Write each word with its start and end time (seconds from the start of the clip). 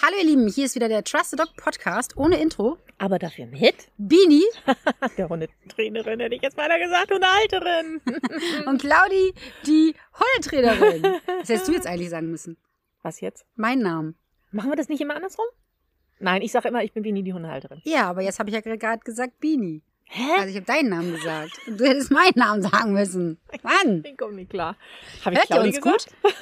Hallo 0.00 0.16
ihr 0.18 0.24
Lieben, 0.26 0.46
hier 0.48 0.66
ist 0.66 0.76
wieder 0.76 0.88
der 0.88 1.02
Trusted 1.02 1.40
Dog 1.40 1.56
Podcast 1.56 2.16
ohne 2.16 2.40
Intro. 2.40 2.78
Aber 2.98 3.18
dafür 3.18 3.46
mit? 3.46 3.88
Bini 3.98 4.44
Der 5.18 5.28
Hundetrainerin 5.28 6.20
hätte 6.20 6.36
ich 6.36 6.42
jetzt 6.42 6.56
weiter 6.56 6.78
gesagt, 6.78 7.10
Hundehalterin. 7.10 8.00
und 8.66 8.80
Claudi, 8.80 9.34
die 9.66 9.94
Hundetrainerin. 10.14 11.02
Das 11.40 11.48
hättest 11.48 11.66
du 11.68 11.72
jetzt 11.72 11.86
eigentlich 11.88 12.10
sagen 12.10 12.30
müssen. 12.30 12.56
Was 13.02 13.20
jetzt? 13.20 13.44
Mein 13.56 13.80
Name. 13.80 14.14
Machen 14.52 14.70
wir 14.70 14.76
das 14.76 14.88
nicht 14.88 15.00
immer 15.00 15.16
andersrum? 15.16 15.46
Nein, 16.20 16.42
ich 16.42 16.52
sage 16.52 16.68
immer, 16.68 16.84
ich 16.84 16.92
bin 16.92 17.02
Bini, 17.02 17.24
die 17.24 17.32
Hundehalterin. 17.32 17.80
Ja, 17.84 18.08
aber 18.08 18.22
jetzt 18.22 18.38
habe 18.38 18.50
ich 18.50 18.54
ja 18.54 18.60
gerade 18.60 19.00
gesagt 19.00 19.40
Bini. 19.40 19.82
Hä? 20.04 20.22
Also 20.36 20.48
ich 20.48 20.54
habe 20.56 20.66
deinen 20.66 20.90
Namen 20.90 21.12
gesagt. 21.12 21.58
Und 21.66 21.78
du 21.80 21.84
hättest 21.84 22.12
meinen 22.12 22.36
Namen 22.36 22.62
sagen 22.62 22.92
müssen. 22.92 23.38
Mann, 23.62 24.04
Ich 24.06 24.16
komme 24.16 24.34
nicht 24.34 24.50
klar. 24.50 24.76
Habe 25.24 25.34
ich 25.34 25.40
hört 25.40 25.50
ihr 25.50 25.60
uns 25.60 25.80
gesagt? 25.80 26.14
gut? 26.22 26.34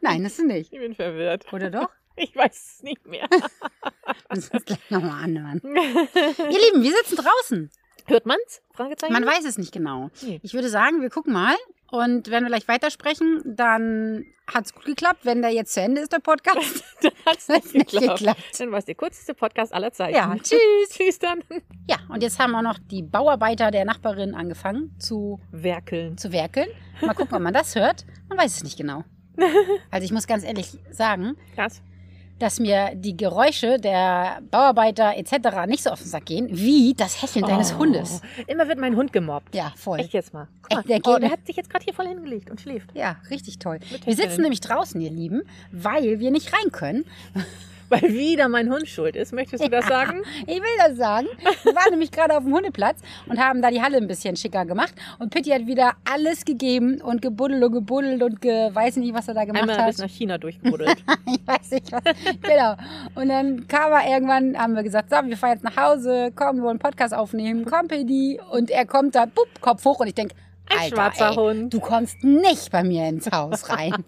Nein, 0.00 0.22
das 0.22 0.38
ist 0.38 0.44
nicht. 0.44 0.72
Ich 0.72 0.78
bin 0.78 0.94
verwirrt. 0.94 1.50
Oder 1.52 1.70
doch? 1.70 1.88
Ich 2.18 2.34
weiß 2.36 2.74
es 2.76 2.82
nicht 2.82 3.06
mehr. 3.06 3.26
Müssen 4.34 4.52
wir 4.52 4.54
uns 4.58 4.64
gleich 4.64 4.90
nochmal 4.90 5.24
anhören. 5.24 5.60
Ihr 5.64 6.60
Lieben, 6.70 6.82
wir 6.82 6.92
sitzen 6.92 7.16
draußen. 7.16 7.70
Hört 8.06 8.26
man's? 8.26 8.62
Fragezeichen? 8.72 9.12
Man 9.12 9.26
weiß 9.26 9.44
es 9.44 9.58
nicht 9.58 9.72
genau. 9.72 10.10
Ich 10.42 10.54
würde 10.54 10.68
sagen, 10.68 11.02
wir 11.02 11.10
gucken 11.10 11.32
mal. 11.32 11.54
Und 11.90 12.30
wenn 12.30 12.42
wir 12.42 12.48
gleich 12.48 12.68
weitersprechen, 12.68 13.42
dann 13.44 14.26
hat 14.46 14.66
es 14.66 14.74
gut 14.74 14.84
geklappt. 14.84 15.20
Wenn 15.24 15.40
der 15.42 15.50
jetzt 15.52 15.72
zu 15.74 15.80
Ende 15.80 16.00
ist, 16.02 16.12
der 16.12 16.18
Podcast. 16.18 16.84
Dann 17.02 17.12
hat's 17.24 17.48
Hat's 17.48 17.72
nicht 17.72 17.74
nicht 17.74 17.90
geklappt. 17.90 18.18
geklappt. 18.18 18.42
Dann 18.60 18.70
war 18.72 18.78
es 18.78 18.84
der 18.86 18.94
kürzeste 18.94 19.34
Podcast 19.34 19.72
aller 19.72 19.92
Zeiten. 19.92 20.14
Ja, 20.14 20.34
tschüss. 20.36 20.58
Tschüss 20.90 21.18
dann. 21.18 21.42
Ja, 21.88 21.96
und 22.08 22.22
jetzt 22.22 22.38
haben 22.38 22.54
auch 22.54 22.62
noch 22.62 22.78
die 22.78 23.02
Bauarbeiter 23.02 23.70
der 23.70 23.84
Nachbarin 23.84 24.34
angefangen 24.34 24.94
zu, 24.98 25.38
Werkeln. 25.50 26.18
zu 26.18 26.32
werkeln. 26.32 26.68
Mal 27.00 27.14
gucken, 27.14 27.36
ob 27.36 27.42
man 27.42 27.54
das 27.54 27.74
hört. 27.74 28.04
Man 28.28 28.36
weiß 28.38 28.56
es 28.56 28.64
nicht 28.64 28.76
genau. 28.76 29.04
Also 29.90 30.04
ich 30.04 30.12
muss 30.12 30.26
ganz 30.26 30.44
ehrlich 30.44 30.76
sagen, 30.90 31.36
Krass. 31.54 31.80
Dass 32.38 32.60
mir 32.60 32.92
die 32.94 33.16
Geräusche 33.16 33.78
der 33.78 34.40
Bauarbeiter 34.50 35.16
etc. 35.16 35.66
nicht 35.66 35.82
so 35.82 35.90
auf 35.90 36.00
den 36.00 36.08
Sack 36.08 36.26
gehen, 36.26 36.48
wie 36.50 36.94
das 36.94 37.22
Hecheln 37.22 37.44
deines 37.46 37.74
Oh. 37.74 37.78
Hundes. 37.78 38.20
Immer 38.46 38.68
wird 38.68 38.78
mein 38.78 38.96
Hund 38.96 39.12
gemobbt. 39.12 39.54
Ja, 39.54 39.72
voll. 39.76 40.00
Echt 40.00 40.12
jetzt 40.12 40.32
mal. 40.32 40.48
Guck 40.62 40.72
mal. 40.72 40.78
Echt, 40.80 40.88
der 40.88 41.12
oh, 41.12 41.18
der 41.18 41.30
hat 41.30 41.46
sich 41.46 41.56
jetzt 41.56 41.70
gerade 41.70 41.84
hier 41.84 41.94
voll 41.94 42.06
hingelegt 42.06 42.50
und 42.50 42.60
schläft. 42.60 42.94
Ja, 42.94 43.16
richtig 43.30 43.58
toll. 43.58 43.78
Wir 44.04 44.16
sitzen 44.16 44.42
nämlich 44.42 44.60
draußen, 44.60 45.00
ihr 45.00 45.10
Lieben, 45.10 45.42
weil 45.70 46.20
wir 46.20 46.30
nicht 46.30 46.52
rein 46.52 46.72
können. 46.72 47.04
Weil 47.90 48.02
wieder 48.02 48.48
mein 48.48 48.70
Hund 48.70 48.86
schuld 48.86 49.16
ist. 49.16 49.32
Möchtest 49.32 49.64
du 49.64 49.70
das 49.70 49.86
sagen? 49.86 50.22
Ich 50.46 50.56
will 50.56 50.76
das 50.78 50.96
sagen. 50.96 51.26
Wir 51.62 51.74
waren 51.74 51.90
nämlich 51.90 52.10
gerade 52.10 52.36
auf 52.36 52.44
dem 52.44 52.52
Hundeplatz 52.52 52.98
und 53.26 53.38
haben 53.38 53.62
da 53.62 53.70
die 53.70 53.80
Halle 53.80 53.96
ein 53.96 54.06
bisschen 54.06 54.36
schicker 54.36 54.66
gemacht. 54.66 54.94
Und 55.18 55.30
Pitti 55.32 55.50
hat 55.50 55.66
wieder 55.66 55.92
alles 56.10 56.44
gegeben 56.44 57.00
und 57.00 57.22
gebuddelt 57.22 57.62
und 57.64 57.72
gebuddelt 57.72 58.22
und 58.22 58.40
ge 58.40 58.74
weiß 58.74 58.96
nicht, 58.96 59.14
was 59.14 59.28
er 59.28 59.34
da 59.34 59.44
gemacht 59.44 59.62
Einmal 59.62 59.78
hat. 59.78 59.86
bis 59.86 59.98
nach 59.98 60.08
China 60.08 60.36
durchgebuddelt. 60.36 60.96
ich 61.26 61.46
weiß 61.46 61.70
nicht 61.70 61.90
was. 61.92 62.02
genau. 62.42 62.74
Und 63.14 63.28
dann 63.28 63.66
kam 63.68 63.92
er 63.92 64.12
irgendwann, 64.12 64.58
haben 64.58 64.74
wir 64.74 64.82
gesagt, 64.82 65.10
so, 65.10 65.16
wir 65.24 65.36
fahren 65.36 65.52
jetzt 65.52 65.64
nach 65.64 65.76
Hause, 65.76 66.30
komm, 66.34 66.56
wir 66.56 66.62
wollen 66.64 66.70
einen 66.72 66.78
Podcast 66.78 67.14
aufnehmen, 67.14 67.64
komm, 67.64 67.88
Pitti. 67.88 68.38
Und 68.50 68.70
er 68.70 68.84
kommt 68.84 69.14
da, 69.14 69.24
bupp, 69.24 69.48
Kopf 69.60 69.84
hoch 69.84 70.00
und 70.00 70.08
ich 70.08 70.14
denk, 70.14 70.32
Ein 70.70 70.78
Alter, 70.78 70.96
schwarzer 70.96 71.30
ey, 71.30 71.34
Hund. 71.36 71.74
du 71.74 71.80
kommst 71.80 72.22
nicht 72.22 72.70
bei 72.70 72.82
mir 72.82 73.08
ins 73.08 73.30
Haus 73.30 73.68
rein. 73.68 74.04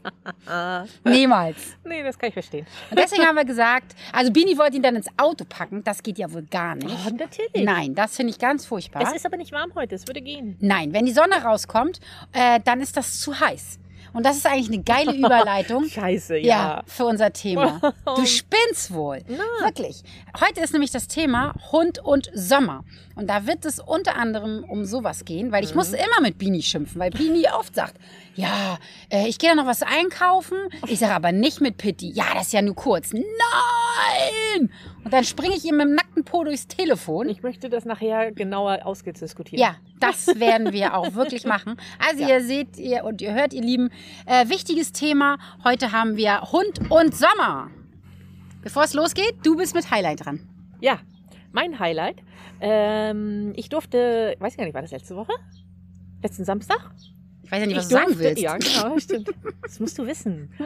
Niemals. 1.05 1.57
Nee, 1.85 2.03
das 2.03 2.19
kann 2.19 2.29
ich 2.29 2.35
verstehen. 2.35 2.67
Und 2.91 2.99
deswegen 2.99 3.25
haben 3.25 3.37
wir 3.37 3.45
gesagt, 3.45 3.95
also 4.13 4.33
Bini 4.33 4.57
wollte 4.59 4.77
ihn 4.77 4.83
dann 4.83 4.97
ins 4.97 5.09
Auto 5.17 5.45
packen. 5.45 5.83
Das 5.85 6.03
geht 6.03 6.19
ja 6.19 6.33
wohl 6.33 6.43
gar 6.43 6.75
nicht. 6.75 6.95
Oh, 7.07 7.11
natürlich. 7.11 7.65
Nein, 7.65 7.95
das 7.95 8.17
finde 8.17 8.33
ich 8.33 8.39
ganz 8.39 8.67
furchtbar. 8.67 9.03
Es 9.03 9.15
ist 9.15 9.27
aber 9.27 9.37
nicht 9.37 9.53
warm 9.53 9.75
heute. 9.75 9.95
Es 9.95 10.07
würde 10.07 10.21
gehen. 10.21 10.57
Nein, 10.61 10.93
wenn 10.93 11.07
die 11.07 11.13
Sonne 11.13 11.43
rauskommt, 11.43 12.01
äh, 12.33 12.61
dann 12.65 12.81
ist 12.81 12.97
das 12.97 13.21
zu 13.21 13.39
heiß. 13.39 13.79
Und 14.13 14.25
das 14.27 14.37
ist 14.37 14.47
eigentlich 14.47 14.69
eine 14.69 14.83
geile 14.83 15.13
Überleitung. 15.17 15.87
Scheiße, 15.89 16.39
Ja, 16.39 16.47
ja. 16.47 16.83
für 16.87 17.05
unser 17.07 17.33
Thema. 17.33 17.81
Du 18.17 18.27
spinnst 18.27 18.93
wohl. 18.93 19.21
Wirklich. 19.63 20.03
Heute 20.41 20.61
ist 20.61 20.73
nämlich 20.73 20.91
das 20.91 21.07
Thema 21.07 21.55
Hund 21.73 21.99
und 22.01 22.31
Sommer. 22.35 22.85
Und 23.15 23.29
da 23.29 23.47
wird 23.47 23.65
es 23.65 23.79
unter 23.79 24.17
anderem 24.17 24.65
um 24.65 24.85
sowas 24.85 25.25
gehen, 25.25 25.53
weil 25.53 25.63
ich 25.65 25.75
muss 25.75 25.93
immer 25.93 26.21
mit 26.23 26.39
Bini 26.39 26.63
schimpfen, 26.63 27.01
weil 27.01 27.11
Bini 27.11 27.47
oft 27.57 27.75
sagt, 27.75 27.95
ja, 28.41 28.79
äh, 29.11 29.29
ich 29.29 29.39
gehe 29.39 29.51
da 29.51 29.55
noch 29.55 29.67
was 29.67 29.83
einkaufen. 29.83 30.57
Ich 30.89 30.99
sage 30.99 31.15
aber 31.15 31.33
nicht 31.33 31.61
mit 31.61 31.77
Pitti. 31.77 32.11
Ja, 32.11 32.25
das 32.35 32.47
ist 32.47 32.53
ja 32.53 32.63
nur 32.63 32.75
kurz. 32.75 33.13
Nein! 33.13 34.71
Und 35.05 35.13
dann 35.13 35.25
springe 35.25 35.55
ich 35.55 35.65
ihm 35.65 35.77
mit 35.77 35.87
dem 35.87 35.95
nackten 35.95 36.25
Po 36.25 36.45
durchs 36.45 36.67
Telefon. 36.67 37.29
Ich 37.29 37.43
möchte 37.43 37.69
das 37.69 37.85
nachher 37.85 38.33
genauer 38.33 38.81
ausdiskutieren. 38.85 39.61
Ja, 39.61 39.77
das 39.99 40.27
werden 40.41 40.73
wir 40.73 40.95
auch 40.95 41.15
wirklich 41.15 41.45
machen. 41.45 41.77
Also 41.99 42.27
ihr 42.27 42.43
seht 42.43 42.79
ihr 42.79 43.05
und 43.05 43.21
ihr 43.21 43.35
hört, 43.35 43.53
ihr 43.53 43.63
Lieben, 43.63 43.91
äh, 44.27 44.49
wichtiges 44.49 44.93
Thema. 44.93 45.39
Heute 45.65 45.93
haben 45.93 46.17
wir 46.17 46.41
Hund 46.53 46.91
und 46.91 47.15
Sommer. 47.15 47.71
Bevor 48.63 48.85
es 48.85 48.95
losgeht, 48.95 49.35
du 49.43 49.57
bist 49.57 49.75
mit 49.75 49.91
Highlight 49.91 50.25
dran. 50.25 50.41
Ja, 50.81 50.99
mein 51.53 51.79
Highlight. 51.79 52.17
Ähm, 52.61 53.53
ich 53.57 53.69
durfte, 53.69 54.37
weiß 54.39 54.53
ich 54.53 54.59
gar 54.59 54.65
nicht, 54.65 54.75
war 54.75 54.83
das 54.83 54.91
letzte 54.91 55.17
Woche? 55.17 55.33
Letzten 56.23 56.45
Samstag? 56.45 56.91
Ich 57.51 57.53
weiß 57.57 57.61
ja 57.63 57.67
nicht, 57.67 57.77
was 57.79 57.85
ich 57.87 57.89
du 57.91 57.95
sagen 57.97 58.13
durfte- 58.13 58.19
willst. 58.21 58.43
Ja, 58.43 58.57
genau, 58.57 58.99
stimmt. 59.01 59.31
Das 59.63 59.81
musst 59.81 59.99
du 59.99 60.07
wissen. 60.07 60.53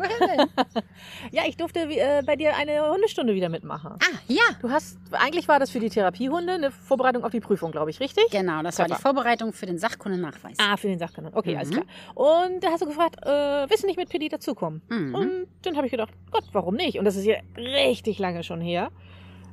Ja, 1.33 1.43
ich 1.47 1.57
durfte 1.57 1.81
äh, 1.81 2.23
bei 2.25 2.37
dir 2.37 2.55
eine 2.57 2.91
Hundestunde 2.91 3.35
wieder 3.35 3.49
mitmachen. 3.49 3.93
ah, 3.95 4.19
ja. 4.29 4.43
Du 4.61 4.71
hast, 4.71 4.99
eigentlich 5.13 5.49
war 5.49 5.59
das 5.59 5.71
für 5.71 5.81
die 5.81 5.89
Therapiehunde 5.89 6.53
eine 6.53 6.71
Vorbereitung 6.71 7.25
auf 7.25 7.31
die 7.33 7.41
Prüfung, 7.41 7.73
glaube 7.73 7.91
ich, 7.91 8.01
richtig? 8.01 8.25
Genau, 8.31 8.63
das 8.63 8.79
war 8.79 8.87
die. 8.87 8.95
Vorbereitung 8.95 9.53
für 9.53 9.67
den 9.67 9.79
Sachkundennachweis. 9.79 10.57
Ah, 10.61 10.77
für 10.77 10.89
den 10.89 10.99
Sachkanon. 10.99 11.33
Okay, 11.35 11.53
Mhm. 11.53 11.57
alles 11.59 11.71
klar. 11.71 11.85
Und 12.15 12.61
da 12.63 12.69
hast 12.71 12.83
du 12.83 12.87
gefragt, 12.87 13.17
äh, 13.25 13.67
willst 13.69 13.83
du 13.83 13.87
nicht 13.87 13.97
mit 13.97 14.09
Pitti 14.09 14.29
dazukommen? 14.29 14.83
Mhm. 14.89 15.15
Und 15.15 15.47
dann 15.63 15.77
habe 15.77 15.87
ich 15.87 15.91
gedacht, 15.91 16.13
Gott, 16.31 16.45
warum 16.53 16.75
nicht? 16.75 16.99
Und 16.99 17.05
das 17.05 17.17
ist 17.17 17.25
ja 17.25 17.37
richtig 17.57 18.19
lange 18.19 18.43
schon 18.43 18.61
her, 18.61 18.91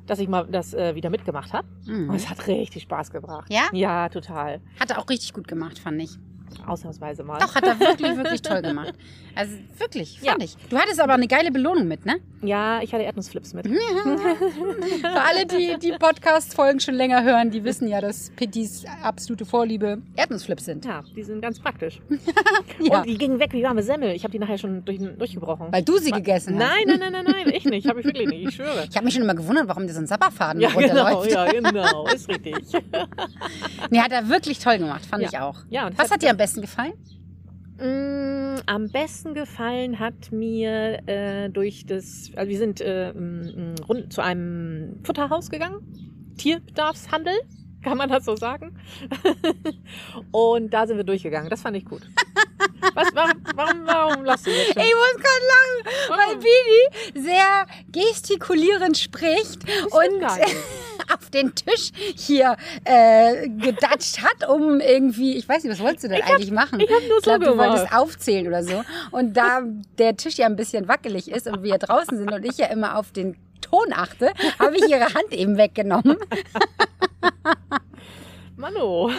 dass 0.05 0.19
ich 0.19 0.27
mal 0.27 0.45
das 0.47 0.73
äh, 0.73 0.95
wieder 0.95 1.09
mitgemacht 1.09 1.53
habe. 1.53 1.67
Und 1.87 2.07
Mhm. 2.07 2.13
es 2.13 2.29
hat 2.29 2.45
richtig 2.47 2.83
Spaß 2.83 3.11
gebracht. 3.11 3.49
Ja? 3.51 3.63
Ja, 3.71 4.09
total. 4.09 4.61
Hat 4.79 4.91
er 4.91 4.99
auch 4.99 5.09
richtig 5.09 5.33
gut 5.33 5.47
gemacht, 5.47 5.79
fand 5.79 6.01
ich. 6.01 6.11
Ausnahmsweise 6.67 7.23
mal. 7.23 7.39
Doch, 7.39 7.55
hat 7.55 7.65
er 7.65 7.79
wirklich, 7.79 8.15
wirklich 8.17 8.41
toll 8.41 8.61
gemacht. 8.63 8.93
Also 9.35 9.53
wirklich, 9.77 10.19
fand 10.19 10.39
Ja. 10.39 10.45
ich. 10.45 10.55
Du 10.69 10.77
hattest 10.77 10.99
aber 10.99 11.13
eine 11.13 11.27
geile 11.27 11.51
Belohnung 11.51 11.87
mit, 11.87 12.05
ne? 12.05 12.17
Ja, 12.41 12.81
ich 12.81 12.91
hatte 12.93 13.03
Erdnussflips 13.03 13.53
mit. 13.53 13.67
Für 15.01 15.21
alle, 15.21 15.45
die 15.45 15.77
die 15.79 15.91
Podcast-Folgen 15.97 16.79
schon 16.79 16.95
länger 16.95 17.23
hören, 17.23 17.51
die 17.51 17.63
wissen 17.63 17.87
ja, 17.87 18.01
dass 18.01 18.31
Pittis 18.35 18.83
absolute 19.03 19.45
Vorliebe 19.45 20.01
Erdnussflips 20.15 20.65
sind. 20.65 20.85
Ja, 20.85 21.03
die 21.15 21.23
sind 21.23 21.41
ganz 21.41 21.59
praktisch. 21.59 22.01
Ja. 22.79 22.99
Und 22.99 23.05
die 23.07 23.17
gingen 23.17 23.37
weg 23.39 23.53
wie 23.53 23.61
warme 23.63 23.83
Semmel. 23.83 24.09
Ich 24.15 24.23
habe 24.23 24.31
die 24.31 24.39
nachher 24.39 24.57
schon 24.57 24.83
durch, 24.85 24.97
durchgebrochen. 24.99 25.67
Weil 25.71 25.83
du 25.83 25.97
sie 25.99 26.09
gegessen 26.09 26.55
hast. 26.59 26.67
Nein, 26.67 26.83
nein, 26.87 26.99
nein, 26.99 27.11
nein, 27.11 27.25
nein, 27.45 27.53
ich 27.53 27.63
nicht. 27.65 27.87
Habe 27.87 27.99
ich 27.99 28.05
wirklich 28.07 28.27
nicht. 28.27 28.47
Ich 28.49 28.55
schwöre. 28.55 28.85
Ich 28.89 28.95
habe 28.95 29.05
mich 29.05 29.13
schon 29.13 29.21
immer 29.23 29.35
gewundert, 29.35 29.67
warum 29.67 29.85
dir 29.85 29.93
so 29.93 29.99
ein 29.99 30.07
Sabberfaden 30.07 30.59
Ja, 30.61 30.69
genau, 30.69 30.79
runterläuft. 31.03 31.31
ja, 31.31 31.51
genau. 31.51 32.07
Ist 32.07 32.27
richtig. 32.27 32.55
Nee, 33.91 33.99
hat 33.99 34.11
er 34.11 34.29
wirklich 34.29 34.57
toll 34.59 34.79
gemacht, 34.79 35.05
fand 35.05 35.21
Ja. 35.23 35.29
ich 35.29 35.37
auch. 35.39 35.57
Ja, 35.69 35.87
und 35.87 35.97
Was 35.97 36.09
hat 36.09 36.23
dir 36.23 36.31
am 36.31 36.37
besten 36.41 36.61
gefallen? 36.61 36.93
Mm, 37.77 38.61
am 38.65 38.89
besten 38.89 39.35
gefallen 39.35 39.99
hat 39.99 40.31
mir 40.31 41.07
äh, 41.07 41.49
durch 41.49 41.85
das, 41.85 42.31
also 42.35 42.49
wir 42.49 42.57
sind 42.57 42.81
äh, 42.81 43.13
rund 43.87 44.11
zu 44.11 44.21
einem 44.21 44.99
Futterhaus 45.03 45.51
gegangen, 45.51 46.33
Tierbedarfshandel, 46.37 47.35
kann 47.83 47.95
man 47.97 48.09
das 48.09 48.25
so 48.25 48.35
sagen? 48.35 48.75
Und 50.31 50.73
da 50.73 50.87
sind 50.87 50.97
wir 50.97 51.03
durchgegangen. 51.03 51.49
Das 51.49 51.61
fand 51.61 51.77
ich 51.77 51.85
gut. 51.85 52.01
Was, 52.95 53.09
warum, 53.13 53.43
warum, 53.55 53.81
warum 53.85 54.25
lachst 54.25 54.47
du 54.47 54.49
jetzt 54.49 54.73
schon? 54.73 54.81
Ich 54.81 54.93
muss 54.93 55.13
gerade 55.13 55.45
lachen, 55.53 56.09
weil 56.09 56.17
Warum? 56.17 56.39
Bini 56.39 57.23
sehr 57.23 57.65
gestikulierend 57.91 58.97
spricht 58.97 59.63
und. 59.91 60.23
Auf 61.13 61.29
den 61.29 61.53
Tisch 61.55 61.91
hier 62.15 62.55
äh, 62.83 63.47
gedatscht 63.49 64.21
hat, 64.21 64.47
um 64.49 64.79
irgendwie, 64.79 65.37
ich 65.37 65.47
weiß 65.47 65.63
nicht, 65.63 65.71
was 65.71 65.79
wolltest 65.79 66.05
du 66.05 66.09
denn 66.09 66.21
eigentlich 66.21 66.51
machen? 66.51 66.79
ich 66.79 66.89
hab 66.91 67.01
nur 67.07 67.17
ich 67.17 67.23
glaub, 67.23 67.43
so 67.43 67.51
du 67.51 67.57
wolltest 67.57 67.85
gemacht. 67.85 68.01
aufzählen 68.01 68.47
oder 68.47 68.63
so. 68.63 68.83
Und 69.11 69.35
da 69.35 69.61
der 69.97 70.15
Tisch 70.17 70.37
ja 70.37 70.45
ein 70.45 70.55
bisschen 70.55 70.87
wackelig 70.87 71.29
ist 71.31 71.47
und 71.47 71.63
wir 71.63 71.77
draußen 71.77 72.17
sind 72.17 72.31
und 72.31 72.45
ich 72.45 72.57
ja 72.57 72.67
immer 72.67 72.97
auf 72.97 73.11
den 73.11 73.37
Ton 73.61 73.93
achte, 73.93 74.31
habe 74.59 74.75
ich 74.75 74.89
ihre 74.89 75.05
Hand 75.13 75.31
eben 75.31 75.57
weggenommen. 75.57 76.17
Mano. 78.57 79.09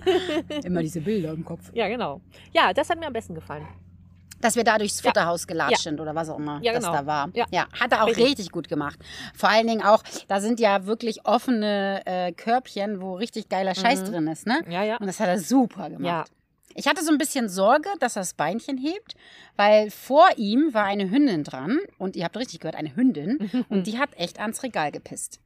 Immer 0.64 0.82
diese 0.82 1.00
Bilder 1.00 1.32
im 1.32 1.44
Kopf. 1.44 1.70
Ja, 1.72 1.88
genau. 1.88 2.20
Ja, 2.52 2.74
das 2.74 2.90
hat 2.90 2.98
mir 3.00 3.06
am 3.06 3.12
besten 3.12 3.34
gefallen. 3.34 3.66
Dass 4.42 4.56
wir 4.56 4.64
da 4.64 4.76
durchs 4.76 5.02
Ja. 5.02 5.08
Futterhaus 5.10 5.46
gelatscht 5.46 5.72
Ja. 5.72 5.78
sind 5.78 6.00
oder 6.00 6.14
was 6.14 6.28
auch 6.28 6.38
immer 6.38 6.60
Ja, 6.62 6.72
das 6.74 6.84
genau. 6.84 6.96
da 6.98 7.06
war. 7.06 7.30
Ja. 7.32 7.46
hat 7.80 7.92
er 7.92 8.02
auch 8.02 8.08
Richtig. 8.08 8.26
richtig. 8.26 8.50
gut 8.52 8.68
gemacht. 8.68 8.98
Vor 9.34 9.48
allen 9.48 9.66
Dingen 9.66 9.82
auch, 9.82 10.02
da 10.28 10.40
sind 10.40 10.60
ja 10.60 10.84
wirklich 10.84 11.24
offene 11.24 12.02
äh, 12.04 12.32
Körbchen, 12.32 13.00
wo 13.00 13.14
richtig 13.14 13.48
geiler 13.48 13.74
Scheiß 13.74 14.04
drin 14.04 14.26
ist, 14.26 14.46
ne? 14.46 14.60
Ja, 14.68 14.82
ja. 14.84 14.96
Und 14.98 15.06
das 15.06 15.18
hat 15.20 15.28
er 15.28 15.38
super 15.38 15.84
gemacht. 15.88 16.00
Mhm. 16.00 16.04
Ja. 16.06 16.24
Ich 16.74 16.86
hatte 16.88 17.02
so 17.04 17.12
ein 17.12 17.18
bisschen 17.18 17.48
Sorge, 17.50 17.88
dass 18.00 18.16
er 18.16 18.20
das 18.22 18.32
Beinchen 18.34 18.78
hebt, 18.78 19.14
weil 19.56 19.90
vor 19.90 20.26
ihm 20.36 20.72
war 20.72 20.84
eine 20.84 21.10
Hündin 21.10 21.44
dran 21.44 21.78
und 21.98 22.16
ihr 22.16 22.24
habt 22.24 22.36
richtig 22.36 22.60
gehört, 22.60 22.76
eine 22.76 22.96
Hündin 22.96 23.38
und 23.68 23.86
die 23.86 23.98
hat 23.98 24.10
echt 24.16 24.40
ans 24.40 24.62
Regal 24.62 24.90
gepisst. 24.90 25.38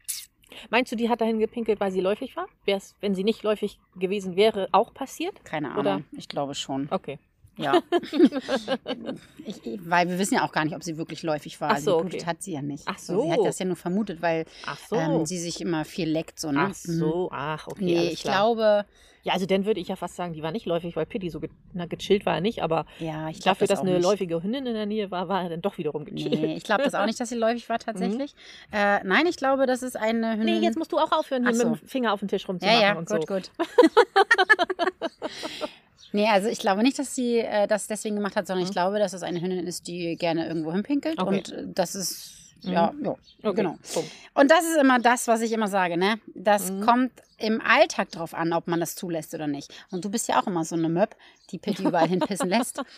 Meinst 0.71 0.91
du, 0.93 0.97
die 0.97 1.11
hat 1.11 1.21
dahin 1.21 1.39
gepinkelt, 1.41 1.81
weil 1.81 1.91
sie 1.91 2.01
läufig 2.01 2.37
war? 2.37 2.47
Wäre 2.65 2.79
es, 2.79 2.95
wenn 3.01 3.15
sie 3.15 3.25
nicht 3.25 3.43
läufig 3.43 3.79
gewesen 3.97 4.37
wäre, 4.37 4.69
auch 4.73 4.95
passiert? 4.95 5.45
Keine 5.45 5.69
Ahnung, 5.73 5.81
Oder- 5.81 6.01
ich 6.17 6.29
glaube 6.29 6.55
schon. 6.55 6.87
Okay. 6.91 7.19
Ja. 7.57 7.81
ich, 9.47 9.61
weil 9.85 10.09
wir 10.09 10.19
wissen 10.19 10.35
ja 10.35 10.45
auch 10.45 10.53
gar 10.53 10.65
nicht, 10.65 10.75
ob 10.75 10.83
sie 10.85 10.99
wirklich 10.99 11.23
läufig 11.23 11.61
war. 11.61 11.71
Ach 11.73 11.79
so, 11.79 11.97
Geblutet 11.99 12.21
okay. 12.21 12.31
hat 12.31 12.43
sie 12.43 12.53
ja 12.53 12.63
nicht. 12.63 12.85
Ach 12.87 12.99
So, 12.99 13.23
Sie 13.23 13.33
hat 13.33 13.39
das 13.45 13.59
ja 13.59 13.65
nur 13.67 13.77
vermutet, 13.77 14.21
weil 14.21 14.45
so. 14.89 14.97
ähm, 14.97 15.27
sie 15.27 15.39
sich 15.39 15.61
immer 15.61 15.85
viel 15.85 16.09
leckt. 16.09 16.39
So, 16.39 16.53
ne? 16.53 16.69
Ach 16.71 16.75
so, 16.75 17.31
ach, 17.33 17.67
okay. 17.69 17.81
Mhm. 17.83 17.87
Nee, 17.87 18.09
ich 18.11 18.23
glaube, 18.23 18.85
Ja, 19.23 19.33
also 19.33 19.47
dann 19.47 19.65
würde 19.65 19.81
ich 19.81 19.89
ja 19.89 19.97
fast 19.97 20.15
sagen, 20.17 20.35
die 20.35 20.43
war 20.43 20.53
nicht 20.53 20.67
läufig, 20.67 20.95
weil 20.95 21.07
Pitti 21.07 21.31
so 21.31 21.41
ge 21.41 21.51
na, 21.73 21.87
gechillt 21.87 22.27
war 22.27 22.35
er 22.37 22.41
nicht, 22.41 22.63
aber 22.63 22.87
ja, 23.01 23.29
ich 23.29 23.41
glaube 23.41 23.57
dafür, 23.57 23.67
das 23.67 23.79
dass 23.79 23.81
eine 23.81 23.95
nicht. 23.97 24.05
läufige 24.05 24.43
Hündin 24.43 24.67
in 24.67 24.75
der 24.75 24.87
Nähe 24.87 25.11
war, 25.11 25.29
war 25.29 25.43
er 25.43 25.49
dann 25.49 25.63
doch 25.63 25.79
wiederum 25.79 26.05
gechillt. 26.05 26.41
Nee, 26.41 26.55
ich 26.55 26.63
glaube 26.63 26.85
das 26.85 26.95
auch 26.95 27.07
nicht, 27.07 27.19
dass 27.19 27.31
sie 27.31 27.35
läufig 27.35 27.69
war 27.69 27.79
tatsächlich. 27.81 28.35
Äh, 28.71 29.03
nein, 29.03 29.27
ich 29.27 29.37
glaube, 29.37 29.67
das 29.67 29.83
ist 29.83 29.97
eine 29.97 30.33
Hündin. 30.37 30.61
Nee, 30.61 30.65
jetzt 30.65 30.79
musst 30.79 30.93
du 30.93 30.99
auch 30.99 31.11
aufhören, 31.11 31.45
hier 31.45 31.55
so. 31.55 31.71
mit 31.71 31.81
dem 31.81 31.89
Finger 31.89 32.13
auf 32.13 32.21
den 32.21 32.29
Tisch 32.29 32.43
ja, 32.43 32.49
rumzumachen 32.49 32.81
ja, 32.81 32.95
und 32.99 33.09
gut, 33.09 33.27
so. 33.27 33.35
gut. 33.35 33.51
nee, 36.13 36.27
also 36.29 36.49
ich 36.49 36.59
glaube 36.59 36.83
nicht, 36.83 36.99
dass 36.99 37.15
sie 37.15 37.39
äh, 37.39 37.67
das 37.67 37.87
deswegen 37.87 38.17
gemacht 38.17 38.37
hat, 38.37 38.47
sondern 38.47 38.65
ich 38.67 38.73
glaube, 38.73 38.99
dass 38.99 39.13
es 39.13 39.23
eine 39.23 39.41
Hündin 39.41 39.67
ist, 39.67 39.87
die 39.87 40.17
gerne 40.17 40.47
irgendwo 40.47 40.73
hinpinkelt. 40.73 41.19
Okay. 41.19 41.37
Und 41.37 41.53
äh, 41.53 41.65
das 41.67 41.95
ist, 41.95 42.33
ja, 42.63 42.93
ja 43.03 43.15
Okay, 43.43 43.57
genau. 43.57 43.77
Punkt. 43.93 44.11
Und 44.35 44.51
das 44.51 44.65
ist 44.65 44.77
immer 44.79 44.99
das, 44.99 45.29
was 45.29 45.41
ich 45.43 45.53
immer 45.53 45.69
sage, 45.69 45.97
ne? 45.97 46.19
Das 46.35 46.71
Mhm. 46.71 46.81
kommt 46.81 47.13
im 47.39 47.61
Alltag 47.61 48.11
drauf 48.11 48.35
an, 48.35 48.53
ob 48.53 48.67
man 48.67 48.81
das 48.81 48.95
zulässt 48.95 49.35
oder 49.35 49.47
nicht. 49.47 49.73
Und 49.91 50.05
du 50.05 50.11
bist 50.11 50.29
ja 50.29 50.41
auch 50.41 50.47
immer 50.47 50.65
so 50.65 50.75
eine 50.75 50.89
Möb, 50.89 51.15
die 51.51 51.59
Pitti 51.59 51.85
überall 51.85 52.09
hinpissen 52.09 52.49
lässt. 52.49 52.81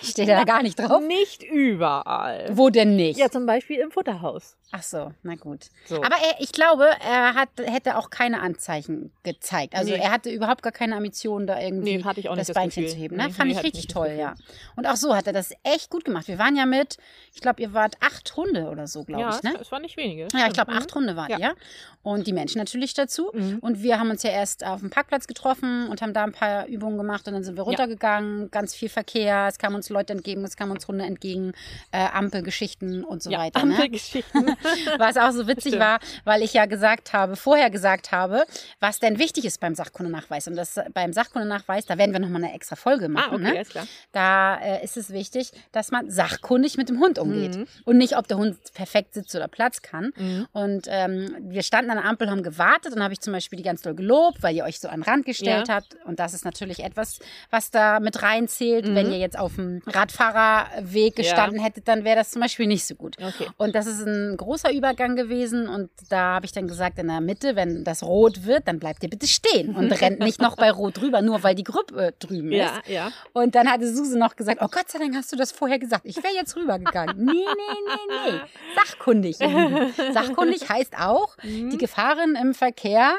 Ich 0.00 0.10
stehe 0.10 0.28
da 0.28 0.44
gar 0.44 0.62
nicht 0.62 0.78
drauf. 0.78 1.02
Nicht 1.02 1.42
überall. 1.42 2.46
Wo 2.52 2.70
denn 2.70 2.94
nicht? 2.96 3.18
Ja, 3.18 3.30
zum 3.30 3.46
Beispiel 3.46 3.78
im 3.80 3.90
Futterhaus. 3.90 4.56
Ach 4.70 4.82
so, 4.82 5.12
na 5.22 5.34
gut. 5.34 5.66
So. 5.86 5.96
Aber 5.96 6.14
er, 6.16 6.40
ich 6.40 6.52
glaube, 6.52 6.84
er 7.04 7.34
hat, 7.34 7.48
hätte 7.64 7.96
auch 7.96 8.10
keine 8.10 8.40
Anzeichen 8.40 9.12
gezeigt. 9.22 9.74
Also 9.74 9.92
Nee. 9.92 9.98
er 10.00 10.12
hatte 10.12 10.30
überhaupt 10.30 10.62
gar 10.62 10.72
keine 10.72 10.94
Ambition, 10.96 11.46
da 11.46 11.58
irgendwie 11.60 11.96
Nee, 11.96 12.04
hatte 12.04 12.20
ich 12.20 12.28
auch 12.28 12.34
nicht 12.36 12.42
das 12.48 12.48
das 12.48 12.54
Beinchen 12.54 12.84
Gefühl. 12.84 12.96
zu 12.96 13.02
heben. 13.02 13.16
Ne? 13.16 13.26
Nee, 13.28 13.32
Fand 13.32 13.50
ich 13.50 13.62
richtig 13.62 13.86
toll, 13.88 14.14
ja. 14.18 14.34
Und 14.76 14.86
auch 14.86 14.96
so 14.96 15.16
hat 15.16 15.26
er 15.26 15.32
das 15.32 15.52
echt 15.64 15.90
gut 15.90 16.04
gemacht. 16.04 16.28
Wir 16.28 16.38
waren 16.38 16.54
ja 16.54 16.66
mit, 16.66 16.98
ich 17.34 17.40
glaube, 17.40 17.62
ihr 17.62 17.72
wart 17.72 17.96
acht 18.00 18.36
Hunde 18.36 18.68
oder 18.68 18.86
so, 18.86 19.04
glaube 19.04 19.22
ja, 19.22 19.34
ich. 19.36 19.42
Ne? 19.42 19.58
es 19.60 19.72
war 19.72 19.80
nicht 19.80 19.96
wenige. 19.96 20.28
Ja, 20.32 20.46
ich 20.46 20.52
glaube, 20.52 20.70
Mhm. 20.72 20.78
acht 20.78 20.94
Hunde 20.94 21.16
wart 21.16 21.30
Ja. 21.30 21.38
ihr. 21.38 21.54
Und 22.02 22.26
die 22.26 22.32
Menschen 22.32 22.58
natürlich 22.58 22.94
dazu. 22.94 23.30
Mhm. 23.32 23.58
Und 23.68 23.82
wir 23.82 24.00
haben 24.00 24.08
uns 24.08 24.22
ja 24.22 24.30
erst 24.30 24.64
auf 24.64 24.80
dem 24.80 24.88
Parkplatz 24.88 25.26
getroffen 25.26 25.88
und 25.88 26.00
haben 26.00 26.14
da 26.14 26.24
ein 26.24 26.32
paar 26.32 26.66
Übungen 26.68 26.96
gemacht 26.96 27.28
und 27.28 27.34
dann 27.34 27.44
sind 27.44 27.58
wir 27.58 27.64
runtergegangen. 27.64 28.50
Ganz 28.50 28.74
viel 28.74 28.88
Verkehr, 28.88 29.44
es 29.46 29.58
kamen 29.58 29.76
uns 29.76 29.90
Leute 29.90 30.14
entgegen, 30.14 30.42
es 30.42 30.56
kamen 30.56 30.72
uns 30.72 30.88
Hunde 30.88 31.04
entgegen, 31.04 31.52
äh, 31.92 31.98
Ampelgeschichten 31.98 33.04
und 33.04 33.22
so 33.22 33.28
ja, 33.28 33.40
weiter. 33.40 33.62
Ne? 33.66 33.74
Ampelgeschichten. 33.74 34.56
Was 34.98 35.18
auch 35.18 35.32
so 35.32 35.46
witzig 35.46 35.72
Stimmt. 35.72 35.82
war, 35.82 36.00
weil 36.24 36.40
ich 36.40 36.54
ja 36.54 36.64
gesagt 36.64 37.12
habe, 37.12 37.36
vorher 37.36 37.68
gesagt 37.68 38.10
habe, 38.10 38.46
was 38.80 39.00
denn 39.00 39.18
wichtig 39.18 39.44
ist 39.44 39.60
beim 39.60 39.74
Sachkundenachweis. 39.74 40.48
Und 40.48 40.56
das 40.56 40.80
beim 40.94 41.12
Sachkundenachweis, 41.12 41.84
da 41.84 41.98
werden 41.98 42.12
wir 42.12 42.20
nochmal 42.20 42.42
eine 42.42 42.54
extra 42.54 42.74
Folge 42.74 43.10
machen. 43.10 43.44
ah, 43.44 43.50
okay, 43.50 43.58
ne? 43.58 43.64
klar. 43.66 43.86
Da 44.12 44.56
äh, 44.62 44.82
ist 44.82 44.96
es 44.96 45.10
wichtig, 45.10 45.52
dass 45.72 45.90
man 45.90 46.10
sachkundig 46.10 46.78
mit 46.78 46.88
dem 46.88 47.00
Hund 47.00 47.18
umgeht. 47.18 47.56
Mhm. 47.56 47.66
Und 47.84 47.98
nicht, 47.98 48.16
ob 48.16 48.28
der 48.28 48.38
Hund 48.38 48.56
perfekt 48.72 49.12
sitzt 49.12 49.34
oder 49.34 49.46
Platz 49.46 49.82
kann. 49.82 50.12
Mhm. 50.16 50.46
Und 50.52 50.86
ähm, 50.88 51.36
wir 51.40 51.62
standen 51.62 51.90
an 51.90 51.98
der 51.98 52.06
Ampel, 52.06 52.30
haben 52.30 52.42
gewartet 52.42 52.94
und 52.94 53.02
habe 53.02 53.12
ich 53.12 53.20
zum 53.20 53.34
Beispiel 53.34 53.57
die 53.58 53.62
ganz 53.62 53.82
doll 53.82 53.94
gelobt, 53.94 54.42
weil 54.42 54.56
ihr 54.56 54.64
euch 54.64 54.80
so 54.80 54.88
an 54.88 55.00
den 55.00 55.02
Rand 55.02 55.26
gestellt 55.26 55.68
Ja. 55.68 55.74
habt. 55.74 55.96
Und 56.06 56.18
das 56.18 56.32
ist 56.32 56.44
natürlich 56.44 56.82
etwas, 56.82 57.18
was 57.50 57.70
da 57.70 58.00
mit 58.00 58.22
reinzählt. 58.22 58.86
Mhm. 58.86 58.94
Wenn 58.94 59.12
ihr 59.12 59.18
jetzt 59.18 59.38
auf 59.38 59.56
dem 59.56 59.82
Radfahrerweg 59.86 61.18
Ja. 61.18 61.22
gestanden 61.24 61.60
hättet, 61.60 61.88
dann 61.88 62.04
wäre 62.04 62.16
das 62.16 62.30
zum 62.30 62.40
Beispiel 62.42 62.66
nicht 62.66 62.86
so 62.86 62.94
gut. 62.94 63.16
Okay. 63.18 63.48
Und 63.56 63.74
das 63.74 63.86
ist 63.86 64.00
ein 64.06 64.36
großer 64.36 64.72
Übergang 64.72 65.16
gewesen. 65.16 65.68
Und 65.68 65.90
da 66.08 66.34
habe 66.36 66.46
ich 66.46 66.52
dann 66.52 66.68
gesagt, 66.68 66.98
in 66.98 67.08
der 67.08 67.20
Mitte, 67.20 67.56
wenn 67.56 67.84
das 67.84 68.02
rot 68.02 68.44
wird, 68.46 68.68
dann 68.68 68.78
bleibt 68.78 69.02
ihr 69.02 69.10
bitte 69.10 69.26
stehen 69.26 69.74
und 69.76 69.90
rennt 70.00 70.20
nicht 70.20 70.40
noch 70.40 70.56
bei 70.56 70.70
rot 70.70 70.98
drüber, 71.00 71.20
nur 71.22 71.42
weil 71.42 71.54
die 71.54 71.64
Gruppe 71.64 72.14
drüben 72.18 72.52
ist. 72.52 72.58
Ja, 72.58 72.80
ja. 72.86 73.12
Und 73.32 73.54
dann 73.54 73.70
hatte 73.70 73.92
Suse 73.92 74.18
noch 74.18 74.36
gesagt, 74.36 74.60
oh 74.62 74.68
Gott 74.70 74.90
sei 74.90 74.98
Dank 74.98 75.14
hast 75.14 75.32
du 75.32 75.36
das 75.36 75.52
vorher 75.52 75.78
gesagt. 75.78 76.02
Ich 76.04 76.16
wäre 76.22 76.34
jetzt 76.34 76.56
rübergegangen. 76.56 77.16
Nee, 77.24 77.32
nee, 77.32 77.42
nee, 77.46 78.30
nee. 78.32 78.40
Sachkundig. 78.76 79.36
Sachkundig 80.12 80.68
heißt 80.68 80.96
auch, 80.98 81.36
Mhm. 81.42 81.70
die 81.70 81.78
Gefahren 81.78 82.36
im 82.40 82.54
Verkehr 82.54 83.14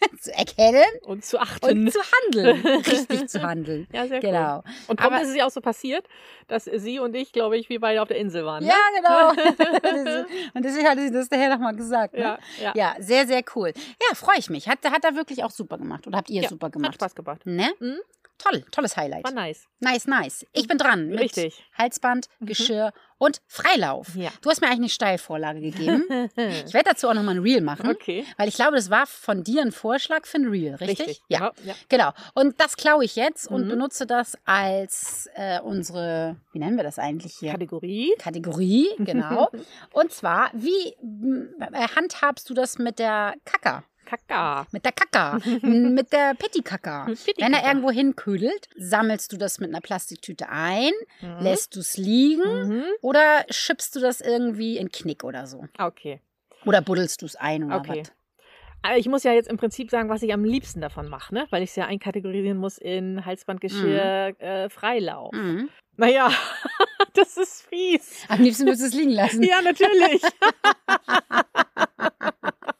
zu 0.20 0.32
erkennen 0.34 0.84
Und 1.02 1.24
zu 1.24 1.38
achten. 1.40 1.66
und 1.86 1.92
zu 1.92 2.00
handeln. 2.00 2.60
Richtig 2.86 3.28
zu 3.28 3.42
handeln. 3.42 3.86
ja, 3.92 4.06
sehr 4.06 4.20
Genau. 4.20 4.58
cool. 4.58 4.72
Und 4.88 5.00
ist 5.22 5.28
es 5.30 5.36
ja 5.36 5.46
auch 5.46 5.50
so 5.50 5.60
passiert, 5.60 6.04
dass 6.48 6.64
sie 6.64 6.98
und 6.98 7.14
ich, 7.14 7.32
glaube 7.32 7.56
ich, 7.58 7.68
wir 7.68 7.80
beide 7.80 8.02
auf 8.02 8.08
der 8.08 8.18
Insel 8.18 8.44
waren. 8.44 8.64
Ja, 8.64 8.74
ne? 8.74 8.96
genau. 8.96 10.24
und 10.54 10.64
deswegen 10.64 10.88
hatte 10.88 11.02
sie 11.02 11.10
das 11.12 11.28
daher 11.28 11.50
nochmal 11.50 11.74
gesagt. 11.76 12.14
Ne? 12.14 12.20
ja, 12.20 12.38
ja. 12.60 12.72
Ja, 12.74 12.94
sehr, 12.98 13.26
sehr 13.26 13.42
cool. 13.54 13.72
Ja, 13.76 14.14
freue 14.14 14.38
ich 14.38 14.50
mich. 14.50 14.68
Hat, 14.68 14.78
hat 14.84 15.04
er 15.04 15.14
wirklich 15.16 15.44
auch 15.44 15.50
super 15.50 15.78
gemacht. 15.78 16.06
Oder 16.06 16.18
habt 16.18 16.30
ihr 16.30 16.42
Ja, 16.42 16.48
super 16.48 16.66
Hat 16.66 16.72
gemacht? 16.72 16.94
Spaß 16.94 17.14
gemacht. 17.14 17.42
Ne? 17.46 17.70
Mhm. 17.80 17.98
Toll, 18.42 18.64
tolles 18.70 18.96
Highlight. 18.96 19.24
War 19.24 19.32
nice. 19.32 19.66
Nice, 19.80 20.06
nice. 20.06 20.46
Ich 20.52 20.66
bin 20.68 20.78
dran. 20.78 21.08
Mit 21.08 21.20
Richtig. 21.20 21.62
Halsband, 21.76 22.26
Geschirr 22.40 22.92
und 23.18 23.40
Freilauf. 23.46 24.14
Ja. 24.14 24.30
Du 24.40 24.48
hast 24.50 24.60
mir 24.60 24.66
eigentlich 24.68 24.78
eine 24.80 24.88
Steilvorlage 24.88 25.60
gegeben. 25.60 26.04
Ich 26.36 26.72
werde 26.74 26.90
dazu 26.90 27.08
auch 27.08 27.14
nochmal 27.14 27.36
ein 27.36 27.42
Reel 27.42 27.60
machen. 27.60 27.88
Okay. 27.90 28.24
Weil 28.38 28.48
ich 28.48 28.54
glaube, 28.54 28.76
das 28.76 28.88
war 28.90 29.06
von 29.06 29.42
dir 29.44 29.62
ein 29.62 29.72
Vorschlag 29.72 30.26
für 30.26 30.38
ein 30.38 30.48
Reel, 30.48 30.74
richtig? 30.76 31.20
Ja. 31.28 31.38
Genau, 31.38 31.52
ja. 31.64 31.74
Genau. 31.88 32.10
Und 32.34 32.60
das 32.60 32.76
klaue 32.76 33.04
ich 33.04 33.16
jetzt 33.16 33.46
und 33.48 33.64
Mhm. 33.64 33.68
benutze 33.70 34.06
das 34.06 34.36
als 34.44 35.28
äh, 35.34 35.60
unsere, 35.60 36.36
wie 36.52 36.58
nennen 36.58 36.76
wir 36.76 36.84
das 36.84 36.98
eigentlich 36.98 37.36
hier? 37.38 37.52
Kategorie. 37.52 38.12
Kategorie, 38.18 38.88
genau. 38.98 39.50
und 39.92 40.12
zwar, 40.12 40.50
wie 40.54 40.88
äh, 40.92 41.88
handhabst 41.94 42.48
du 42.48 42.54
das 42.54 42.78
mit 42.78 42.98
der 42.98 43.34
Kaka? 43.44 43.84
Kaka. 44.10 44.66
Mit 44.72 44.84
der 44.84 44.92
Kaka, 44.92 45.38
mit 45.62 46.12
der 46.12 46.34
Pitti 46.34 46.62
Wenn 46.64 47.52
er 47.54 47.66
irgendwo 47.68 47.90
hinködelt, 47.90 48.68
sammelst 48.76 49.32
du 49.32 49.36
das 49.36 49.60
mit 49.60 49.70
einer 49.70 49.80
Plastiktüte 49.80 50.48
ein, 50.48 50.90
Mhm. 51.20 51.38
lässt 51.42 51.76
du 51.76 51.80
es 51.80 51.96
liegen 51.96 52.68
Mhm. 52.68 52.84
oder 53.02 53.44
schippst 53.50 53.94
du 53.94 54.00
das 54.00 54.20
irgendwie 54.20 54.78
in 54.78 54.90
Knick 54.90 55.22
oder 55.24 55.46
so? 55.46 55.64
Okay. 55.78 56.20
Oder 56.66 56.80
buddelst 56.82 57.22
du 57.22 57.26
es 57.26 57.36
ein 57.36 57.64
oder 57.64 57.76
Okay. 57.76 58.00
was? 58.00 58.12
Aber 58.82 58.96
ich 58.96 59.06
muss 59.08 59.22
ja 59.24 59.32
jetzt 59.32 59.48
im 59.50 59.58
Prinzip 59.58 59.90
sagen, 59.90 60.08
was 60.08 60.22
ich 60.22 60.32
am 60.32 60.42
liebsten 60.44 60.80
davon 60.80 61.08
mache, 61.08 61.34
ne? 61.34 61.46
weil 61.50 61.62
ich 61.62 61.70
es 61.70 61.76
ja 61.76 61.84
einkategorisieren 61.86 62.56
muss 62.58 62.78
in 62.78 63.24
Halsbandgeschirr, 63.26 64.34
äh, 64.40 64.70
Freilauf. 64.70 65.32
Mhm. 65.34 65.68
Naja, 65.96 66.30
das 67.14 67.36
ist 67.36 67.62
fies. 67.68 68.24
Am 68.28 68.40
liebsten 68.42 68.64
würdest 68.66 68.82
du 68.82 68.86
es 68.86 68.94
liegen 68.94 69.10
lassen. 69.12 69.42
Ja, 69.42 69.60
natürlich. 69.62 70.22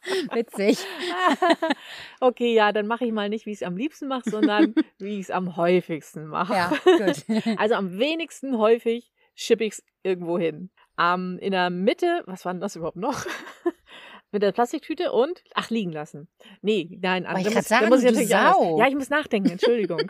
Witzig. 0.33 0.79
okay, 2.19 2.53
ja, 2.53 2.71
dann 2.71 2.87
mache 2.87 3.05
ich 3.05 3.11
mal 3.11 3.29
nicht, 3.29 3.45
wie 3.45 3.51
ich 3.51 3.57
es 3.61 3.63
am 3.63 3.77
liebsten 3.77 4.07
mache, 4.07 4.29
sondern 4.29 4.73
wie 4.99 5.15
ich 5.15 5.21
es 5.25 5.31
am 5.31 5.55
häufigsten 5.57 6.27
mache. 6.27 6.53
Ja, 6.53 6.71
gut. 6.83 7.23
Also 7.57 7.75
am 7.75 7.97
wenigsten 7.99 8.57
häufig 8.57 9.11
schippe 9.35 9.63
ich 9.63 9.73
es 9.73 9.83
irgendwo 10.03 10.37
hin. 10.37 10.69
Ähm, 10.99 11.37
in 11.41 11.51
der 11.51 11.69
Mitte, 11.69 12.23
was 12.25 12.45
war 12.45 12.53
denn 12.53 12.61
das 12.61 12.75
überhaupt 12.75 12.97
noch? 12.97 13.25
Mit 14.33 14.43
der 14.43 14.53
Plastiktüte 14.53 15.11
und, 15.11 15.43
ach, 15.55 15.69
liegen 15.69 15.91
lassen. 15.91 16.29
Nee, 16.61 16.97
nein, 17.01 17.25
Wollte 17.25 17.49
ich 17.49 17.55
muss, 17.55 17.67
sagen, 17.67 17.89
muss 17.89 17.99
ich 17.99 18.05
natürlich 18.11 18.33
anders- 18.35 18.55
Sau. 18.55 18.79
Ja, 18.79 18.87
ich 18.87 18.95
muss 18.95 19.09
nachdenken, 19.09 19.49
Entschuldigung. 19.49 20.01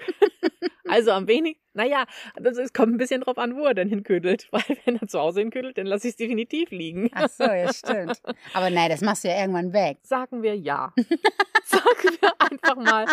Also 0.87 1.11
am 1.11 1.27
wenigsten, 1.27 1.61
naja, 1.73 2.05
das, 2.35 2.57
es 2.57 2.73
kommt 2.73 2.93
ein 2.93 2.97
bisschen 2.97 3.21
drauf 3.21 3.37
an, 3.37 3.55
wo 3.55 3.65
er 3.65 3.73
denn 3.73 3.89
hinködelt. 3.89 4.47
Weil 4.51 4.77
wenn 4.85 4.97
er 4.97 5.07
zu 5.07 5.19
Hause 5.19 5.39
hinködelt, 5.39 5.77
dann 5.77 5.85
lasse 5.85 6.07
ich 6.07 6.13
es 6.13 6.17
definitiv 6.17 6.71
liegen. 6.71 7.09
Ach 7.13 7.29
so, 7.29 7.43
ja, 7.43 7.71
stimmt. 7.73 8.21
Aber 8.53 8.69
nein, 8.69 8.89
das 8.89 9.01
machst 9.01 9.23
du 9.23 9.29
ja 9.29 9.39
irgendwann 9.39 9.73
weg. 9.73 9.99
Sagen 10.03 10.43
wir 10.43 10.55
ja. 10.55 10.93
sagen 11.63 12.17
wir 12.19 12.33
einfach 12.39 12.75
mal 12.75 13.05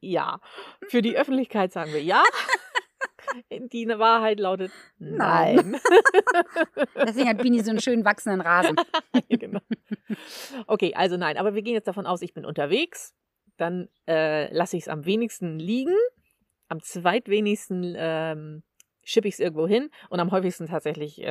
ja. 0.00 0.40
Für 0.88 1.02
die 1.02 1.16
Öffentlichkeit 1.16 1.72
sagen 1.72 1.92
wir 1.92 2.02
ja. 2.02 2.22
Die 3.50 3.88
Wahrheit 3.88 4.38
lautet 4.40 4.70
nein. 4.98 5.76
Deswegen 6.94 7.28
hat 7.28 7.38
Bini 7.42 7.62
so 7.62 7.70
einen 7.70 7.80
schönen 7.80 8.04
wachsenden 8.04 8.40
Rasen. 8.40 8.76
genau. 9.28 9.60
Okay, 10.66 10.94
also 10.94 11.16
nein, 11.16 11.36
aber 11.36 11.54
wir 11.54 11.62
gehen 11.62 11.74
jetzt 11.74 11.88
davon 11.88 12.06
aus, 12.06 12.22
ich 12.22 12.34
bin 12.34 12.44
unterwegs. 12.44 13.14
Dann 13.56 13.88
äh, 14.06 14.52
lasse 14.54 14.76
ich 14.76 14.84
es 14.84 14.88
am 14.88 15.06
wenigsten 15.06 15.58
liegen. 15.58 15.94
Am 16.68 16.82
zweitwenigsten 16.82 17.94
ähm, 17.96 18.62
schippe 19.04 19.28
ich 19.28 19.34
es 19.34 19.40
irgendwo 19.40 19.66
hin. 19.68 19.90
Und 20.10 20.20
am 20.20 20.30
häufigsten 20.32 20.66
tatsächlich 20.66 21.22
äh, 21.22 21.26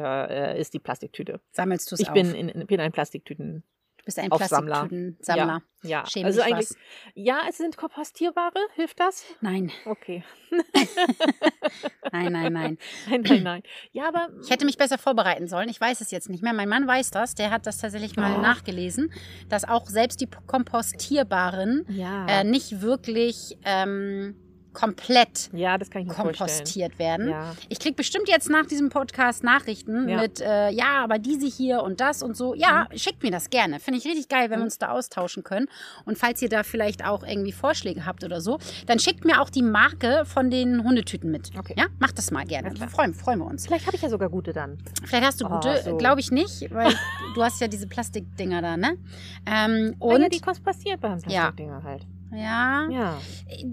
äh, 0.55 0.59
ist 0.59 0.73
die 0.73 0.79
Plastiktüte. 0.79 1.41
Sammelst 1.51 1.91
du 1.91 1.95
es 1.95 2.01
Ich 2.01 2.09
bin, 2.11 2.33
in, 2.33 2.65
bin 2.67 2.79
ein 2.79 2.91
Plastiktüten. 2.93 3.63
du 3.97 4.03
bist 4.05 4.17
ein. 4.19 4.29
Plastiktüten-Sammler. 4.29 5.61
Ja, 5.83 6.05
Schäm 6.07 6.25
also 6.25 6.41
dich 6.41 6.53
eigentlich. 6.53 6.69
was. 6.69 6.77
Ja, 7.15 7.41
es 7.49 7.57
sind 7.57 7.75
kompostierbare. 7.77 8.57
Hilft 8.75 8.99
das? 8.99 9.23
Nein, 9.41 9.71
Okay. 9.85 10.23
nein, 12.11 12.31
nein, 12.31 12.53
nein. 12.53 12.77
Nein, 13.09 13.21
nein, 13.27 13.43
nein. 13.43 13.63
Ja, 13.91 14.07
aber. 14.07 14.29
Ich 14.41 14.49
hätte 14.49 14.65
mich 14.65 14.77
besser 14.77 14.97
vorbereiten 14.97 15.47
sollen. 15.47 15.69
Ich 15.69 15.79
weiß 15.81 16.01
es 16.01 16.11
jetzt 16.11 16.29
nicht 16.29 16.43
mehr. 16.43 16.53
Mein 16.53 16.69
Mann 16.69 16.87
weiß 16.87 17.11
das. 17.11 17.35
Der 17.35 17.51
hat 17.51 17.67
das 17.67 17.77
tatsächlich 17.79 18.15
mal 18.15 18.37
Oh. 18.37 18.41
nachgelesen, 18.41 19.11
dass 19.49 19.65
auch 19.67 19.87
selbst 19.87 20.21
die 20.21 20.27
kompostierbaren 20.47 21.85
Ja. 21.89 22.25
äh, 22.27 22.43
nicht 22.43 22.81
wirklich 22.81 23.57
ähm, 23.65 24.35
komplett 24.75 25.49
Ja, 25.53 25.77
kompostiert 26.07 26.99
werden. 26.99 27.29
Ja. 27.29 27.55
Ich 27.69 27.79
krieg 27.79 27.95
bestimmt 27.95 28.29
jetzt 28.29 28.49
nach 28.49 28.65
diesem 28.67 28.89
Podcast 28.89 29.43
Nachrichten 29.43 30.07
Ja. 30.07 30.21
mit, 30.21 30.41
äh, 30.41 30.69
ja, 30.69 31.03
aber 31.03 31.17
diese 31.17 31.47
hier 31.47 31.81
und 31.81 31.99
das 31.99 32.21
und 32.21 32.37
so. 32.37 32.53
Ja, 32.53 32.87
Mhm. 32.91 32.97
schickt 32.97 33.23
mir 33.23 33.31
das 33.31 33.49
gerne. 33.49 33.79
Finde 33.79 33.99
ich 33.99 34.05
richtig 34.05 34.27
geil, 34.29 34.49
wenn 34.49 34.59
wir 34.59 34.65
uns 34.65 34.77
da 34.77 34.89
austauschen 34.89 35.43
können. 35.43 35.67
Und 36.05 36.17
falls 36.17 36.41
ihr 36.41 36.49
da 36.49 36.63
vielleicht 36.63 37.03
auch 37.05 37.23
irgendwie 37.23 37.51
Vorschläge 37.51 38.05
habt 38.05 38.23
oder 38.23 38.41
so, 38.41 38.59
dann 38.85 38.99
schickt 38.99 39.25
mir 39.25 39.41
auch 39.41 39.49
die 39.49 39.63
Marke 39.63 40.23
von 40.25 40.51
den 40.51 40.83
Hundetüten 40.83 41.31
mit. 41.31 41.51
Okay. 41.57 41.73
Ja, 41.77 41.85
macht 41.99 42.17
das 42.17 42.29
mal 42.31 42.45
gerne. 42.45 42.75
Freuen, 42.89 43.13
freuen 43.13 43.39
wir 43.39 43.45
uns. 43.45 43.65
Vielleicht 43.65 43.87
habe 43.87 43.95
ich 43.95 44.01
ja 44.03 44.09
sogar 44.09 44.29
gute 44.29 44.53
dann. 44.53 44.77
Vielleicht 45.05 45.25
hast 45.25 45.41
du 45.41 45.45
Oh, 45.45 45.49
gute, 45.49 45.81
so. 45.83 45.97
glaube 45.97 46.19
ich 46.19 46.31
nicht, 46.31 46.71
weil 46.73 46.93
du 47.33 47.43
hast 47.43 47.61
ja 47.61 47.67
diese 47.67 47.87
Plastikdinger 47.87 48.61
da, 48.61 48.77
ne? 48.77 48.97
Ähm, 49.45 49.95
Und 49.99 50.21
ja, 50.21 50.29
die 50.29 50.39
kost 50.41 50.63
passiert 50.63 50.99
beim 51.01 51.19
Ja. 51.27 51.51
Plastikdinger 51.51 51.83
halt. 51.83 52.05
Ja, 52.35 52.87
Ja. 52.89 53.21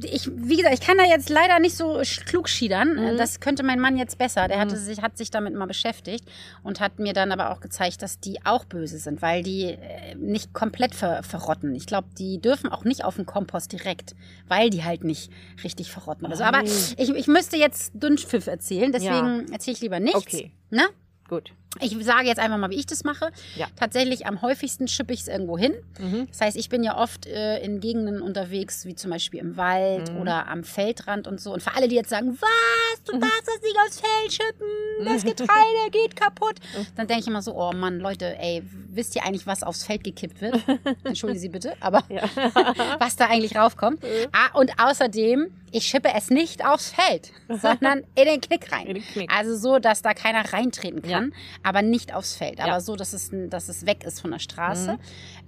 ich, 0.04 0.30
wie 0.34 0.56
gesagt, 0.56 0.74
ich 0.74 0.80
kann 0.80 0.96
da 0.98 1.04
jetzt 1.04 1.28
leider 1.28 1.58
nicht 1.58 1.76
so 1.76 2.00
klug 2.26 2.48
schiedern. 2.48 2.94
Mhm. 3.14 3.16
Das 3.18 3.40
könnte 3.40 3.62
mein 3.62 3.80
Mann 3.80 3.96
jetzt 3.96 4.18
besser. 4.18 4.48
Der 4.48 4.58
hatte 4.58 4.76
Mhm. 4.76 4.80
sich, 4.80 5.02
hat 5.02 5.16
sich 5.18 5.30
damit 5.30 5.54
mal 5.54 5.66
beschäftigt 5.66 6.24
und 6.62 6.80
hat 6.80 6.98
mir 6.98 7.12
dann 7.12 7.32
aber 7.32 7.50
auch 7.50 7.60
gezeigt, 7.60 8.02
dass 8.02 8.20
die 8.20 8.44
auch 8.44 8.64
böse 8.64 8.98
sind, 8.98 9.22
weil 9.22 9.42
die 9.42 9.64
äh, 9.64 10.14
nicht 10.16 10.52
komplett 10.52 10.94
ver 10.94 11.22
verrotten. 11.22 11.74
Ich 11.74 11.86
glaube, 11.86 12.08
die 12.18 12.40
dürfen 12.40 12.70
auch 12.70 12.84
nicht 12.84 13.04
auf 13.04 13.16
den 13.16 13.26
Kompost 13.26 13.72
direkt, 13.72 14.14
weil 14.48 14.70
die 14.70 14.84
halt 14.84 15.04
nicht 15.04 15.30
richtig 15.64 15.90
verrotten 15.90 16.26
oder 16.26 16.36
so. 16.36 16.44
Ah, 16.44 16.48
Aber 16.48 16.62
ich, 16.64 16.98
ich 16.98 17.26
müsste 17.26 17.56
jetzt 17.56 17.92
Dünnpfiff 17.94 18.46
erzählen, 18.46 18.92
deswegen 18.92 19.52
erzähle 19.52 19.74
ich 19.74 19.80
lieber 19.80 20.00
nichts. 20.00 20.18
Okay. 20.18 20.52
Ne? 20.70 20.82
Gut. 21.28 21.52
Ich 21.80 21.96
sage 22.04 22.26
jetzt 22.26 22.38
einfach 22.38 22.58
mal, 22.58 22.70
wie 22.70 22.76
ich 22.78 22.86
das 22.86 23.02
mache. 23.02 23.30
Ja. 23.56 23.66
Tatsächlich 23.76 24.26
am 24.26 24.42
häufigsten 24.42 24.88
schippe 24.88 25.12
ich 25.14 25.20
es 25.20 25.28
irgendwo 25.28 25.56
hin. 25.56 25.72
Mhm. 25.98 26.26
Das 26.30 26.40
heißt, 26.42 26.56
ich 26.56 26.68
bin 26.68 26.82
ja 26.84 26.98
oft 26.98 27.26
äh, 27.26 27.58
in 27.60 27.80
Gegenden 27.80 28.20
unterwegs, 28.20 28.84
wie 28.84 28.94
zum 28.94 29.10
Beispiel 29.10 29.40
im 29.40 29.56
Wald 29.56 30.12
Mhm. 30.12 30.20
oder 30.20 30.48
am 30.48 30.64
Feldrand 30.64 31.26
und 31.26 31.40
so. 31.40 31.52
Und 31.52 31.62
für 31.62 31.74
alle, 31.74 31.88
die 31.88 31.94
jetzt 31.94 32.10
sagen, 32.10 32.38
was, 32.40 33.02
du 33.04 33.18
darfst 33.18 33.46
das 33.46 33.62
nicht 33.62 33.76
aufs 33.86 34.00
Feld 34.00 34.32
schippen, 34.32 34.66
das 35.04 35.24
Getreide 35.24 35.90
geht 35.90 36.14
kaputt. 36.16 36.56
Dann 36.96 37.06
denke 37.06 37.22
ich 37.22 37.26
immer 37.28 37.42
so, 37.42 37.54
oh 37.54 37.72
Mann, 37.72 37.98
Leute, 38.00 38.38
ey, 38.38 38.62
wisst 38.90 39.16
ihr 39.16 39.24
eigentlich, 39.24 39.46
was 39.46 39.62
aufs 39.62 39.84
Feld 39.84 40.04
gekippt 40.04 40.40
wird? 40.40 40.60
Entschuldigen 41.04 41.40
Sie 41.40 41.48
bitte, 41.48 41.74
aber 41.80 42.04
Ja. 42.08 42.22
was 42.98 43.16
da 43.16 43.26
eigentlich 43.26 43.56
raufkommt. 43.56 44.02
Ah, 44.32 44.58
und 44.58 44.72
außerdem, 44.78 45.50
ich 45.70 45.86
schippe 45.86 46.10
es 46.14 46.28
nicht 46.28 46.64
aufs 46.66 46.90
Feld, 46.92 47.30
sondern 47.48 48.00
in 48.14 48.24
den 48.26 48.40
Knick 48.42 48.70
rein. 48.72 48.86
In 48.86 48.94
den 48.96 49.04
Knick. 49.04 49.32
Also 49.34 49.56
so, 49.56 49.78
dass 49.78 50.02
da 50.02 50.12
keiner 50.12 50.52
reintreten 50.52 51.00
kann, 51.02 51.32
aber 51.62 51.82
nicht 51.82 52.14
aufs 52.14 52.34
Feld. 52.34 52.58
Ja. 52.58 52.66
Mhm. 52.66 52.70
Aber 52.72 52.80
so, 52.80 52.96
dass 52.96 53.12
es, 53.12 53.30
dass 53.48 53.68
es 53.68 53.86
weg 53.86 54.04
ist 54.04 54.20
von 54.20 54.30
der 54.30 54.38
Straße. 54.38 54.98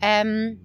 Ähm, 0.00 0.60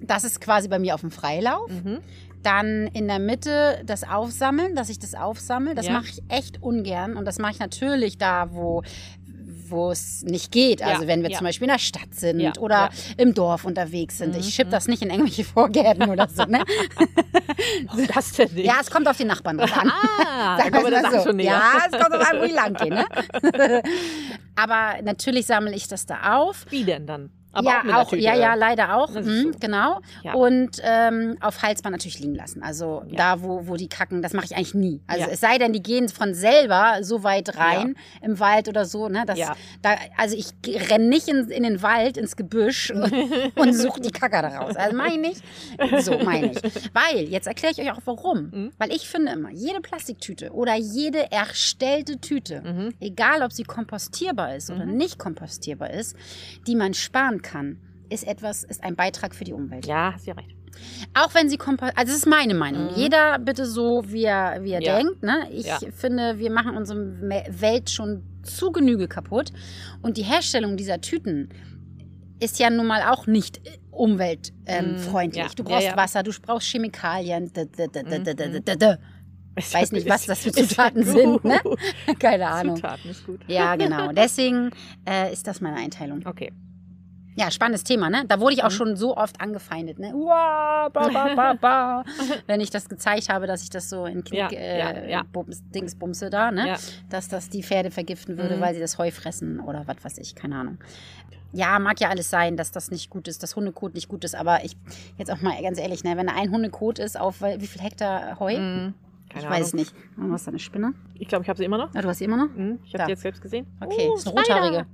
das 0.00 0.24
ist 0.24 0.40
quasi 0.40 0.68
bei 0.68 0.78
mir 0.78 0.94
auf 0.94 1.00
dem 1.00 1.10
Freilauf. 1.10 1.70
Mhm. 1.70 2.00
Dann 2.42 2.88
in 2.88 3.06
der 3.06 3.20
Mitte 3.20 3.82
das 3.86 4.02
Aufsammeln, 4.02 4.74
dass 4.74 4.88
ich 4.88 4.98
das 4.98 5.14
aufsammle. 5.14 5.76
Das 5.76 5.86
Ja. 5.86 5.92
mache 5.92 6.08
ich 6.08 6.22
echt 6.28 6.60
ungern. 6.60 7.16
Und 7.16 7.24
das 7.24 7.38
mache 7.38 7.52
ich 7.52 7.58
natürlich 7.60 8.18
da, 8.18 8.48
wo 8.52 8.82
wo 9.72 9.90
es 9.90 10.22
nicht 10.22 10.52
geht. 10.52 10.82
Also 10.82 11.02
Ja, 11.02 11.08
wenn 11.08 11.22
wir 11.22 11.30
ja. 11.30 11.38
zum 11.38 11.46
Beispiel 11.46 11.66
in 11.66 11.72
der 11.72 11.78
Stadt 11.80 12.14
sind 12.14 12.38
Ja, 12.38 12.52
oder 12.60 12.90
im 13.16 13.34
Dorf 13.34 13.64
unterwegs 13.64 14.18
sind. 14.18 14.34
Mhm, 14.34 14.40
Ich 14.40 14.54
schippe 14.54 14.70
das 14.70 14.86
nicht 14.86 15.02
in 15.02 15.10
irgendwelche 15.10 15.42
Vorgärten 15.44 16.08
oder 16.10 16.28
so. 16.28 16.44
Ne? 16.44 16.62
Das 18.14 18.32
denn 18.32 18.52
nicht? 18.54 18.66
Ja, 18.66 18.74
es 18.80 18.90
kommt 18.90 19.06
auf 19.08 19.16
die 19.16 19.24
Nachbarn 19.24 19.58
drauf 19.58 19.76
an. 19.76 19.90
Ah, 19.90 20.56
Sagen 20.62 20.72
da 20.72 20.90
das 21.02 21.12
so. 21.12 21.28
schon 21.28 21.36
näher. 21.36 21.52
Ja, 21.52 21.72
es 21.86 21.98
kommt 21.98 22.14
drauf 22.14 22.30
an, 22.32 22.40
wo 22.40 22.44
ich 22.44 22.52
lang 22.54 22.74
gehe. 22.74 22.90
Ne? 22.90 23.82
Aber 24.56 25.02
natürlich 25.02 25.46
sammle 25.46 25.74
ich 25.74 25.88
das 25.88 26.06
da 26.06 26.36
auf. 26.38 26.66
Wie 26.70 26.84
denn 26.84 27.06
dann? 27.06 27.30
Aber 27.52 27.66
ja, 27.70 27.78
auch 27.80 27.84
mit 27.84 27.94
auch, 27.94 28.10
Tüte. 28.10 28.22
ja, 28.22 28.34
ja, 28.34 28.54
leider 28.54 28.96
auch. 28.96 29.10
Mhm, 29.10 29.52
so. 29.52 29.58
genau. 29.60 30.00
Ja. 30.22 30.34
Und 30.34 30.78
ähm, 30.82 31.36
auf 31.40 31.62
Halsband 31.62 31.92
natürlich 31.92 32.18
liegen 32.20 32.34
lassen. 32.34 32.62
Also 32.62 33.02
Ja. 33.08 33.36
da, 33.36 33.42
wo, 33.42 33.66
wo 33.68 33.76
die 33.76 33.88
kacken, 33.88 34.22
das 34.22 34.32
mache 34.32 34.46
ich 34.46 34.56
eigentlich 34.56 34.74
nie. 34.74 35.00
Also 35.06 35.26
Ja. 35.26 35.30
es 35.32 35.40
sei 35.40 35.58
denn, 35.58 35.72
die 35.72 35.82
gehen 35.82 36.08
von 36.08 36.34
selber 36.34 36.98
so 37.02 37.22
weit 37.24 37.56
rein 37.58 37.94
im 38.22 38.38
Wald 38.40 38.68
oder 38.68 38.84
so. 38.86 39.08
Ne, 39.08 39.24
dass, 39.26 39.38
da, 39.82 39.96
also 40.16 40.36
ich 40.36 40.46
renne 40.90 41.08
nicht 41.08 41.28
in, 41.28 41.48
in 41.50 41.62
den 41.62 41.82
Wald, 41.82 42.16
ins 42.16 42.36
Gebüsch 42.36 42.90
und, 42.94 43.12
und 43.56 43.72
suche 43.74 44.00
die 44.00 44.10
Kacker 44.10 44.42
da 44.42 44.48
raus. 44.58 44.76
Also 44.76 44.96
meine 44.96 45.28
ich. 45.32 46.04
So 46.04 46.18
meine 46.18 46.52
ich. 46.52 46.58
Weil, 46.94 47.24
jetzt 47.28 47.46
erkläre 47.46 47.72
ich 47.76 47.80
euch 47.80 47.92
auch 47.92 48.00
warum. 48.04 48.50
Mhm. 48.52 48.70
Weil 48.78 48.92
ich 48.92 49.08
finde 49.08 49.32
immer, 49.32 49.50
jede 49.50 49.80
Plastiktüte 49.80 50.52
oder 50.52 50.74
jede 50.76 51.30
erstellte 51.30 52.18
Tüte, 52.20 52.62
Mhm. 52.62 52.94
egal 53.00 53.42
ob 53.42 53.52
sie 53.52 53.64
kompostierbar 53.64 54.54
ist 54.56 54.70
oder 54.70 54.86
Mhm. 54.86 54.96
nicht 54.96 55.18
kompostierbar 55.18 55.90
ist, 55.90 56.16
die 56.66 56.74
man 56.76 56.94
sparen 56.94 57.41
kann, 57.42 57.78
ist 58.08 58.26
etwas, 58.26 58.64
ist 58.64 58.82
ein 58.84 58.94
Beitrag 58.96 59.34
für 59.34 59.44
die 59.44 59.52
Umwelt. 59.52 59.86
Ja, 59.86 60.12
hast 60.14 60.26
ja 60.26 60.34
recht. 60.34 60.56
Auch 61.14 61.34
wenn 61.34 61.50
sie 61.50 61.58
kompost, 61.58 61.92
also 61.96 62.10
das 62.12 62.16
ist 62.22 62.26
meine 62.26 62.54
Meinung. 62.54 62.84
Mhm. 62.86 62.96
Jeder 62.96 63.38
bitte 63.38 63.66
so, 63.66 64.04
wie 64.06 64.24
er, 64.24 64.62
wie 64.64 64.72
er 64.72 64.80
Ja. 64.82 64.96
denkt. 64.96 65.22
Ne? 65.22 65.46
Ich 65.50 65.66
Ja. 65.66 65.78
finde, 65.94 66.38
wir 66.38 66.50
machen 66.50 66.76
unsere 66.76 66.98
Welt 67.60 67.90
schon 67.90 68.22
zu 68.42 68.72
Genüge 68.72 69.06
kaputt. 69.06 69.52
Und 70.00 70.16
die 70.16 70.22
Herstellung 70.22 70.76
dieser 70.78 71.00
Tüten 71.02 71.50
ist 72.40 72.58
ja 72.58 72.70
nun 72.70 72.86
mal 72.86 73.02
auch 73.12 73.26
nicht 73.26 73.60
umweltfreundlich. 73.90 75.42
Ähm. 75.42 75.48
Ja. 75.48 75.54
Du 75.54 75.62
brauchst. 75.64 75.96
Wasser, 75.96 76.22
du 76.22 76.32
brauchst 76.40 76.68
Chemikalien. 76.68 77.50
Ich 79.56 79.74
weiß 79.74 79.92
nicht, 79.92 80.08
was 80.08 80.24
das 80.26 80.40
für 80.40 80.52
Zutaten 80.52 81.04
sind. 81.04 81.44
Ne? 81.44 81.60
Keine 82.18 82.48
Ahnung. 82.48 82.76
Zutaten 82.76 83.10
ist 83.10 83.26
gut. 83.26 83.40
Ja, 83.46 83.76
genau. 83.82 84.10
Deswegen 84.12 84.70
äh, 85.08 85.32
ist 85.32 85.46
das 85.46 85.60
meine 85.60 85.76
Einteilung. 85.76 86.22
Okay. 86.24 86.50
Ja, 87.34 87.50
spannendes 87.50 87.82
Thema, 87.84 88.10
ne? 88.10 88.24
Da 88.28 88.40
wurde 88.40 88.54
ich 88.54 88.62
auch 88.62 88.68
Mhm. 88.68 88.74
schon 88.74 88.96
so 88.96 89.16
oft 89.16 89.40
angefeindet, 89.40 89.98
ne? 89.98 90.14
Uah, 90.14 90.90
ba, 90.92 91.08
ba, 91.08 91.34
ba, 91.34 91.52
ba. 91.54 92.04
Wenn 92.46 92.60
ich 92.60 92.68
das 92.70 92.88
gezeigt 92.90 93.30
habe, 93.30 93.46
dass 93.46 93.62
ich 93.62 93.70
das 93.70 93.88
so 93.88 94.04
in 94.04 94.22
Knick, 94.22 94.38
Ja, 94.38 94.48
äh, 94.50 94.78
ja, 94.78 95.04
ja. 95.08 95.22
Bums, 95.32 95.62
Dingsbumse 95.70 96.28
da, 96.28 96.50
ne? 96.50 96.76
Dass 97.08 97.28
das 97.28 97.48
die 97.48 97.62
Pferde 97.62 97.90
vergiften 97.90 98.36
würde, 98.36 98.56
Mhm. 98.56 98.60
weil 98.60 98.74
sie 98.74 98.80
das 98.80 98.98
Heu 98.98 99.10
fressen 99.10 99.60
oder 99.60 99.84
was 99.86 100.04
weiß 100.04 100.18
ich, 100.18 100.34
keine 100.34 100.56
Ahnung. 100.56 100.78
Ja, 101.54 101.78
mag 101.78 102.00
ja 102.00 102.08
alles 102.10 102.28
sein, 102.30 102.56
dass 102.56 102.70
das 102.70 102.90
nicht 102.90 103.08
gut 103.10 103.28
ist, 103.28 103.42
dass 103.42 103.56
Hundekot 103.56 103.94
nicht 103.94 104.08
gut 104.08 104.24
ist, 104.24 104.34
aber 104.34 104.64
ich, 104.64 104.76
jetzt 105.18 105.30
auch 105.30 105.40
mal 105.40 105.60
ganz 105.62 105.78
ehrlich, 105.78 106.02
ne, 106.04 106.16
wenn 106.16 106.28
ein 106.28 106.50
Hundekot 106.50 106.98
ist 106.98 107.18
auf 107.18 107.40
wie 107.42 107.66
viel 107.66 107.82
Hektar 107.82 108.38
Heu? 108.40 108.58
Mhm. 108.58 108.94
Keine 109.30 109.44
ich 109.44 109.50
weiß 109.50 109.66
es 109.68 109.74
nicht. 109.74 109.94
Oh, 110.18 110.24
was 110.30 110.42
ist 110.42 110.46
da 110.46 110.50
eine 110.50 110.58
Spinne? 110.58 110.92
Ich 111.14 111.28
glaube, 111.28 111.44
ich 111.44 111.48
habe 111.48 111.56
sie 111.56 111.64
immer 111.64 111.78
noch. 111.78 111.88
Ah, 111.94 112.02
du 112.02 112.08
hast 112.08 112.18
sie 112.18 112.24
immer 112.26 112.36
noch? 112.36 112.54
Mhm. 112.54 112.78
Ich 112.84 112.92
habe 112.94 113.04
sie 113.04 113.10
jetzt 113.12 113.22
selbst 113.22 113.40
gesehen. 113.40 113.66
Okay, 113.80 114.08
Oh, 114.10 114.16
ist 114.16 114.26
eine 114.26 114.36
rothaarige. 114.36 114.86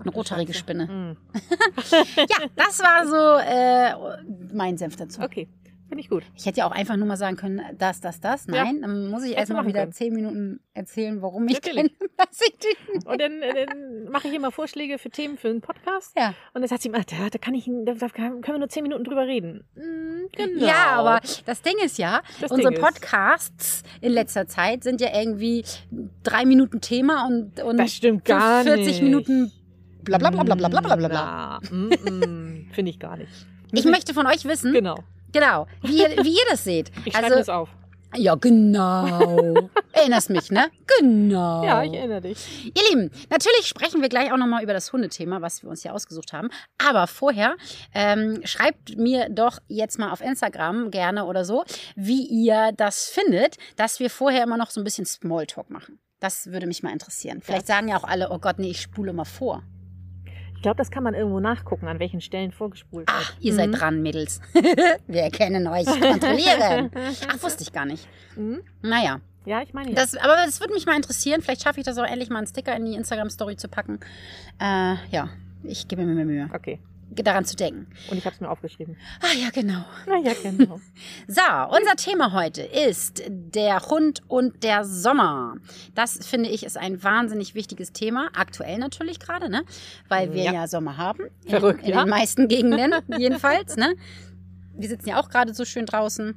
Eine 0.00 0.10
rothaarige 0.12 0.52
Scheiße. 0.52 0.58
Spinne. 0.60 0.86
Mhm. 0.86 1.16
Ja, 2.16 2.46
das 2.56 2.78
war 2.80 3.06
so 3.06 3.38
äh, 3.42 4.24
mein 4.52 4.76
Senf 4.76 4.96
dazu. 4.96 5.20
Okay, 5.22 5.48
finde 5.88 6.00
ich 6.02 6.08
gut. 6.08 6.24
Ich 6.36 6.46
hätte 6.46 6.58
ja 6.58 6.66
auch 6.66 6.72
einfach 6.72 6.96
nur 6.96 7.06
mal 7.06 7.16
sagen 7.16 7.36
können, 7.36 7.60
das, 7.78 8.00
das, 8.00 8.20
das. 8.20 8.46
Ja. 8.46 8.64
Nein, 8.64 8.82
dann 8.82 9.08
muss 9.08 9.22
ich 9.22 9.30
Hättest 9.30 9.38
erst 9.38 9.50
du 9.50 9.54
mal 9.54 9.60
machen 9.60 9.68
wieder 9.68 9.80
können. 9.80 9.92
zehn 9.92 10.12
Minuten 10.14 10.60
erzählen, 10.72 11.22
warum 11.22 11.46
ich 11.48 11.54
Natürlich. 11.54 11.92
Plastiktüten. 12.16 13.06
Und 13.06 13.20
dann, 13.20 13.42
äh, 13.42 13.66
dann 13.66 14.04
mache 14.10 14.28
ich 14.28 14.34
immer 14.34 14.50
Vorschläge 14.50 14.98
für 14.98 15.10
Themen 15.10 15.36
für 15.38 15.48
einen 15.48 15.60
Podcast. 15.60 16.12
Ja. 16.16 16.28
Und 16.52 16.60
dann 16.62 16.68
sagt 16.68 16.82
sie, 16.82 16.92
ah, 16.92 17.02
da, 17.06 17.30
da 17.30 17.38
kann 17.38 17.54
ich, 17.54 17.66
da, 17.84 17.94
da 17.94 18.08
können 18.08 18.42
wir 18.44 18.58
nur 18.58 18.68
zehn 18.68 18.82
Minuten 18.82 19.04
drüber 19.04 19.26
reden. 19.26 19.64
Mhm, 19.74 20.28
genau. 20.32 20.66
Ja, 20.66 20.86
aber 20.96 21.20
das 21.46 21.62
Ding 21.62 21.74
ist 21.84 21.98
ja, 21.98 22.22
Das 22.40 22.50
unsere 22.50 22.70
Ding 22.72 22.78
ist- 22.78 22.84
Podcasts 22.84 23.82
in 24.00 24.12
letzter 24.12 24.46
Zeit 24.48 24.82
sind 24.84 25.00
ja 25.00 25.08
irgendwie 25.14 25.64
drei 26.24 26.44
Minuten 26.44 26.80
Thema 26.80 27.26
und, 27.26 27.60
und 27.62 27.78
Das 27.78 27.92
stimmt 27.92 28.24
gar 28.24 28.62
40 28.64 28.86
nicht. 28.86 29.02
Minuten 29.02 29.52
bla 30.04 30.18
bla 30.18 30.30
bla 30.30 30.42
bla 30.44 30.54
bla 30.54 30.68
bla 30.68 30.80
bla 30.80 30.96
bla 30.96 31.08
bla. 31.08 31.60
Mm, 31.70 31.86
mm, 31.88 32.68
Finde 32.72 32.90
ich 32.90 32.98
gar 32.98 33.16
nicht. 33.16 33.30
Ich 33.72 33.84
möchte 33.84 34.14
von 34.14 34.26
euch 34.26 34.44
wissen, 34.44 34.72
Genau. 34.72 34.96
genau, 35.32 35.66
wie 35.82 35.98
ihr, 35.98 36.10
wie 36.24 36.30
ihr 36.34 36.44
das 36.50 36.62
seht. 36.64 36.92
Ich 37.04 37.12
schreibe 37.12 37.26
Also, 37.26 37.38
das 37.38 37.48
auf. 37.48 37.68
ja, 38.16 38.34
genau. 38.36 39.68
Erinnerst 39.92 40.30
mich, 40.30 40.50
ne? 40.52 40.70
Genau. 41.00 41.64
Ja, 41.64 41.82
ich 41.82 41.92
erinnere 41.94 42.20
dich. 42.20 42.66
Ihr 42.66 42.82
Lieben, 42.90 43.10
natürlich 43.30 43.66
sprechen 43.66 44.00
wir 44.02 44.08
gleich 44.08 44.32
auch 44.32 44.36
nochmal 44.36 44.62
über 44.62 44.72
das 44.72 44.92
Hundethema, 44.92 45.40
was 45.42 45.62
wir 45.64 45.70
uns 45.70 45.82
hier 45.82 45.92
ausgesucht 45.92 46.32
haben. 46.32 46.50
Aber 46.78 47.06
vorher 47.08 47.56
ähm, 47.94 48.40
schreibt 48.44 48.96
mir 48.96 49.28
doch 49.30 49.58
jetzt 49.66 49.98
mal 49.98 50.12
auf 50.12 50.20
Instagram 50.20 50.90
gerne 50.92 51.24
oder 51.24 51.44
so, 51.44 51.64
wie 51.96 52.24
ihr 52.26 52.70
das 52.76 53.06
findet, 53.08 53.56
dass 53.76 53.98
wir 53.98 54.10
vorher 54.10 54.44
immer 54.44 54.56
noch 54.56 54.70
so 54.70 54.80
ein 54.80 54.84
bisschen 54.84 55.06
Smalltalk 55.06 55.70
machen. 55.70 55.98
Das 56.20 56.46
würde 56.46 56.66
mich 56.68 56.82
mal 56.84 56.92
interessieren. 56.92 57.40
Vielleicht 57.42 57.66
sagen 57.66 57.88
ja 57.88 57.96
auch 57.96 58.04
alle, 58.04 58.30
oh 58.30 58.38
Gott, 58.38 58.58
nee, 58.60 58.70
ich 58.70 58.80
spule 58.80 59.12
mal 59.12 59.24
vor. 59.24 59.62
Ich 60.64 60.66
glaube, 60.66 60.78
das 60.78 60.90
kann 60.90 61.02
man 61.02 61.12
irgendwo 61.12 61.40
nachgucken, 61.40 61.88
an 61.88 61.98
welchen 61.98 62.22
Stellen 62.22 62.50
vorgespult 62.50 63.04
Ach, 63.10 63.34
wird. 63.34 63.44
ihr 63.44 63.52
seid 63.52 63.68
Mhm. 63.68 63.72
dran, 63.74 64.02
Mädels. 64.02 64.40
wir 65.06 65.20
erkennen 65.20 65.66
euch, 65.66 65.84
kontrollieren. 65.84 66.90
Ach, 67.28 67.42
wusste 67.42 67.62
ich 67.64 67.70
gar 67.70 67.84
nicht. 67.84 68.08
Mhm. 68.34 68.62
Naja, 68.80 69.20
Ja, 69.44 69.60
ich 69.60 69.74
meine 69.74 69.90
ja. 69.90 69.94
das, 69.94 70.16
aber 70.16 70.36
das 70.36 70.60
würde 70.60 70.72
mich 70.72 70.86
mal 70.86 70.96
interessieren. 70.96 71.42
Vielleicht 71.42 71.64
schaffe 71.64 71.80
ich 71.80 71.84
das 71.84 71.98
auch 71.98 72.06
endlich 72.06 72.30
mal 72.30 72.38
einen 72.38 72.46
Sticker 72.46 72.74
in 72.74 72.86
die 72.86 72.94
Instagram-Story 72.94 73.56
zu 73.56 73.68
packen. 73.68 74.00
Äh, 74.58 74.94
ja, 75.10 75.28
ich 75.64 75.86
gebe 75.86 76.02
mir 76.06 76.24
Mühe, 76.24 76.48
Okay. 76.54 76.78
Daran 77.22 77.44
zu 77.44 77.56
denken. 77.56 77.86
Und 78.10 78.18
ich 78.18 78.24
habe 78.24 78.34
es 78.34 78.40
mir 78.40 78.50
aufgeschrieben. 78.50 78.96
Ah 79.20 79.34
ja, 79.36 79.50
genau. 79.50 79.84
Na 80.06 80.18
ja, 80.18 80.32
genau. 80.42 80.80
So, 81.28 81.42
unser 81.76 81.96
Thema 81.96 82.32
heute 82.32 82.62
ist 82.62 83.22
der 83.28 83.80
Hund 83.86 84.22
und 84.28 84.62
der 84.62 84.84
Sommer. 84.84 85.56
Das 85.94 86.26
finde 86.26 86.50
ich 86.50 86.64
ist 86.64 86.76
ein 86.76 87.02
wahnsinnig 87.02 87.54
wichtiges 87.54 87.92
Thema. 87.92 88.28
Aktuell 88.34 88.78
natürlich 88.78 89.20
gerade, 89.20 89.48
ne? 89.48 89.64
Weil 90.08 90.32
wir 90.32 90.42
ja, 90.44 90.52
Ja. 90.52 90.66
Sommer 90.66 90.96
haben. 90.96 91.24
In, 91.44 91.50
Verrückt, 91.50 91.82
in 91.82 91.90
ja. 91.90 92.04
den 92.04 92.10
meisten 92.10 92.48
Gegenden 92.48 92.94
jedenfalls, 93.18 93.76
ne? 93.76 93.94
Wir 94.76 94.88
sitzen 94.88 95.08
ja 95.08 95.20
auch 95.20 95.28
gerade 95.28 95.54
so 95.54 95.64
schön 95.64 95.86
draußen. 95.86 96.34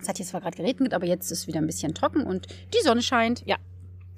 Es 0.00 0.08
hat 0.08 0.18
jetzt 0.18 0.28
zwar 0.28 0.40
gerade 0.40 0.56
geregnet, 0.56 0.94
aber 0.94 1.06
jetzt 1.06 1.30
ist 1.30 1.40
es 1.40 1.46
wieder 1.46 1.60
ein 1.60 1.66
bisschen 1.66 1.94
trocken 1.94 2.24
und 2.24 2.46
die 2.74 2.82
Sonne 2.82 3.02
scheint. 3.02 3.42
Ja. 3.46 3.56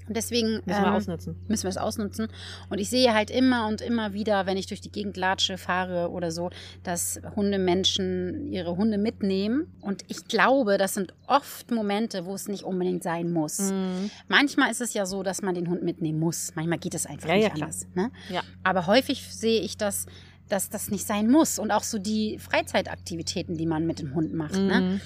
Und 0.08 0.16
deswegen 0.16 0.54
Müssen 0.64 0.66
wir 0.66 0.76
ähm, 0.78 0.94
ausnutzen. 0.94 1.36
müssen 1.48 1.64
wir 1.64 1.70
es 1.70 1.76
ausnutzen. 1.76 2.28
Und 2.70 2.78
ich 2.78 2.88
sehe 2.90 3.12
halt 3.12 3.30
immer 3.30 3.66
und 3.66 3.80
immer 3.80 4.12
wieder, 4.12 4.46
wenn 4.46 4.56
ich 4.56 4.66
durch 4.66 4.80
die 4.80 4.90
Gegend 4.90 5.16
latsche, 5.16 5.58
fahre 5.58 6.10
oder 6.10 6.30
so, 6.30 6.50
dass 6.82 7.20
Hundemenschen 7.34 8.52
ihre 8.52 8.76
Hunde 8.76 8.98
mitnehmen. 8.98 9.66
Und 9.80 10.04
ich 10.08 10.26
glaube, 10.28 10.78
das 10.78 10.94
sind 10.94 11.14
oft 11.26 11.70
Momente, 11.70 12.24
wo 12.24 12.34
es 12.34 12.48
nicht 12.48 12.62
unbedingt 12.62 13.02
sein 13.02 13.32
muss. 13.32 13.58
Mhm. 13.70 14.10
Manchmal 14.28 14.70
ist 14.70 14.80
es 14.80 14.94
ja 14.94 15.06
so, 15.06 15.22
dass 15.22 15.42
man 15.42 15.54
den 15.54 15.68
Hund 15.68 15.82
mitnehmen 15.82 16.18
muss. 16.20 16.52
Manchmal 16.54 16.78
geht 16.78 16.94
es 16.94 17.06
einfach 17.06 17.28
Ja, 17.28 17.34
nicht 17.36 17.46
ja, 17.48 17.52
anders. 17.54 17.86
Ne? 17.94 18.10
Ja. 18.30 18.42
Aber 18.62 18.86
häufig 18.86 19.22
sehe 19.34 19.60
ich 19.60 19.76
das, 19.76 20.06
dass 20.48 20.70
das 20.70 20.90
nicht 20.90 21.06
sein 21.06 21.28
muss. 21.28 21.58
Und 21.58 21.72
auch 21.72 21.82
so 21.82 21.98
die 21.98 22.38
Freizeitaktivitäten, 22.38 23.56
die 23.56 23.66
man 23.66 23.86
mit 23.86 23.98
dem 23.98 24.14
Hund 24.14 24.32
macht. 24.34 24.54
Ne? 24.54 25.00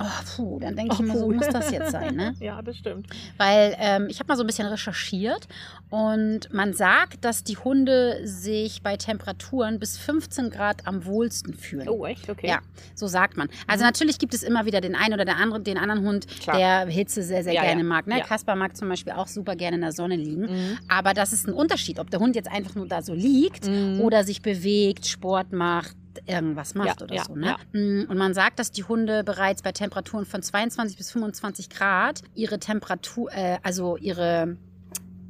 Oh, 0.00 0.04
puh, 0.36 0.58
dann 0.60 0.76
denke 0.76 0.94
ich 0.94 1.00
Oh, 1.00 1.02
immer 1.04 1.16
so, 1.18 1.30
muss 1.30 1.48
das 1.48 1.70
jetzt 1.70 1.90
sein, 1.92 2.14
ne? 2.16 2.34
Ja, 2.40 2.60
das 2.62 2.76
stimmt. 2.76 3.06
Weil 3.36 3.74
ähm, 3.78 4.06
ich 4.08 4.18
habe 4.20 4.28
mal 4.28 4.36
so 4.36 4.42
ein 4.42 4.46
bisschen 4.46 4.66
recherchiert 4.66 5.46
und 5.90 6.52
man 6.52 6.72
sagt, 6.74 7.24
dass 7.24 7.44
die 7.44 7.56
Hunde 7.56 8.20
sich 8.26 8.82
bei 8.82 8.96
Temperaturen 8.96 9.78
bis 9.78 9.96
15 9.98 10.50
Grad 10.50 10.86
am 10.86 11.04
wohlsten 11.04 11.54
fühlen. 11.54 11.88
Oh, 11.88 12.04
echt? 12.06 12.28
Okay. 12.28 12.48
Ja, 12.48 12.58
so 12.94 13.06
sagt 13.06 13.36
man. 13.36 13.48
Also 13.66 13.82
Mhm. 13.84 13.88
natürlich 13.88 14.18
gibt 14.18 14.34
es 14.34 14.42
immer 14.42 14.64
wieder 14.66 14.80
den 14.80 14.94
einen 14.96 15.14
oder 15.14 15.24
der 15.24 15.36
anderen, 15.36 15.64
den 15.64 15.78
anderen 15.78 16.02
Hund, 16.04 16.26
Klar. 16.40 16.56
der 16.58 16.86
Hitze 16.86 17.22
sehr, 17.22 17.44
sehr 17.44 17.52
Ja, 17.52 17.62
gerne 17.62 17.82
ja. 17.82 17.86
mag. 17.86 18.06
Ne? 18.06 18.18
Ja. 18.18 18.24
Kaspar 18.24 18.56
mag 18.56 18.76
zum 18.76 18.88
Beispiel 18.88 19.12
auch 19.12 19.28
super 19.28 19.54
gerne 19.56 19.76
in 19.76 19.82
der 19.82 19.92
Sonne 19.92 20.16
liegen. 20.16 20.42
Mhm. 20.42 20.78
Aber 20.88 21.14
das 21.14 21.32
ist 21.32 21.46
ein 21.46 21.52
Unterschied, 21.54 21.98
ob 21.98 22.10
der 22.10 22.20
Hund 22.20 22.34
jetzt 22.36 22.50
einfach 22.50 22.74
nur 22.74 22.88
da 22.88 23.02
so 23.02 23.14
liegt 23.14 23.66
Mhm. 23.68 24.00
oder 24.00 24.24
sich 24.24 24.42
bewegt, 24.42 25.06
Sport 25.06 25.52
macht, 25.52 25.94
irgendwas 26.26 26.74
macht 26.74 27.00
Ja, 27.00 27.04
oder 27.04 27.14
ja, 27.14 27.24
so. 27.24 27.34
Ne? 27.34 27.46
ja. 27.46 27.58
Mm, 27.72 28.06
Und 28.08 28.16
man 28.16 28.34
sagt, 28.34 28.58
dass 28.58 28.70
die 28.72 28.84
Hunde 28.84 29.24
bereits 29.24 29.62
bei 29.62 29.72
Temperaturen 29.72 30.26
von 30.26 30.42
22 30.42 30.96
bis 30.96 31.10
25 31.12 31.70
Grad 31.70 32.22
ihre 32.34 32.58
Temperatur, 32.58 33.30
äh, 33.32 33.58
also 33.62 33.96
ihre, 33.96 34.56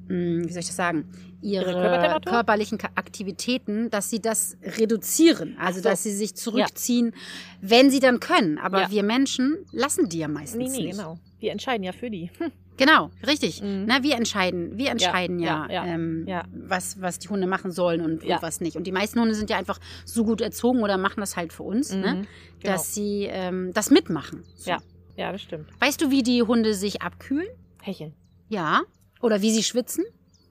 mh, 0.09 0.47
wie 0.47 0.53
soll 0.53 0.61
ich 0.61 0.67
das 0.67 0.77
sagen, 0.77 1.09
ihre, 1.41 1.71
Ihre 1.73 2.21
körperlichen 2.25 2.79
Aktivitäten, 2.95 3.91
dass 3.91 4.09
sie 4.09 4.21
das 4.21 4.57
reduzieren. 4.79 5.57
Also, 5.61 5.81
so. 5.81 5.89
dass 5.91 6.03
sie 6.03 6.13
sich 6.13 6.35
zurückziehen, 6.35 7.13
wenn 7.61 7.91
sie 7.91 8.01
dann 8.01 8.19
können. 8.19 8.59
Aber 8.59 8.91
wir 8.91 9.03
Menschen 9.03 9.59
lassen 9.71 10.09
die 10.09 10.19
ja 10.21 10.29
meistens 10.29 10.59
Nee, 10.59 10.69
nee, 10.79 10.85
nicht. 10.87 10.97
genau. 10.97 11.19
Wir 11.41 11.53
entscheiden 11.53 11.85
ja 11.85 11.93
für 11.93 12.11
die. 12.11 12.31
Hm. 12.39 12.51
Genau, 12.77 13.11
richtig. 13.27 13.63
Mhm. 13.63 13.85
Na, 13.87 14.03
wir 14.03 14.17
entscheiden, 14.17 14.77
wir 14.77 14.91
entscheiden 14.91 15.39
ja, 15.39 15.67
ja, 15.69 15.85
ja, 15.85 15.95
ähm, 15.95 16.25
ja. 16.27 16.45
Was, 16.53 17.01
was 17.01 17.19
die 17.19 17.29
Hunde 17.29 17.47
machen 17.47 17.71
sollen 17.71 18.01
und, 18.01 18.25
und 18.25 18.43
was 18.43 18.61
nicht. 18.61 18.77
Und 18.77 18.85
die 18.85 18.93
meisten 18.93 19.21
Hunde 19.21 19.35
sind 19.35 19.49
ja 19.51 19.57
einfach 19.57 19.79
so 20.05 20.25
gut 20.25 20.41
erzogen 20.41 20.83
oder 20.83 20.99
machen 20.99 21.21
das 21.21 21.37
halt 21.37 21.53
für 21.53 21.63
uns, 21.63 21.93
ne? 21.93 22.15
Mhm. 22.15 22.27
Genau. 22.61 22.73
dass 22.73 22.95
sie 22.95 23.29
ähm, 23.31 23.73
das 23.75 23.91
mitmachen. 23.91 24.43
So. 24.57 24.71
Ja. 24.71 24.79
Ja, 25.17 25.31
das 25.31 25.43
stimmt. 25.43 25.69
Weißt 25.81 26.01
du, 26.01 26.11
wie 26.11 26.23
die 26.23 26.43
Hunde 26.43 26.75
sich 26.75 27.03
abkühlen? 27.03 27.47
Hecheln. 27.83 28.15
Ja. 28.49 28.83
Oder 29.21 29.43
wie 29.43 29.53
sie 29.53 29.63
schwitzen? 29.63 30.05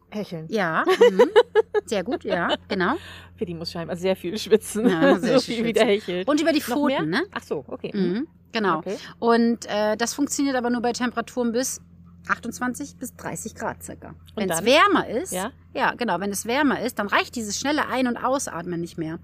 Hecheln. 0.10 0.48
Ja. 0.50 0.84
Mhm. 1.12 1.30
Sehr 1.86 2.04
gut, 2.04 2.24
ja, 2.24 2.56
genau. 2.70 2.96
Für 3.36 3.46
die 3.46 3.54
muss 3.54 3.72
scheinbar 3.72 3.98
sehr 3.98 4.16
viel 4.16 4.38
schwitzen. 4.38 4.88
Ja, 4.88 5.20
sehr 5.20 5.40
so 5.40 5.46
viel 5.46 5.56
viel 5.58 5.66
wie 5.66 5.74
der 5.74 5.86
hechelt. 5.86 6.28
Und 6.28 6.40
über 6.40 6.54
die? 6.54 6.62
Pfoten, 6.62 7.10
ne? 7.10 7.24
Ach 7.34 7.44
so, 7.44 7.66
okay. 7.68 7.92
Mhm. 7.94 8.28
Genau. 8.54 8.78
Okay. 8.78 8.98
Und 9.20 9.66
äh, 9.66 9.98
das 9.98 10.14
funktioniert 10.14 10.56
aber 10.56 10.70
nur 10.70 10.82
bei 10.82 10.94
Temperaturen 10.94 11.52
bis 11.52 11.82
28 12.28 12.96
bis 12.98 13.16
30 13.16 13.56
Grad 13.56 13.84
circa. 13.84 14.16
Wenn 14.36 14.50
es 14.50 14.64
wärmer 14.64 15.08
ist, 15.08 15.34
Ja? 15.34 15.52
ja, 15.74 15.94
genau, 15.96 16.20
wenn 16.20 16.32
es 16.32 16.46
wärmer 16.46 16.82
ist, 16.82 17.00
dann 17.00 17.08
reicht 17.08 17.36
dieses 17.36 17.60
schnelle 17.60 17.88
Ein- 17.88 18.08
und 18.08 18.18
Ausatmen 18.18 18.80
nicht 18.82 18.98
mehr. 18.98 19.20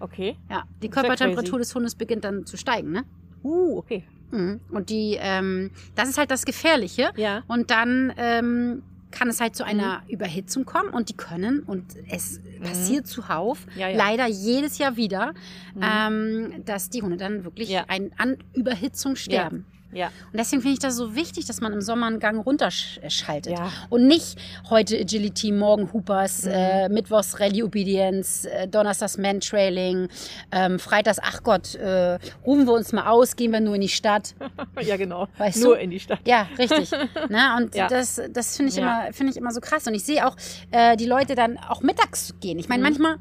Okay. 0.00 0.36
Ja, 0.48 0.64
die 0.82 0.88
Körpertemperatur 0.88 1.58
des 1.58 1.74
Hundes 1.74 1.94
beginnt 1.94 2.24
dann 2.24 2.46
zu 2.46 2.56
steigen, 2.56 2.92
ne? 2.92 3.04
Uh, 3.42 3.78
okay. 3.78 4.04
Mhm. 4.30 4.60
Und 4.70 4.90
die, 4.90 5.16
ähm, 5.20 5.70
das 5.94 6.08
ist 6.08 6.18
halt 6.18 6.30
das 6.30 6.44
Gefährliche. 6.44 7.10
Ja. 7.16 7.42
Und 7.48 7.70
dann 7.70 8.12
ähm, 8.16 8.82
kann 9.10 9.28
es 9.28 9.40
halt 9.40 9.56
zu 9.56 9.64
einer 9.64 10.02
Mhm. 10.06 10.10
Überhitzung 10.10 10.64
kommen 10.66 10.90
und 10.90 11.08
die 11.08 11.16
können, 11.16 11.60
und 11.60 11.84
es 12.10 12.40
passiert 12.62 13.06
zuhauf, 13.06 13.66
Ja, 13.74 13.88
ja. 13.88 13.96
leider 13.96 14.26
jedes 14.26 14.78
Jahr 14.78 14.96
wieder, 14.96 15.32
Mhm. 15.74 15.82
ähm, 15.82 16.64
dass 16.66 16.90
die 16.90 17.02
Hunde 17.02 17.16
dann 17.16 17.44
wirklich 17.44 17.70
Ja. 17.70 17.84
ein, 17.88 18.12
an 18.18 18.36
Überhitzung 18.54 19.16
sterben. 19.16 19.64
Ja. 19.92 20.08
Und 20.32 20.38
deswegen 20.38 20.60
finde 20.62 20.74
ich 20.74 20.78
das 20.80 20.96
so 20.96 21.14
wichtig, 21.14 21.46
dass 21.46 21.60
man 21.60 21.72
im 21.72 21.80
Sommer 21.80 22.06
einen 22.06 22.18
Gang 22.20 22.44
runterschaltet. 22.44 23.52
Ja. 23.58 23.70
Und 23.88 24.06
nicht 24.06 24.38
heute 24.68 24.98
Agility, 24.98 25.50
morgen 25.52 25.92
Hoopers, 25.92 26.44
Mhm. 26.44 26.50
äh, 26.52 26.88
Mittwochs 26.88 27.40
Rallye 27.40 27.62
Obedience, 27.62 28.44
äh, 28.44 28.68
Donnerstags 28.68 29.16
Mantrailing, 29.18 30.08
ähm, 30.52 30.78
Freitags, 30.78 31.18
ach 31.22 31.42
Gott, 31.42 31.74
äh, 31.76 32.18
rufen 32.44 32.66
wir 32.66 32.72
uns 32.74 32.92
mal 32.92 33.06
aus, 33.08 33.34
gehen 33.36 33.52
wir 33.52 33.60
nur 33.60 33.74
in 33.76 33.80
die 33.80 33.88
Stadt. 33.88 34.34
ja, 34.82 34.96
genau. 34.96 35.26
Weißt 35.38 35.62
Nur 35.62 35.76
du? 35.76 35.80
in 35.82 35.90
die 35.90 36.00
Stadt. 36.00 36.20
Ja, 36.26 36.46
richtig. 36.58 36.90
ne? 37.28 37.56
Und 37.56 37.74
Ja. 37.74 37.88
das, 37.88 38.20
das 38.30 38.56
finde 38.56 38.70
ich, 38.72 38.76
Ja. 38.78 38.82
immer 39.06 39.12
finde 39.12 39.32
ich 39.32 39.36
immer 39.38 39.52
so 39.52 39.60
krass. 39.60 39.86
Und 39.86 39.94
ich 39.94 40.04
sehe 40.04 40.26
auch 40.26 40.36
äh, 40.70 40.96
die 40.96 41.06
Leute 41.06 41.34
dann 41.34 41.56
auch 41.58 41.80
mittags 41.80 42.34
gehen. 42.40 42.58
Ich 42.58 42.68
meine, 42.68 42.80
Mhm. 42.82 42.88
manchmal, 42.90 43.16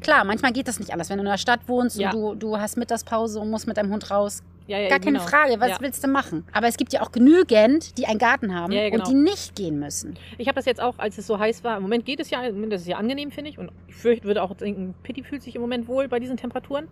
klar, 0.00 0.24
manchmal 0.24 0.52
geht 0.52 0.68
das 0.68 0.78
nicht 0.78 0.92
alles. 0.92 1.08
Wenn 1.08 1.16
du 1.16 1.24
in 1.24 1.30
der 1.30 1.38
Stadt 1.38 1.60
wohnst 1.66 1.98
Ja. 1.98 2.10
und 2.10 2.16
du, 2.20 2.34
du 2.34 2.58
hast 2.58 2.76
Mittagspause 2.76 3.40
und 3.40 3.50
musst 3.50 3.66
mit 3.66 3.76
deinem 3.76 3.90
Hund 3.92 4.10
raus, 4.10 4.42
Ja, 4.70 4.78
ja, 4.78 4.88
gar 4.88 5.00
keine 5.00 5.18
genau. 5.18 5.28
Frage. 5.28 5.56
Was 5.58 5.68
Ja. 5.70 5.76
willst 5.80 6.04
du 6.04 6.08
machen? 6.08 6.46
Aber 6.52 6.68
es 6.68 6.76
gibt 6.76 6.92
ja 6.92 7.02
auch 7.02 7.10
genügend, 7.10 7.98
die 7.98 8.06
einen 8.06 8.20
Garten 8.20 8.54
haben 8.54 8.72
Ja, 8.72 8.88
genau. 8.88 9.04
und 9.04 9.10
die 9.10 9.14
nicht 9.16 9.56
gehen 9.56 9.80
müssen. 9.80 10.16
Ich 10.38 10.46
habe 10.46 10.54
das 10.54 10.64
jetzt 10.64 10.80
auch, 10.80 10.98
als 10.98 11.18
es 11.18 11.26
so 11.26 11.40
heiß 11.40 11.64
war. 11.64 11.76
Im 11.76 11.82
Moment 11.82 12.04
geht 12.04 12.20
es 12.20 12.30
ja, 12.30 12.40
im 12.44 12.54
Moment 12.54 12.74
ist 12.74 12.86
ja 12.86 12.96
angenehm, 12.96 13.32
finde 13.32 13.50
ich. 13.50 13.58
Und 13.58 13.72
ich 13.88 13.96
fürchte, 13.96 14.28
würde 14.28 14.42
auch 14.44 14.54
denken, 14.54 14.94
Pitti 15.02 15.24
fühlt 15.24 15.42
sich 15.42 15.56
im 15.56 15.60
Moment 15.60 15.88
wohl 15.88 16.06
bei 16.06 16.20
diesen 16.20 16.36
Temperaturen. 16.36 16.86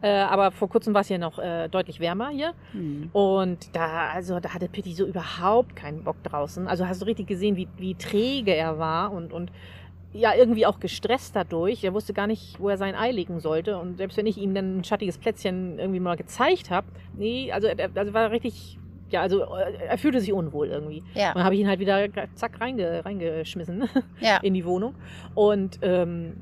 Äh, 0.00 0.08
aber 0.08 0.50
vor 0.50 0.70
kurzem 0.70 0.94
war 0.94 1.02
es 1.02 1.10
ja 1.10 1.18
noch 1.18 1.38
äh, 1.38 1.68
deutlich 1.68 2.00
wärmer 2.00 2.30
hier. 2.30 2.54
Hm. 2.72 3.10
Und 3.12 3.76
da, 3.76 4.08
also, 4.14 4.40
da 4.40 4.54
hatte 4.54 4.68
Pitti 4.68 4.94
so 4.94 5.04
überhaupt 5.04 5.76
keinen 5.76 6.04
Bock 6.04 6.22
draußen. 6.22 6.66
Also 6.68 6.88
hast 6.88 7.02
du 7.02 7.06
richtig 7.06 7.26
gesehen, 7.26 7.56
wie, 7.56 7.68
wie 7.76 7.94
träge 7.96 8.54
er 8.54 8.78
war 8.78 9.12
und, 9.12 9.32
und 9.34 9.50
ja, 10.12 10.34
irgendwie 10.34 10.66
auch 10.66 10.80
gestresst 10.80 11.36
dadurch. 11.36 11.84
Er 11.84 11.94
wusste 11.94 12.12
gar 12.12 12.26
nicht, 12.26 12.58
wo 12.58 12.68
er 12.68 12.76
sein 12.76 12.94
Ei 12.94 13.12
legen 13.12 13.40
sollte. 13.40 13.78
Und 13.78 13.96
selbst 13.96 14.16
wenn 14.16 14.26
ich 14.26 14.38
ihm 14.38 14.54
dann 14.54 14.78
ein 14.78 14.84
schattiges 14.84 15.18
Plätzchen 15.18 15.78
irgendwie 15.78 16.00
mal 16.00 16.16
gezeigt 16.16 16.70
habe, 16.70 16.88
nee, 17.14 17.52
also 17.52 17.68
er 17.68 17.90
also 17.94 18.12
war 18.12 18.30
richtig, 18.30 18.78
ja, 19.10 19.22
also 19.22 19.42
äh, 19.42 19.72
er 19.88 19.98
fühlte 19.98 20.20
sich 20.20 20.32
unwohl 20.32 20.68
irgendwie. 20.68 21.00
Und 21.00 21.06
Ja, 21.14 21.32
dann 21.34 21.44
habe 21.44 21.54
ich 21.54 21.60
ihn 21.60 21.68
halt 21.68 21.78
wieder 21.78 22.08
zack 22.34 22.60
reinge, 22.60 23.04
reingeschmissen 23.04 23.88
ja. 24.20 24.38
in 24.42 24.54
die 24.54 24.64
Wohnung. 24.64 24.94
Und 25.34 25.78
ähm, 25.82 26.36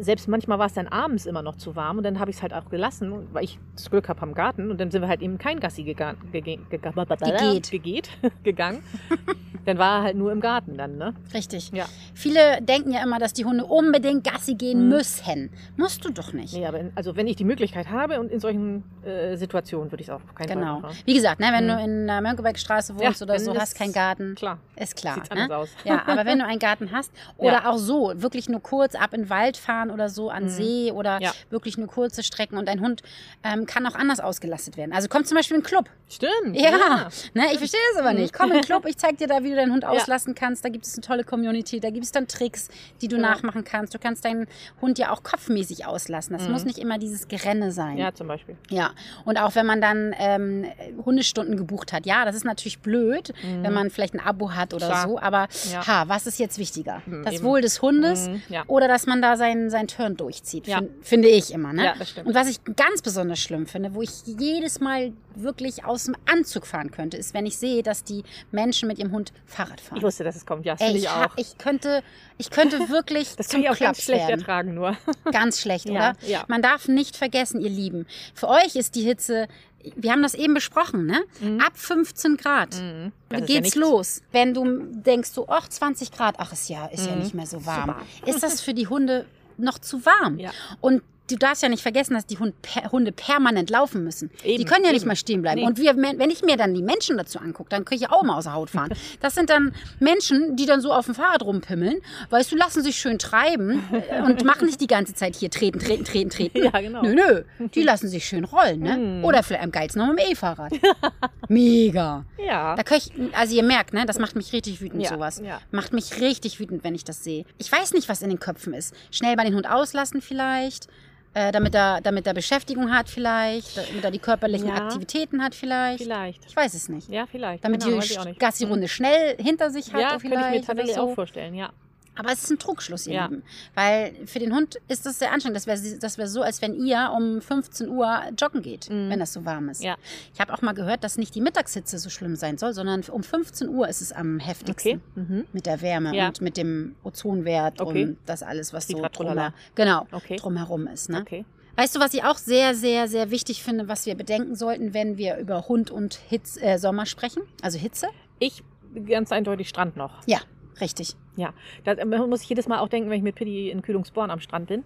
selbst 0.00 0.28
manchmal 0.28 0.58
war 0.58 0.66
es 0.66 0.72
dann 0.74 0.88
abends 0.88 1.26
immer 1.26 1.42
noch 1.42 1.56
zu 1.56 1.76
warm 1.76 1.98
und 1.98 2.04
dann 2.04 2.18
habe 2.18 2.30
ich 2.30 2.36
es 2.36 2.42
halt 2.42 2.54
auch 2.54 2.68
gelassen, 2.70 3.28
weil 3.32 3.44
ich 3.44 3.58
das 3.76 3.90
Glück 3.90 4.08
habe 4.08 4.22
am 4.22 4.34
Garten 4.34 4.70
und 4.70 4.80
dann 4.80 4.90
sind 4.90 5.02
wir 5.02 5.08
halt 5.08 5.22
eben 5.22 5.38
kein 5.38 5.60
Gassi 5.60 5.82
gegangen, 5.84 6.18
gege, 6.32 6.58
gege, 6.70 6.92
Gegeht. 7.20 7.70
gegeht, 7.70 8.10
gegangen. 8.42 8.82
dann 9.64 9.78
war 9.78 9.98
er 9.98 10.02
halt 10.04 10.16
nur 10.16 10.32
im 10.32 10.40
Garten 10.40 10.76
dann, 10.76 10.98
ne? 10.98 11.14
Richtig. 11.34 11.70
Ja. 11.72 11.86
Viele 12.14 12.60
denken 12.62 12.90
ja 12.92 13.02
immer, 13.02 13.18
dass 13.18 13.32
die 13.32 13.44
Hunde 13.44 13.64
unbedingt 13.64 14.24
Gassi 14.24 14.54
gehen 14.54 14.82
Mhm. 14.84 14.88
müssen. 14.88 15.50
Musst 15.76 16.04
du 16.04 16.10
doch 16.10 16.32
nicht. 16.32 16.52
Nee, 16.52 16.66
aber 16.66 16.80
in, 16.80 16.90
also 16.96 17.14
wenn 17.16 17.26
ich 17.28 17.36
die 17.36 17.44
Möglichkeit 17.44 17.88
habe 17.90 18.18
und 18.18 18.30
in 18.32 18.40
solchen 18.40 18.82
äh, 19.04 19.36
Situationen 19.36 19.92
würde 19.92 20.02
ich 20.02 20.08
es 20.08 20.14
auch 20.14 20.22
auf 20.24 20.34
keinen 20.34 20.48
Genau. 20.48 20.80
Fall 20.80 20.90
machen. 20.90 20.98
Wie 21.04 21.14
gesagt, 21.14 21.38
ne, 21.40 21.48
wenn 21.52 21.64
Mhm. 21.66 21.68
du 21.68 21.84
in 21.84 22.06
der 22.08 22.20
Mönckebergstraße 22.22 22.98
wohnst 22.98 23.20
Ja, 23.20 23.24
oder 23.26 23.38
so, 23.38 23.54
hast 23.56 23.76
keinen 23.76 23.92
Garten, 23.92 24.34
Klar, 24.34 24.58
ist 24.76 24.96
klar. 24.96 25.14
sieht's 25.14 25.30
ne? 25.30 25.42
anders 25.42 25.70
aus. 25.70 25.76
Ja, 25.84 26.02
aber 26.06 26.24
wenn 26.26 26.38
du 26.40 26.44
einen 26.46 26.58
Garten 26.58 26.90
hast 26.90 27.12
oder 27.36 27.68
auch 27.70 27.76
so, 27.78 28.12
wirklich 28.16 28.48
nur 28.48 28.60
kurz 28.60 28.94
ab 28.96 29.12
in 29.14 29.22
den 29.22 29.30
Wald 29.30 29.56
fahren 29.56 29.81
oder 29.90 30.08
so 30.08 30.30
an 30.30 30.44
Mhm. 30.44 30.48
See 30.48 30.92
oder 30.92 31.18
Ja. 31.20 31.32
wirklich 31.50 31.76
nur 31.78 31.88
kurze 31.88 32.22
Strecken 32.22 32.56
und 32.58 32.66
dein 32.68 32.80
Hund 32.80 33.02
ähm, 33.42 33.66
kann 33.66 33.86
auch 33.86 33.94
anders 33.94 34.20
ausgelastet 34.20 34.76
werden. 34.76 34.92
Also 34.92 35.08
kommt 35.08 35.26
zum 35.26 35.36
Beispiel 35.36 35.56
in 35.56 35.62
einen 35.62 35.68
Club. 35.68 35.88
Stimmt. 36.08 36.54
Ja, 36.54 37.08
Ne, 37.34 37.44
ich 37.52 37.58
verstehe 37.58 37.80
das 37.94 38.00
aber 38.02 38.12
nicht. 38.12 38.32
Komm 38.32 38.48
in 38.50 38.58
den 38.58 38.64
Club, 38.64 38.84
ich 38.86 38.96
zeig 38.98 39.16
dir 39.18 39.26
da, 39.26 39.42
wie 39.42 39.50
du 39.50 39.56
deinen 39.56 39.72
Hund 39.72 39.82
Ja. 39.84 39.90
auslassen 39.90 40.34
kannst. 40.34 40.64
Da 40.64 40.68
gibt 40.68 40.86
es 40.86 40.94
eine 40.94 41.02
tolle 41.02 41.24
Community, 41.24 41.80
da 41.80 41.90
gibt 41.90 42.04
es 42.04 42.12
dann 42.12 42.28
Tricks, 42.28 42.68
die 43.00 43.08
du 43.08 43.16
Genau. 43.16 43.28
nachmachen 43.30 43.64
kannst. 43.64 43.94
Du 43.94 43.98
kannst 43.98 44.24
deinen 44.24 44.46
Hund 44.80 44.98
ja 44.98 45.10
auch 45.10 45.22
kopfmäßig 45.22 45.86
auslassen. 45.86 46.34
Das 46.36 46.46
Mhm. 46.46 46.52
muss 46.52 46.64
nicht 46.64 46.78
immer 46.78 46.98
dieses 46.98 47.28
Gerenne 47.28 47.72
sein. 47.72 47.96
Ja, 47.96 48.12
zum 48.12 48.28
Beispiel. 48.28 48.56
Ja, 48.70 48.90
und 49.24 49.38
auch 49.38 49.54
wenn 49.54 49.66
man 49.66 49.80
dann 49.80 50.14
ähm, 50.18 50.66
Hundestunden 51.04 51.56
gebucht 51.56 51.92
hat. 51.92 52.06
Ja, 52.06 52.24
das 52.24 52.36
ist 52.36 52.44
natürlich 52.44 52.80
blöd, 52.80 53.32
Mhm. 53.42 53.62
wenn 53.64 53.72
man 53.72 53.90
vielleicht 53.90 54.14
ein 54.14 54.20
Abo 54.20 54.52
hat 54.52 54.74
oder 54.74 54.86
Klar. 54.88 55.08
so. 55.08 55.18
Aber 55.18 55.48
Ja. 55.72 55.86
ha, 55.86 56.04
was 56.08 56.26
ist 56.26 56.38
jetzt 56.38 56.58
wichtiger? 56.58 57.02
Mhm, 57.06 57.24
das 57.24 57.34
eben. 57.34 57.44
Wohl 57.44 57.60
des 57.60 57.80
Hundes 57.82 58.28
Mhm, 58.28 58.42
ja. 58.48 58.64
oder 58.66 58.88
dass 58.88 59.06
man 59.06 59.22
da 59.22 59.36
seinen, 59.36 59.70
seinen 59.72 59.88
Turn 59.88 60.16
durchzieht? 60.16 60.68
Ja. 60.68 60.78
Fin 60.78 60.90
finde 61.02 61.28
ich 61.28 61.52
immer. 61.52 61.72
Ne? 61.72 61.84
Ja, 61.86 61.94
das 61.98 62.10
stimmt. 62.10 62.28
Und 62.28 62.34
was 62.34 62.48
ich 62.48 62.58
ganz 62.76 63.02
besonders 63.02 63.40
schlimm 63.40 63.66
finde, 63.66 63.94
wo 63.94 64.02
ich 64.02 64.10
jedes 64.24 64.78
Mal 64.78 65.12
wirklich 65.34 65.84
aus 65.84 66.04
dem 66.04 66.14
Anzug 66.30 66.66
fahren 66.66 66.92
könnte, 66.92 67.16
ist, 67.16 67.34
wenn 67.34 67.44
ich 67.46 67.56
sehe, 67.58 67.82
dass 67.82 68.04
die 68.04 68.22
Menschen 68.52 68.86
mit 68.86 68.98
ihrem 69.00 69.10
Hund 69.10 69.32
Fahrrad 69.46 69.80
fahren. 69.80 69.96
Ich 69.98 70.04
wusste, 70.04 70.22
dass 70.22 70.36
es 70.36 70.46
kommt. 70.46 70.64
Ja, 70.64 70.74
das 70.74 70.82
Ey, 70.82 70.86
finde 70.88 71.00
ich, 71.00 71.08
auch. 71.08 71.36
ich 71.36 71.58
könnte, 71.58 72.02
ich 72.38 72.50
könnte 72.50 72.78
wirklich 72.88 73.34
Das 73.34 73.48
kann 73.48 73.60
ich 73.62 73.66
auch 73.66 73.70
ganz 73.70 73.78
Klaps 73.98 74.02
schlecht 74.04 74.28
werden. 74.28 74.40
ertragen 74.40 74.74
nur. 74.74 74.96
Ganz 75.32 75.60
schlecht, 75.60 75.86
Ja, 75.88 75.92
oder? 76.12 76.12
ja. 76.28 76.44
Man 76.46 76.62
darf 76.62 76.86
nicht 76.86 77.16
vergessen, 77.16 77.60
ihr 77.60 77.70
Lieben. 77.70 78.06
Für 78.34 78.48
euch 78.48 78.76
ist 78.76 78.94
die 78.94 79.02
Hitze, 79.02 79.48
wir 79.96 80.12
haben 80.12 80.22
das 80.22 80.34
eben 80.34 80.54
besprochen, 80.54 81.06
ne? 81.06 81.22
Mhm. 81.40 81.60
Ab 81.60 81.72
15 81.74 82.36
Grad. 82.36 82.76
Mhm. 82.80 83.10
Ja 83.32 83.40
geht's 83.40 83.62
nichts. 83.62 83.74
los. 83.74 84.22
Wenn 84.30 84.54
du 84.54 84.64
denkst 84.84 85.30
so, 85.30 85.46
ach, 85.48 85.66
20 85.68 86.12
Grad, 86.12 86.36
ach, 86.38 86.52
ist 86.52 86.68
ja, 86.68 86.86
ist 86.86 87.06
ja 87.06 87.12
Mhm. 87.16 87.22
nicht 87.22 87.34
mehr 87.34 87.46
so 87.46 87.64
warm. 87.66 87.88
warm. 87.88 88.02
Ist 88.26 88.42
das 88.44 88.60
für 88.60 88.74
die 88.74 88.86
Hunde 88.86 89.24
noch 89.62 89.78
zu 89.78 90.04
warm? 90.04 90.38
Ja. 90.38 90.50
Und 90.80 91.02
du 91.32 91.38
darfst 91.38 91.62
ja 91.62 91.68
nicht 91.68 91.82
vergessen, 91.82 92.14
dass 92.14 92.26
die 92.26 92.38
Hund, 92.38 92.54
per, 92.62 92.92
Hunde 92.92 93.12
permanent 93.12 93.70
laufen 93.70 94.04
müssen. 94.04 94.30
Eben, 94.44 94.58
die 94.58 94.64
können 94.64 94.84
ja 94.84 94.92
nicht 94.92 95.02
eben. 95.02 95.08
mal 95.08 95.16
stehen 95.16 95.42
bleiben. 95.42 95.60
Nee. 95.60 95.66
Und 95.66 95.78
wir, 95.78 95.96
wenn 95.96 96.30
ich 96.30 96.42
mir 96.42 96.56
dann 96.56 96.74
die 96.74 96.82
Menschen 96.82 97.16
dazu 97.16 97.38
angucke, 97.38 97.70
dann 97.70 97.84
kriege 97.84 98.04
ich 98.04 98.10
auch 98.10 98.22
mal 98.22 98.36
aus 98.36 98.44
der 98.44 98.54
Haut 98.54 98.70
fahren. 98.70 98.90
Das 99.20 99.34
sind 99.34 99.50
dann 99.50 99.72
Menschen, 100.00 100.56
die 100.56 100.66
dann 100.66 100.80
so 100.80 100.92
auf 100.92 101.06
dem 101.06 101.14
Fahrrad 101.14 101.42
rumpimmeln, 101.42 102.00
weißt 102.30 102.50
du, 102.50 102.56
lassen 102.56 102.82
sich 102.82 102.96
schön 102.96 103.18
treiben 103.18 103.82
äh, 104.10 104.22
und 104.22 104.44
machen 104.44 104.66
nicht 104.66 104.80
die 104.80 104.86
ganze 104.86 105.14
Zeit 105.14 105.36
hier 105.36 105.48
treten, 105.50 105.78
treten, 105.78 106.04
treten, 106.04 106.30
treten. 106.30 106.64
Ja, 106.64 106.70
genau. 106.80 107.02
Nö, 107.02 107.14
nö. 107.58 107.68
Die 107.68 107.82
lassen 107.82 108.08
sich 108.08 108.24
schön 108.26 108.44
rollen, 108.44 108.80
ne? 108.80 109.22
Oder 109.24 109.42
vielleicht 109.42 109.62
am 109.64 109.70
geilsten 109.70 110.02
noch 110.02 110.12
mit 110.12 110.24
dem 110.24 110.32
E-Fahrrad. 110.32 110.72
Mega. 111.48 112.24
Ja. 112.38 112.74
Da 112.76 112.82
kann 112.82 112.98
ich, 112.98 113.12
also 113.36 113.54
ihr 113.54 113.62
merkt, 113.62 113.92
ne, 113.94 114.04
das 114.06 114.18
macht 114.18 114.34
mich 114.36 114.52
richtig 114.52 114.80
wütend, 114.80 115.02
Ja, 115.02 115.10
sowas. 115.10 115.40
ja. 115.44 115.60
Macht 115.70 115.92
mich 115.92 116.20
richtig 116.20 116.58
wütend, 116.60 116.84
wenn 116.84 116.94
ich 116.94 117.04
das 117.04 117.22
sehe. 117.22 117.44
Ich 117.58 117.70
weiß 117.70 117.92
nicht, 117.94 118.08
was 118.08 118.22
in 118.22 118.30
den 118.30 118.40
Köpfen 118.40 118.74
ist. 118.74 118.94
Schnell 119.10 119.36
mal 119.36 119.44
den 119.44 119.54
Hund 119.54 119.68
auslassen 119.68 120.20
vielleicht, 120.20 120.88
äh, 121.34 121.50
damit, 121.52 121.74
er, 121.74 122.00
damit 122.02 122.26
er 122.26 122.34
Beschäftigung 122.34 122.92
hat 122.92 123.08
vielleicht, 123.08 123.76
damit 123.76 124.04
er 124.04 124.10
die 124.10 124.18
körperlichen 124.18 124.68
Ja. 124.68 124.74
Aktivitäten 124.74 125.42
hat 125.42 125.54
vielleicht. 125.54 126.02
Vielleicht. 126.02 126.44
Ich 126.46 126.54
weiß 126.56 126.74
es 126.74 126.88
nicht. 126.88 127.08
Ja, 127.08 127.26
vielleicht. 127.26 127.64
Damit 127.64 127.84
genau, 127.84 128.00
die. 128.00 128.34
Gassi-Runde 128.38 128.88
schnell 128.88 129.36
hinter 129.38 129.70
sich 129.70 129.92
hat 129.92 130.00
Ja, 130.00 130.08
oder 130.08 130.18
könnte 130.18 130.26
ich 130.26 130.32
vielleicht. 130.34 130.60
mir 130.60 130.66
tatsächlich 130.66 130.96
so. 130.96 131.02
auch 131.02 131.14
vorstellen, 131.14 131.54
ja. 131.54 131.70
Aber 132.14 132.30
es 132.30 132.42
ist 132.44 132.50
ein 132.50 132.58
Trugschluss, 132.58 133.06
ihr 133.06 133.14
Ja. 133.14 133.26
Lieben. 133.26 133.42
Weil 133.74 134.14
für 134.26 134.38
den 134.38 134.54
Hund 134.54 134.78
ist 134.88 135.06
das 135.06 135.18
sehr 135.18 135.32
anstrengend. 135.32 135.56
Das 135.56 135.66
wäre 135.66 135.98
das 135.98 136.18
wär 136.18 136.28
so, 136.28 136.42
als 136.42 136.60
wenn 136.60 136.74
ihr 136.74 137.10
um 137.16 137.40
15 137.40 137.88
Uhr 137.88 138.20
joggen 138.38 138.60
geht, 138.60 138.90
wenn 138.90 139.18
das 139.18 139.32
so 139.32 139.44
warm 139.46 139.68
ist. 139.70 139.80
Mhm. 139.80 139.86
Ja. 139.86 139.96
Ich 140.34 140.40
habe 140.40 140.52
auch 140.52 140.60
mal 140.60 140.72
gehört, 140.72 141.04
dass 141.04 141.16
nicht 141.16 141.34
die 141.34 141.40
Mittagshitze 141.40 141.98
so 141.98 142.10
schlimm 142.10 142.36
sein 142.36 142.58
soll, 142.58 142.74
sondern 142.74 143.02
um 143.10 143.22
15 143.22 143.68
Uhr 143.70 143.88
ist 143.88 144.02
es 144.02 144.12
am 144.12 144.38
heftigsten. 144.38 145.00
Okay. 145.00 145.00
Mhm. 145.14 145.44
Mit 145.54 145.64
der 145.66 145.80
Wärme 145.80 146.14
Ja. 146.14 146.28
und 146.28 146.40
mit 146.42 146.56
dem 146.58 146.96
Ozonwert 147.02 147.80
Okay. 147.80 148.04
und 148.04 148.18
das 148.26 148.42
alles, 148.42 148.72
was 148.74 148.86
so 148.88 148.94
Zitratrolala. 148.94 149.34
drumher, 149.50 149.54
genau, 149.74 150.06
Okay. 150.12 150.36
drumherum 150.36 150.86
ist. 150.88 151.08
Ne? 151.08 151.20
Okay. 151.20 151.44
Weißt 151.76 151.96
du, 151.96 152.00
was 152.00 152.12
ich 152.12 152.22
auch 152.24 152.36
sehr, 152.36 152.74
sehr, 152.74 153.08
sehr 153.08 153.30
wichtig 153.30 153.62
finde, 153.62 153.88
was 153.88 154.04
wir 154.04 154.14
bedenken 154.14 154.54
sollten, 154.54 154.92
wenn 154.92 155.16
wir 155.16 155.38
über 155.38 155.66
Hund 155.68 155.90
und 155.90 156.14
Hitz, 156.28 156.58
äh, 156.60 156.76
Sommer 156.76 157.06
sprechen? 157.06 157.42
Also 157.62 157.78
Hitze? 157.78 158.08
Ich 158.38 158.62
ganz 159.06 159.32
eindeutig 159.32 159.70
Strand 159.70 159.96
noch. 159.96 160.12
Ja, 160.26 160.40
richtig. 160.82 161.16
Ja, 161.36 161.52
da 161.84 161.92
äh, 161.92 162.04
muss 162.04 162.42
ich 162.42 162.48
jedes 162.48 162.68
Mal 162.68 162.78
auch 162.80 162.88
denken, 162.88 163.10
wenn 163.10 163.16
ich 163.16 163.22
mit 163.22 163.34
Pitti 163.34 163.70
in 163.70 163.82
Kühlungsborn 163.82 164.30
am 164.30 164.40
Strand 164.40 164.68
bin, 164.68 164.84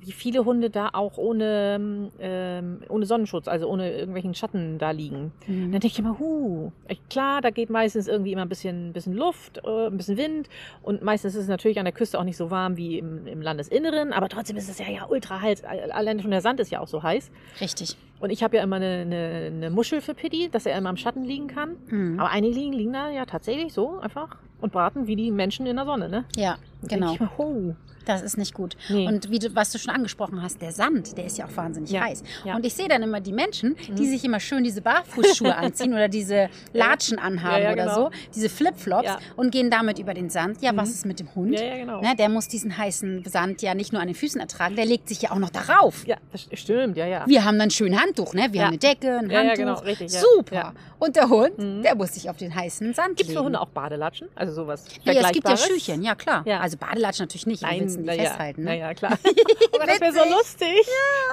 wie 0.00 0.12
viele 0.12 0.44
Hunde 0.44 0.70
da 0.70 0.90
auch 0.92 1.16
ohne, 1.18 2.10
ähm, 2.20 2.80
ohne 2.88 3.06
Sonnenschutz, 3.06 3.48
also 3.48 3.68
ohne 3.68 3.92
irgendwelchen 3.92 4.34
Schatten 4.34 4.78
da 4.78 4.90
liegen. 4.90 5.32
Und 5.46 5.72
dann 5.72 5.80
denke 5.80 5.86
ich 5.88 5.98
immer, 5.98 6.18
huh, 6.18 6.70
klar, 7.08 7.40
da 7.40 7.50
geht 7.50 7.70
meistens 7.70 8.06
irgendwie 8.06 8.32
immer 8.32 8.42
ein 8.42 8.48
bisschen, 8.48 8.92
bisschen 8.92 9.14
Luft, 9.14 9.58
äh, 9.64 9.86
ein 9.86 9.96
bisschen 9.96 10.16
Wind 10.16 10.48
und 10.82 11.02
meistens 11.02 11.34
ist 11.34 11.42
es 11.42 11.48
natürlich 11.48 11.78
an 11.78 11.84
der 11.84 11.94
Küste 11.94 12.18
auch 12.18 12.24
nicht 12.24 12.36
so 12.36 12.50
warm 12.50 12.76
wie 12.76 12.98
im, 12.98 13.26
im 13.26 13.40
Landesinneren, 13.40 14.12
aber 14.12 14.28
trotzdem 14.28 14.56
ist 14.56 14.68
es 14.68 14.78
ja, 14.78 14.88
ja 14.88 15.06
ultra 15.08 15.40
heiß. 15.40 15.64
Allein 15.64 16.20
schon 16.20 16.30
der 16.30 16.42
Sand 16.42 16.60
ist 16.60 16.70
ja 16.70 16.80
auch 16.80 16.88
so 16.88 17.02
heiß. 17.02 17.30
Richtig. 17.60 17.96
Und 18.20 18.30
ich 18.30 18.42
habe 18.42 18.56
ja 18.56 18.62
immer 18.62 18.76
eine, 18.76 19.02
eine, 19.02 19.50
eine 19.54 19.70
Muschel 19.70 20.00
für 20.00 20.14
Pitti, 20.14 20.48
dass 20.50 20.66
er 20.66 20.76
immer 20.76 20.90
im 20.90 20.96
Schatten 20.96 21.24
liegen 21.24 21.46
kann. 21.46 21.76
Mhm. 21.88 22.18
Aber 22.18 22.30
einige 22.30 22.54
liegen, 22.54 22.72
liegen 22.72 22.92
da 22.92 23.10
ja 23.10 23.26
tatsächlich 23.26 23.72
so 23.72 23.98
einfach 23.98 24.36
und 24.60 24.72
braten 24.72 25.06
wie 25.06 25.16
die 25.16 25.30
Menschen 25.30 25.66
in 25.66 25.76
der 25.76 25.84
Sonne, 25.84 26.08
ne? 26.08 26.24
Ja, 26.36 26.58
genau. 26.82 27.12
Mir, 27.12 27.30
oh, 27.38 27.74
Das 28.08 28.22
ist 28.22 28.38
nicht 28.38 28.54
gut. 28.54 28.76
Nee. 28.88 29.06
Und 29.06 29.30
wie 29.30 29.38
du, 29.38 29.54
was 29.54 29.70
du 29.70 29.78
schon 29.78 29.94
angesprochen 29.94 30.42
hast, 30.42 30.60
der 30.60 30.72
Sand, 30.72 31.16
der 31.16 31.26
ist 31.26 31.38
ja 31.38 31.46
auch 31.46 31.56
wahnsinnig 31.56 31.90
Ja, 31.90 32.02
heiß. 32.02 32.22
ja. 32.44 32.52
Mhm. 32.52 32.56
Und 32.56 32.66
ich 32.66 32.74
sehe 32.74 32.88
dann 32.88 33.02
immer 33.02 33.20
die 33.20 33.32
Menschen, 33.32 33.76
die 33.96 34.06
sich 34.06 34.24
immer 34.24 34.40
schön 34.40 34.64
diese 34.64 34.80
Barfußschuhe 34.82 35.54
anziehen 35.56 35.92
oder 35.92 36.08
diese 36.08 36.48
Latschen 36.72 37.18
anhaben 37.18 37.62
Ja, 37.62 37.72
oder 37.72 37.82
genau. 37.84 37.94
so, 37.94 38.10
diese 38.34 38.48
Flipflops 38.48 39.10
und 39.36 39.50
gehen 39.50 39.70
damit 39.70 39.98
über 39.98 40.14
den 40.14 40.30
Sand. 40.30 40.62
Ja, 40.62 40.74
was 40.76 40.88
Mhm. 40.88 40.94
ist 40.94 41.06
mit 41.06 41.20
dem 41.20 41.34
Hund? 41.34 41.56
Genau. 41.56 42.00
Ne, 42.00 42.14
der 42.18 42.28
muss 42.28 42.48
diesen 42.48 42.76
heißen 42.76 43.24
Sand 43.26 43.62
ja 43.62 43.74
nicht 43.74 43.92
nur 43.92 44.00
an 44.00 44.08
den 44.08 44.16
Füßen 44.16 44.40
ertragen, 44.40 44.74
der 44.76 44.86
legt 44.86 45.08
sich 45.08 45.22
ja 45.22 45.30
auch 45.30 45.38
noch 45.38 45.50
darauf. 45.50 46.06
ja, 46.06 46.16
das 46.32 46.48
stimmt, 46.54 46.96
ja, 46.96 47.06
ja. 47.06 47.24
Wir 47.26 47.44
haben 47.44 47.58
dann 47.58 47.70
schön 47.70 48.00
Handtuch, 48.00 48.34
ne? 48.34 48.48
Wir 48.52 48.62
haben 48.62 48.68
eine 48.68 48.78
Decke, 48.78 49.18
ein 49.18 49.28
Ja, 49.30 49.42
ja, 49.42 49.48
Handtuch. 49.50 49.56
genau, 49.58 49.78
richtig. 49.80 50.10
Super. 50.12 50.72
Und 50.98 51.14
der 51.16 51.28
Hund, 51.28 51.58
Mhm. 51.58 51.82
der 51.82 51.94
muss 51.94 52.14
sich 52.14 52.28
auf 52.30 52.36
den 52.38 52.54
heißen 52.54 52.94
Sand 52.94 53.16
Gibt 53.16 53.28
es 53.30 53.36
für 53.36 53.42
Hunde 53.44 53.60
auch 53.60 53.68
Badelatschen? 53.68 54.28
Also 54.34 54.52
sowas 54.52 54.84
Ja, 55.04 55.12
ja, 55.12 55.20
es 55.22 55.32
gibt 55.32 55.48
ja? 55.48 55.56
Schüchen, 55.56 56.02
ja 56.02 56.14
klar. 56.14 56.42
Ja. 56.46 56.60
Also 56.60 56.76
Badelatschen 56.76 57.24
natürlich 57.24 57.46
nicht, 57.46 57.62
Nein, 57.62 57.78
du 57.98 58.10
die 58.10 58.16
na 58.16 58.22
ja, 58.22 58.28
festhalten? 58.30 58.64
Ne? 58.64 58.70
na 58.70 58.76
ja, 58.76 58.94
klar. 58.94 59.18
oh, 59.24 59.78
das 59.86 60.00
wäre 60.00 60.12
so 60.12 60.34
lustig. 60.36 60.86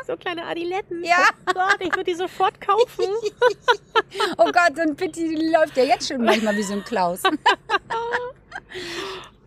So 0.07 0.15
kleine 0.17 0.45
Adiletten. 0.45 1.03
Ja. 1.03 1.17
Oh 1.49 1.53
Gott, 1.53 1.77
ich 1.79 1.91
würde 1.95 2.03
die 2.05 2.15
sofort 2.15 2.59
kaufen. 2.61 3.05
Oh 4.37 4.45
Gott, 4.51 4.79
und 4.85 4.95
Pitti 4.97 5.27
die 5.29 5.51
läuft 5.51 5.75
ja 5.77 5.83
jetzt 5.83 6.07
schon 6.07 6.23
manchmal 6.23 6.55
wie 6.55 6.63
so 6.63 6.73
ein 6.73 6.83
Klaus. 6.83 7.21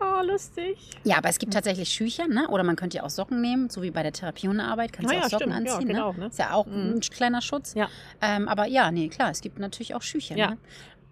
Oh, 0.00 0.22
lustig. 0.22 0.78
Ja, 1.02 1.16
aber 1.18 1.28
es 1.28 1.38
gibt 1.40 1.52
tatsächlich 1.52 1.88
Schücher, 1.88 2.28
ne? 2.28 2.46
Oder 2.48 2.62
man 2.62 2.76
könnte 2.76 2.98
ja 2.98 3.02
auch 3.02 3.11
Socken 3.11 3.40
nehmen, 3.40 3.68
so 3.68 3.83
wie 3.83 3.90
bei 3.90 4.04
der 4.04 4.12
Therapiehundearbeit. 4.12 4.92
Kannst 4.92 5.11
du 5.11 5.16
Ah 5.16 5.18
auch 5.18 5.22
ja, 5.24 5.28
Socken 5.28 5.52
stimmt. 5.52 5.66
Ja, 5.66 5.74
anziehen, 5.74 5.88
genau, 5.88 6.12
ne? 6.12 6.18
ne? 6.20 6.26
Ist 6.26 6.38
ja 6.38 6.52
auch 6.52 6.66
Mhm. 6.66 6.94
ein 6.94 7.00
kleiner 7.00 7.42
Schutz. 7.42 7.74
Ja. 7.74 7.88
Ähm, 8.20 8.46
aber 8.46 8.66
ja, 8.66 8.92
nee, 8.92 9.09
klar, 9.09 9.31
es 9.31 9.40
gibt 9.40 9.59
natürlich 9.59 9.94
auch 9.96 10.02
Schücher. 10.02 10.37
Ja. 10.37 10.50
Ne? 10.50 10.59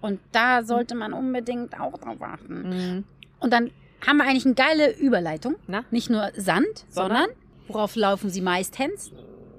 Und 0.00 0.20
da 0.30 0.62
sollte 0.62 0.94
man 0.94 1.12
unbedingt 1.12 1.78
auch 1.80 1.98
drauf 1.98 2.22
achten. 2.22 2.68
Mhm. 2.68 3.04
Und 3.40 3.52
dann 3.52 3.72
haben 4.04 4.16
wir 4.18 4.24
eigentlich 4.24 4.46
eine 4.46 4.54
geile 4.54 4.96
Überleitung. 4.96 5.56
Na? 5.66 5.85
Nicht 5.90 6.11
nur 6.11 6.30
Sand, 6.37 6.66
sondern, 6.90 7.18
Sondern? 7.18 7.30
worauf 7.68 7.94
laufen 7.96 8.30
sie 8.30 8.40
meistens? 8.40 9.12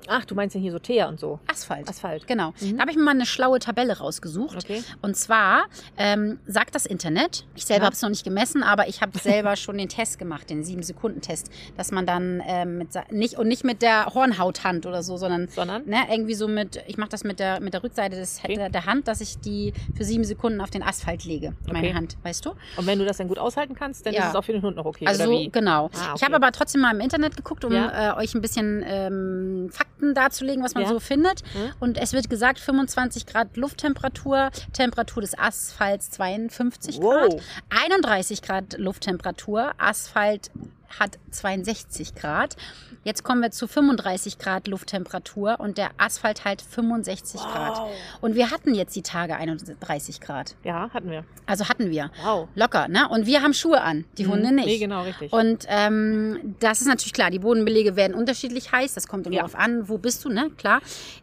Ach, 0.07 0.25
du 0.25 0.35
meinst 0.35 0.55
ja 0.55 0.61
hier 0.61 0.71
so 0.71 0.79
Teer 0.79 1.07
und 1.07 1.19
so. 1.19 1.39
Asphalt. 1.47 1.87
Asphalt. 1.89 2.27
Genau. 2.27 2.53
Mhm. 2.59 2.75
Da 2.77 2.81
habe 2.81 2.91
ich 2.91 2.97
mir 2.97 3.03
mal 3.03 3.11
eine 3.11 3.25
schlaue 3.25 3.59
Tabelle 3.59 3.97
rausgesucht. 3.97 4.57
Okay. 4.57 4.83
Und 5.01 5.15
zwar 5.17 5.65
ähm, 5.97 6.39
sagt 6.47 6.75
das 6.75 6.85
Internet, 6.85 7.45
ich 7.55 7.65
selber 7.65 7.83
Ja. 7.83 7.85
habe 7.87 7.93
es 7.95 8.01
noch 8.01 8.09
nicht 8.09 8.23
gemessen, 8.23 8.63
aber 8.63 8.87
ich 8.87 9.01
habe 9.01 9.17
selber 9.19 9.55
schon 9.57 9.77
den 9.77 9.89
Test 9.89 10.17
gemacht, 10.19 10.49
den 10.49 10.63
7-Sekunden-Test, 10.63 11.51
dass 11.77 11.91
man 11.91 12.05
dann 12.05 12.41
ähm, 12.45 12.77
mit, 12.77 12.89
nicht 13.11 13.37
und 13.37 13.47
nicht 13.47 13.63
mit 13.63 13.81
der 13.81 14.05
Hornhauthand 14.13 14.85
oder 14.85 15.03
so, 15.03 15.17
sondern 15.17 15.47
Sondern? 15.49 15.85
ne, 15.85 15.97
irgendwie 16.09 16.33
so 16.35 16.47
mit, 16.47 16.81
ich 16.87 16.97
mache 16.97 17.09
das 17.09 17.23
mit 17.23 17.39
der, 17.39 17.59
mit 17.59 17.73
der 17.73 17.83
Rückseite 17.83 18.15
des, 18.15 18.39
Okay. 18.43 18.55
der, 18.55 18.69
der 18.69 18.85
Hand, 18.85 19.07
dass 19.07 19.21
ich 19.21 19.39
die 19.39 19.73
für 19.95 20.03
sieben 20.03 20.23
Sekunden 20.23 20.61
auf 20.61 20.69
den 20.69 20.83
Asphalt 20.83 21.25
lege, 21.25 21.53
meine 21.67 21.79
Okay. 21.87 21.93
Hand, 21.93 22.17
weißt 22.23 22.45
du? 22.45 22.51
Und 22.77 22.85
wenn 22.87 22.99
du 22.99 23.05
das 23.05 23.17
dann 23.17 23.27
gut 23.27 23.39
aushalten 23.39 23.75
kannst, 23.75 24.05
dann 24.05 24.13
Ja. 24.13 24.23
ist 24.23 24.29
es 24.29 24.35
auch 24.35 24.43
für 24.43 24.53
den 24.53 24.61
Hund 24.61 24.77
noch 24.77 24.85
okay, 24.85 25.05
Also 25.07 25.23
oder 25.23 25.31
wie? 25.31 25.49
genau. 25.49 25.85
Ah, 25.87 25.89
Ich 26.15 26.23
okay. 26.23 26.25
habe 26.25 26.35
aber 26.35 26.51
trotzdem 26.51 26.81
mal 26.81 26.93
im 26.93 27.01
Internet 27.01 27.35
geguckt, 27.35 27.65
um 27.65 27.73
Ja. 27.73 28.13
äh, 28.13 28.17
euch 28.17 28.33
ein 28.35 28.41
bisschen 28.41 28.83
ähm, 28.85 29.69
Fakten 29.71 29.96
darzulegen, 30.13 30.63
was 30.63 30.73
man 30.73 30.83
Ja. 30.83 30.89
so 30.89 30.99
findet. 30.99 31.43
Mhm. 31.53 31.71
Und 31.79 31.97
es 31.97 32.13
wird 32.13 32.29
gesagt, 32.29 32.59
25 32.59 33.25
Grad 33.25 33.57
Lufttemperatur, 33.57 34.49
Temperatur 34.73 35.21
des 35.21 35.37
Asphalts 35.37 36.11
52 36.11 36.99
Grad, 36.99 37.33
Wow. 37.33 37.41
31 37.69 38.41
Grad 38.41 38.77
Lufttemperatur, 38.77 39.71
Asphalt 39.77 40.51
hat 40.99 41.17
62 41.31 42.15
Grad. 42.15 42.55
Jetzt 43.03 43.23
kommen 43.23 43.41
wir 43.41 43.51
zu 43.51 43.67
35 43.67 44.37
Grad 44.37 44.67
Lufttemperatur 44.67 45.59
und 45.59 45.77
der 45.77 45.91
Asphalt 45.97 46.43
halt 46.45 46.61
65 46.61 47.39
Grad. 47.39 47.77
Wow. 47.77 47.89
Und 48.21 48.35
wir 48.35 48.51
hatten 48.51 48.73
jetzt 48.73 48.95
die 48.95 49.01
Tage 49.01 49.35
31 49.37 50.19
Grad. 50.19 50.55
Ja, 50.63 50.89
hatten 50.93 51.09
wir. 51.09 51.23
Also 51.45 51.69
hatten 51.69 51.89
wir. 51.89 52.11
Wow. 52.23 52.49
Locker, 52.55 52.87
ne? 52.89 53.07
Und 53.07 53.25
wir 53.25 53.41
haben 53.41 53.53
Schuhe 53.53 53.81
an, 53.81 54.03
die 54.17 54.25
Mhm. 54.25 54.31
Hunde 54.31 54.51
nicht. 54.53 54.65
Nee, 54.65 54.77
genau, 54.79 55.03
richtig. 55.03 55.31
Und 55.31 55.65
ähm, 55.69 56.55
das 56.59 56.81
ist 56.81 56.87
natürlich 56.87 57.13
klar, 57.13 57.29
die 57.31 57.39
Bodenbelege 57.39 57.95
werden 57.95 58.13
unterschiedlich 58.13 58.71
heiß. 58.73 58.93
Das 58.93 59.07
kommt 59.07 59.25
immer 59.27 59.35
Ja. 59.35 59.41
darauf 59.43 59.55
an, 59.55 59.87
wo 59.87 59.97
bist 59.97 60.25
du, 60.25 60.29
ne? 60.29 60.49
Klar. 60.57 60.81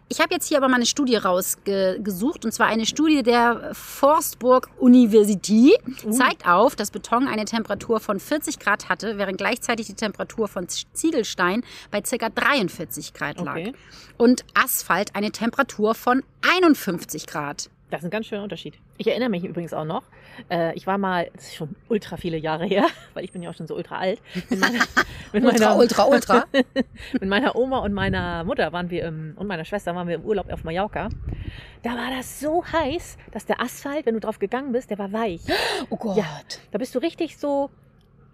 Ich 0.09 0.21
habe 0.21 0.33
jetzt 0.35 0.47
hier 0.49 0.59
aber 0.59 0.69
mal 0.69 0.77
eine 0.77 0.87
Studie 0.87 1.17
rausgesucht, 1.17 2.45
und 2.45 2.53
zwar 2.53 2.67
eine 2.69 2.87
Studie 2.87 3.23
der 3.23 3.71
Forstburg 3.75 4.69
University. 4.79 5.77
Uh. 6.05 6.11
Zeigt 6.11 6.47
auf, 6.47 6.77
dass 6.77 6.91
Beton 6.91 7.27
eine 7.27 7.45
Temperatur 7.47 8.01
von 8.01 8.21
40 8.21 8.59
Grad 8.59 8.89
hatte, 8.89 9.19
während 9.19 9.39
gleichzeitig 9.55 9.87
die 9.87 9.95
Temperatur 9.95 10.49
von 10.49 10.67
Ziegelstein 10.69 11.63
bei 11.91 12.01
ca. 12.01 12.29
43 12.29 13.15
Grad 13.15 13.41
lag. 13.41 13.57
Okay. 13.57 13.73
Und 14.17 14.45
Asphalt 14.55 15.15
eine 15.15 15.31
Temperatur 15.31 15.95
von 15.95 16.23
51 16.43 17.27
Grad. 17.27 17.71
Das 17.91 18.01
ist 18.01 18.07
ein 18.07 18.11
ganz 18.11 18.27
schöner 18.27 18.43
Unterschied. 18.43 18.75
Ich 18.99 19.07
erinnere 19.07 19.29
mich 19.29 19.45
übrigens 19.45 19.73
auch 19.73 19.85
noch, 19.85 20.03
äh, 20.51 20.75
ich 20.75 20.89
war 20.89 20.99
mal, 20.99 21.31
das 21.35 21.45
ist 21.45 21.55
schon 21.55 21.77
ultra 21.89 22.17
viele 22.17 22.37
Jahre 22.37 22.65
her, 22.65 22.87
weil 23.15 23.25
ich 23.25 23.31
bin 23.31 23.43
ja 23.43 23.51
auch 23.51 23.55
schon 23.55 23.69
so 23.69 23.77
ultra 23.77 23.99
alt, 23.99 24.21
mit 24.51 24.59
meiner, 24.59 24.81
mit 25.33 25.45
Ultra, 25.45 25.67
meiner, 25.67 25.77
ultra, 25.77 26.05
ultra. 26.05 26.45
mit 27.13 27.29
meiner 27.29 27.55
Oma 27.55 27.79
und 27.79 27.93
meiner 27.93 28.43
Mutter 28.43 28.73
waren 28.73 28.91
wir 28.91 29.05
im, 29.05 29.35
und 29.37 29.47
meiner 29.47 29.65
Schwester 29.65 29.95
waren 29.95 30.09
wir 30.09 30.17
im 30.17 30.25
Urlaub 30.25 30.53
auf 30.53 30.65
Mallorca. 30.65 31.11
Da 31.83 31.91
war 31.91 32.11
das 32.11 32.41
so 32.41 32.65
heiß, 32.65 33.17
dass 33.31 33.47
der 33.47 33.61
Asphalt, 33.61 34.07
wenn 34.07 34.15
du 34.15 34.21
drauf 34.21 34.41
gegangen 34.41 34.73
bist, 34.73 34.91
der 34.91 34.99
war 34.99 35.13
weich. 35.13 35.43
Oh 35.91 35.97
Gott. 35.97 36.17
Ja. 36.17 36.25
Da 36.73 36.79
bist 36.79 36.95
du 36.95 36.99
richtig 36.99 37.37
so, 37.37 37.71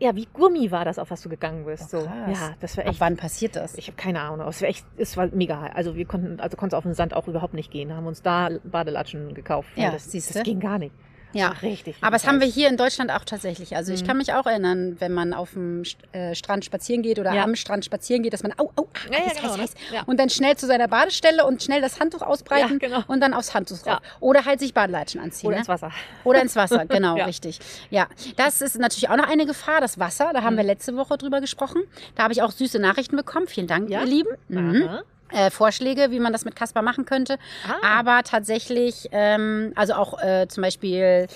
ja, 0.01 0.17
wie 0.17 0.27
Gummi 0.33 0.71
war 0.71 0.85
das, 0.85 0.99
auf 0.99 1.11
was 1.11 1.21
du 1.21 1.29
gegangen 1.29 1.67
bist. 1.67 1.95
Oh, 1.95 2.01
so. 2.01 2.05
Ja, 2.07 2.55
das 2.59 2.77
war 2.77 2.85
Ab 2.85 2.91
echt 2.91 3.01
wann 3.01 3.17
passiert 3.17 3.55
das? 3.55 3.75
ich 3.77 3.87
habe 3.87 3.97
keine 3.97 4.21
Ahnung, 4.21 4.49
es 4.49 4.63
war 4.63 4.69
echt, 4.69 4.85
es 4.97 5.17
war 5.17 5.29
mega. 5.29 5.67
Also 5.75 5.95
wir 5.95 6.07
konnten, 6.07 6.41
also 6.41 6.57
konntest 6.57 6.75
auf 6.77 6.85
den 6.85 6.95
Sand 6.95 7.15
auch 7.15 7.29
überhaupt 7.29 7.55
nicht 7.55 7.71
gehen. 7.71 7.95
Haben 7.95 8.07
uns 8.07 8.23
da 8.23 8.49
Badelatschen 8.65 9.35
gekauft. 9.35 9.69
Ja, 9.77 9.91
das, 9.91 10.11
das 10.11 10.43
ging 10.43 10.59
gar 10.59 10.79
nicht. 10.79 10.95
Ja, 11.33 11.51
richtig. 11.62 11.97
aber 12.01 12.12
das 12.12 12.27
haben 12.27 12.40
wir 12.40 12.47
hier 12.47 12.69
in 12.69 12.77
Deutschland 12.77 13.11
auch 13.12 13.25
tatsächlich. 13.25 13.77
Also 13.77 13.93
ich 13.93 14.05
kann 14.07 14.16
mich 14.16 14.33
auch 14.33 14.47
erinnern, 14.47 14.97
wenn 15.01 15.12
man 15.12 15.33
auf 15.33 15.53
dem 15.53 15.85
äh, 16.12 16.35
Strand 16.35 16.64
spazieren 16.64 17.03
geht 17.03 17.19
oder 17.19 17.33
Ja. 17.33 17.45
am 17.45 17.55
Strand 17.57 17.85
spazieren 17.85 18.23
geht, 18.23 18.33
dass 18.33 18.43
man, 18.43 18.53
au, 18.59 18.73
au, 18.77 18.88
ah, 18.93 18.99
Ja, 19.12 19.19
ja, 19.19 19.25
heiß, 19.27 19.37
genau, 19.37 19.49
heiß, 19.51 19.57
ne? 19.57 19.62
heiß. 19.62 19.75
Ja. 19.93 20.03
Und 20.07 20.19
dann 20.19 20.29
schnell 20.31 20.57
zu 20.57 20.66
seiner 20.66 20.88
Badestelle 20.88 21.47
und 21.47 21.62
schnell 21.62 21.81
das 21.81 22.01
Handtuch 22.01 22.23
ausbreiten 22.23 22.79
genau. 22.79 23.03
und 23.07 23.21
dann 23.21 23.35
aufs 23.35 23.55
Handtuch 23.55 23.79
drauf. 23.79 23.99
Oder 24.21 24.45
halt 24.45 24.61
sich 24.61 24.75
Badelatschen 24.75 25.21
anziehen. 25.21 25.47
Oder 25.49 25.57
ne? 25.57 25.61
ins 25.61 25.69
Wasser. 25.69 25.93
Oder 26.25 26.43
ins 26.43 26.57
Wasser, 26.57 26.85
genau, 26.88 27.14
richtig. 27.14 27.59
Ja, 27.90 28.09
das 28.37 28.61
ist 28.61 28.79
natürlich 28.79 29.09
auch 29.09 29.16
noch 29.16 29.29
eine 29.29 29.47
Gefahr, 29.47 29.81
das 29.81 29.99
Wasser. 29.99 30.31
Da 30.33 30.43
haben 30.43 30.55
Mhm. 30.55 30.59
wir 30.59 30.64
letzte 30.64 30.97
Woche 30.97 31.16
drüber 31.16 31.40
gesprochen. 31.40 31.83
Da 32.16 32.25
habe 32.25 32.33
ich 32.33 32.43
auch 32.43 32.51
süße 32.51 32.79
Nachrichten 32.79 33.16
bekommen. 33.16 33.47
Vielen 33.47 33.66
Dank, 33.66 33.88
ihr 33.90 34.05
Lieben. 34.05 34.31
Mhm. 34.49 34.88
Äh, 35.33 35.51
Vorschläge, 35.51 36.11
wie 36.11 36.21
man 36.21 36.33
das 36.33 36.45
mit 36.45 36.57
Kasper 36.57 36.83
machen 36.83 37.05
könnte. 37.05 37.37
Ah. 37.83 38.01
Aber 38.01 38.23
tatsächlich, 38.25 39.09
ähm, 39.12 39.73
also 39.77 39.95
auch 39.95 40.21
äh, 40.23 40.47
zum 40.49 40.62
Beispiel, 40.62 41.27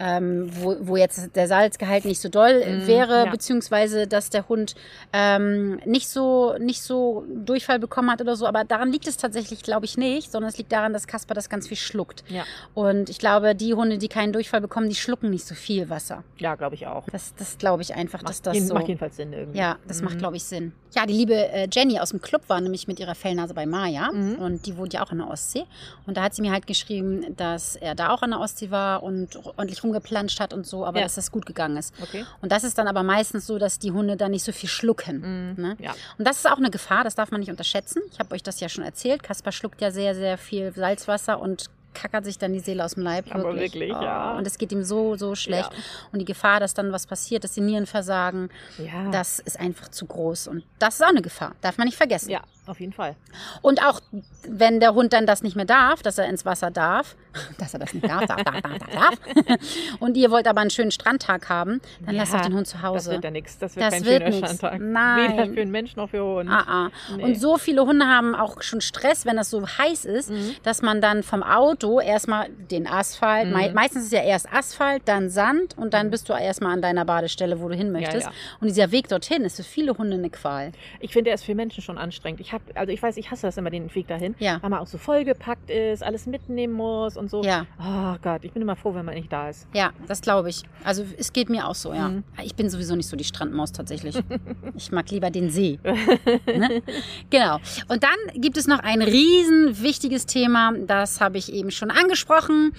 ähm, 0.00 0.48
wo, 0.52 0.76
wo 0.80 0.96
jetzt 0.96 1.36
der 1.36 1.46
Salzgehalt 1.46 2.04
nicht 2.04 2.20
so 2.20 2.28
doll 2.28 2.64
Mm, 2.64 2.86
wäre, 2.86 3.24
ja. 3.26 3.30
beziehungsweise 3.30 4.06
dass 4.08 4.28
der 4.30 4.48
Hund 4.48 4.74
ähm, 5.12 5.78
nicht 5.84 6.08
so 6.08 6.56
nicht 6.58 6.82
so 6.82 7.24
Durchfall 7.28 7.78
bekommen 7.78 8.10
hat 8.10 8.20
oder 8.20 8.34
so. 8.36 8.46
Aber 8.46 8.64
daran 8.64 8.90
liegt 8.90 9.06
es 9.06 9.16
tatsächlich, 9.16 9.62
glaube 9.62 9.84
ich, 9.86 9.96
nicht, 9.96 10.32
sondern 10.32 10.48
es 10.50 10.58
liegt 10.58 10.72
daran, 10.72 10.92
dass 10.92 11.06
Kasper 11.06 11.34
das 11.34 11.48
ganz 11.48 11.68
viel 11.68 11.76
schluckt. 11.76 12.24
Ja, 12.28 12.42
Und 12.74 13.08
ich 13.08 13.18
glaube, 13.18 13.54
die 13.54 13.74
Hunde, 13.74 13.98
die 13.98 14.08
keinen 14.08 14.32
Durchfall 14.32 14.60
bekommen, 14.60 14.88
die 14.88 14.94
schlucken 14.96 15.30
nicht 15.30 15.46
so 15.46 15.54
viel 15.54 15.88
Wasser. 15.90 16.24
ja 16.38 16.54
glaube 16.56 16.74
ich 16.74 16.86
auch. 16.86 17.04
Das, 17.12 17.34
das 17.36 17.58
glaube 17.58 17.82
ich 17.82 17.94
einfach, 17.94 18.20
dass 18.22 18.38
Macht, 18.38 18.46
das 18.46 18.54
jeden- 18.54 18.66
so. 18.66 18.74
macht 18.74 18.88
jedenfalls 18.88 19.16
Sinn 19.16 19.32
irgendwie. 19.32 19.58
Ja, 19.58 19.76
das 19.86 20.02
macht, 20.02 20.14
Mhm. 20.14 20.18
glaube 20.18 20.36
ich, 20.36 20.44
Sinn. 20.44 20.72
Ja, 20.94 21.06
die 21.06 21.12
liebe 21.14 21.34
äh, 21.34 21.68
Jenny 21.72 21.98
aus 21.98 22.10
dem 22.10 22.20
Club 22.20 22.42
war 22.48 22.60
nämlich 22.60 22.86
mit 22.88 23.00
ihrer 23.00 23.14
Fellnase 23.44 23.54
bei 23.54 23.66
Maya 23.66 24.10
Mhm. 24.12 24.36
und 24.36 24.66
die 24.66 24.76
wohnt 24.76 24.92
ja 24.94 25.02
auch 25.04 25.10
an 25.10 25.18
der 25.18 25.28
Ostsee. 25.28 25.64
Und 26.06 26.16
da 26.16 26.22
hat 26.22 26.34
sie 26.34 26.42
mir 26.42 26.52
halt 26.52 26.66
geschrieben, 26.66 27.36
dass 27.36 27.76
er 27.76 27.94
da 27.94 28.10
auch 28.10 28.22
an 28.22 28.30
der 28.30 28.40
Ostsee 28.40 28.70
war 28.70 29.02
und 29.02 29.36
ordentlich 29.44 29.82
rumgeplanscht 29.82 30.40
hat 30.40 30.52
und 30.52 30.66
so, 30.66 30.84
aber 30.86 30.98
Ja. 30.98 31.04
dass 31.04 31.14
das 31.14 31.30
gut 31.30 31.46
gegangen 31.46 31.76
ist. 31.76 31.94
Okay. 32.02 32.24
Und 32.42 32.52
das 32.52 32.64
ist 32.64 32.78
dann 32.78 32.88
aber 32.88 33.02
meistens 33.02 33.46
so, 33.46 33.58
dass 33.58 33.78
die 33.78 33.92
Hunde 33.92 34.16
dann 34.16 34.30
nicht 34.30 34.44
so 34.44 34.52
viel 34.52 34.68
schlucken. 34.68 35.54
Mhm. 35.56 35.62
Ne? 35.62 35.76
Ja. 35.80 35.92
Und 36.18 36.26
das 36.26 36.38
ist 36.38 36.46
auch 36.50 36.58
eine 36.58 36.70
Gefahr, 36.70 37.04
das 37.04 37.14
darf 37.14 37.30
man 37.30 37.40
nicht 37.40 37.50
unterschätzen. 37.50 38.02
Ich 38.12 38.18
habe 38.18 38.34
euch 38.34 38.42
das 38.42 38.60
ja 38.60 38.68
schon 38.68 38.84
erzählt. 38.84 39.22
Kaspar 39.22 39.52
schluckt 39.52 39.80
ja 39.80 39.90
sehr, 39.90 40.14
sehr 40.14 40.38
viel 40.38 40.72
Salzwasser 40.74 41.40
und 41.40 41.66
kackert 41.92 42.24
sich 42.24 42.38
dann 42.38 42.52
die 42.52 42.58
Seele 42.58 42.84
aus 42.84 42.94
dem 42.94 43.04
Leib. 43.04 43.32
Aber 43.32 43.54
wirklich, 43.54 43.90
ja. 43.90 44.36
Und 44.36 44.44
es 44.48 44.58
geht 44.58 44.72
ihm 44.72 44.82
so, 44.82 45.14
so 45.14 45.36
schlecht. 45.36 45.70
Ja. 45.72 45.78
Und 46.12 46.18
die 46.18 46.24
Gefahr, 46.24 46.58
dass 46.58 46.74
dann 46.74 46.90
was 46.90 47.06
passiert, 47.06 47.44
dass 47.44 47.52
die 47.52 47.60
Nieren 47.60 47.86
versagen, 47.86 48.48
Ja. 48.78 49.10
das 49.12 49.38
ist 49.38 49.60
einfach 49.60 49.86
zu 49.88 50.04
groß. 50.06 50.48
Und 50.48 50.64
das 50.80 50.96
ist 50.96 51.02
auch 51.04 51.08
eine 51.10 51.22
Gefahr. 51.22 51.52
Darf 51.60 51.78
man 51.78 51.86
nicht 51.86 51.96
vergessen. 51.96 52.30
ja, 52.30 52.40
auf 52.66 52.80
jeden 52.80 52.92
Fall. 52.92 53.14
Und 53.62 53.82
auch 53.84 54.00
wenn 54.48 54.80
der 54.80 54.94
Hund 54.94 55.12
dann 55.12 55.26
das 55.26 55.42
nicht 55.42 55.56
mehr 55.56 55.64
darf, 55.64 56.02
dass 56.02 56.18
er 56.18 56.26
ins 56.28 56.44
Wasser 56.46 56.70
darf, 56.70 57.14
dass 57.58 57.74
er 57.74 57.80
das 57.80 57.92
nicht 57.94 58.08
darf, 58.08 58.26
darf, 58.26 58.42
darf, 58.42 58.60
darf, 58.60 58.78
darf, 58.92 59.14
und 60.00 60.16
ihr 60.16 60.30
wollt 60.30 60.46
aber 60.46 60.60
einen 60.60 60.70
schönen 60.70 60.90
Strandtag 60.90 61.48
haben, 61.48 61.80
dann 62.06 62.14
lasst 62.16 62.32
Ja, 62.32 62.38
doch 62.40 62.46
den 62.46 62.54
Hund 62.54 62.66
zu 62.66 62.76
Das 62.76 62.82
Hause. 62.82 63.10
wird 63.12 63.24
ja 63.24 63.30
nichts. 63.30 63.58
Das 63.58 63.76
wird 63.76 63.84
Das 63.86 63.94
kein 63.94 64.04
wird 64.04 64.22
schöner 64.22 64.34
nix. 64.36 64.38
Strandtag. 64.56 64.80
Nein. 64.80 65.32
Weder 65.32 65.46
für 65.52 65.60
einen 65.60 65.70
Mensch 65.70 65.96
noch 65.96 66.10
für 66.10 66.22
Hund. 66.24 66.50
Ah, 66.50 66.64
ah. 66.86 66.90
Nee. 67.16 67.22
Und 67.24 67.40
so 67.40 67.58
viele 67.58 67.84
Hunde 67.84 68.06
haben 68.06 68.34
auch 68.34 68.62
schon 68.62 68.80
Stress, 68.80 69.26
wenn 69.26 69.36
das 69.36 69.50
so 69.50 69.66
heiß 69.66 70.04
ist, 70.04 70.30
Mhm. 70.30 70.54
dass 70.62 70.80
man 70.82 71.00
dann 71.00 71.22
vom 71.22 71.42
Auto 71.42 72.00
erstmal 72.00 72.48
den 72.70 72.86
Asphalt, 72.86 73.48
Mhm. 73.48 73.74
meistens 73.74 74.04
ist 74.04 74.12
ja 74.12 74.22
erst 74.22 74.50
Asphalt, 74.52 75.02
dann 75.06 75.28
Sand 75.28 75.76
und 75.76 75.92
dann 75.94 76.10
bist 76.10 76.28
du 76.28 76.32
erstmal 76.32 76.72
an 76.72 76.82
deiner 76.82 77.04
Badestelle, 77.04 77.60
wo 77.60 77.68
du 77.68 77.74
hin 77.74 77.92
möchtest. 77.92 78.26
ja. 78.26 78.32
Und 78.60 78.68
dieser 78.68 78.90
Weg 78.90 79.08
dorthin 79.08 79.44
ist 79.44 79.56
für 79.56 79.62
viele 79.64 79.96
Hunde 79.98 80.16
eine 80.16 80.30
Qual. 80.30 80.72
Ich 81.00 81.12
finde, 81.12 81.30
er 81.30 81.34
ist 81.34 81.44
für 81.44 81.54
Menschen 81.54 81.82
schon 81.82 81.98
anstrengend. 81.98 82.40
Ich 82.40 82.52
habe, 82.54 82.64
also 82.74 82.92
ich 82.92 83.02
weiß, 83.02 83.16
ich 83.18 83.30
hasse 83.30 83.42
das 83.46 83.56
immer 83.58 83.68
den 83.70 83.94
Weg 83.94 84.08
dahin, 84.08 84.34
Ja. 84.38 84.58
weil 84.62 84.70
man 84.70 84.78
auch 84.78 84.86
so 84.86 84.96
vollgepackt 84.96 85.68
ist, 85.70 86.02
alles 86.02 86.26
mitnehmen 86.26 86.72
muss 86.72 87.16
und 87.16 87.30
so. 87.30 87.42
Ja. 87.42 87.66
Oh 87.78 88.16
Gott, 88.22 88.44
ich 88.44 88.52
bin 88.52 88.62
immer 88.62 88.76
froh, 88.76 88.94
wenn 88.94 89.04
man 89.04 89.14
nicht 89.14 89.30
da 89.32 89.50
ist. 89.50 89.66
Ja, 89.74 89.90
das 90.08 90.22
glaube 90.22 90.48
ich. 90.48 90.62
Also 90.84 91.04
es 91.18 91.32
geht 91.32 91.50
mir 91.50 91.68
auch 91.68 91.74
so, 91.74 91.92
ja. 91.92 92.08
Mhm. 92.08 92.24
Ich 92.42 92.54
bin 92.54 92.70
sowieso 92.70 92.96
nicht 92.96 93.08
so 93.08 93.16
die 93.16 93.24
Strandmaus 93.24 93.72
tatsächlich. 93.72 94.16
ich 94.76 94.90
mag 94.92 95.10
lieber 95.10 95.30
den 95.30 95.50
See. 95.50 95.78
ne? 96.46 96.82
Genau. 97.30 97.58
Und 97.88 98.02
dann 98.02 98.16
gibt 98.40 98.56
es 98.56 98.66
noch 98.66 98.78
ein 98.78 99.02
riesen 99.02 99.82
wichtiges 99.82 100.26
Thema, 100.26 100.72
das 100.86 101.20
habe 101.20 101.36
ich 101.38 101.52
eben 101.52 101.70
schon 101.70 101.90
angesprochen. 101.90 102.72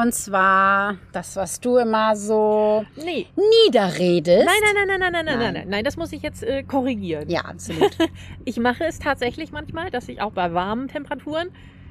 Und 0.00 0.14
zwar 0.14 0.96
das, 1.12 1.34
was 1.36 1.60
du 1.60 1.76
immer 1.78 2.14
so 2.14 2.84
Nee. 2.96 3.26
niederredest. 3.36 4.46
Nein, 4.46 4.54
nein, 4.62 4.86
nein, 4.86 5.00
nein, 5.00 5.00
nein, 5.00 5.12
nein, 5.12 5.24
nein, 5.24 5.38
Nein. 5.38 5.52
nein, 5.54 5.68
nein, 5.68 5.84
das 5.84 5.96
muss 5.96 6.12
ich 6.12 6.22
jetzt 6.22 6.42
äh, 6.42 6.62
korrigieren. 6.62 7.28
Ja, 7.28 7.40
absolut. 7.42 7.96
Ich 8.44 8.58
mache 8.58 8.84
es 8.84 8.98
tatsächlich 8.98 9.50
manchmal, 9.50 9.90
dass 9.90 10.08
ich 10.08 10.20
auch 10.20 10.32
bei 10.32 10.52
warmen 10.54 10.88
Temperaturen 10.88 11.48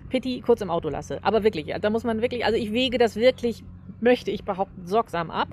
Pitti 0.10 0.41
kurz 0.46 0.62
im 0.62 0.70
Auto 0.70 0.88
lasse. 0.89 1.20
Aber 1.22 1.43
wirklich, 1.43 1.74
da 1.82 1.89
muss 1.89 2.04
man 2.06 2.22
wirklich, 2.22 2.46
also 2.46 2.58
ich 2.58 2.72
wege 2.72 2.98
das 2.98 3.15
wirklich, 3.17 3.63
möchte 4.00 4.32
ich 4.32 4.46
behaupten, 4.46 4.86
sorgsam 4.88 5.30
ab. 5.30 5.50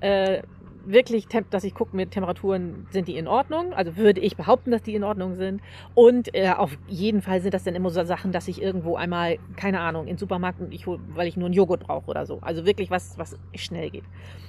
Äh, 0.00 0.42
wirklich, 0.84 1.26
dass 1.50 1.64
ich 1.64 1.74
gucke 1.74 1.96
mit 1.96 2.10
Temperaturen, 2.12 2.86
sind 2.90 3.08
die 3.08 3.16
in 3.16 3.26
Ordnung? 3.28 3.72
Also 3.72 3.96
würde 3.96 4.20
ich 4.20 4.36
behaupten, 4.36 4.70
dass 4.70 4.82
die 4.82 4.94
in 4.94 5.04
Ordnung 5.04 5.34
sind. 5.34 5.60
Und 5.94 6.34
äh, 6.34 6.50
auf 6.50 6.76
jeden 6.88 7.22
Fall 7.22 7.40
sind 7.40 7.54
das 7.54 7.64
dann 7.64 7.74
immer 7.74 7.90
so 7.90 8.04
Sachen, 8.04 8.32
dass 8.32 8.48
ich 8.48 8.60
irgendwo 8.62 8.96
einmal, 8.96 9.38
keine 9.56 9.80
Ahnung, 9.80 10.02
in 10.02 10.14
den 10.14 10.18
Supermarkt 10.18 10.60
und 10.60 10.72
ich 10.72 10.86
hol, 10.86 10.98
weil 11.14 11.28
ich 11.28 11.36
nur 11.36 11.46
einen 11.46 11.54
Joghurt 11.54 11.80
brauche 11.80 12.10
oder 12.10 12.26
so. 12.26 12.38
Also 12.42 12.66
wirklich 12.66 12.90
was, 12.90 13.18
was 13.18 13.36
schnell 13.54 13.90
geht. 13.90 14.04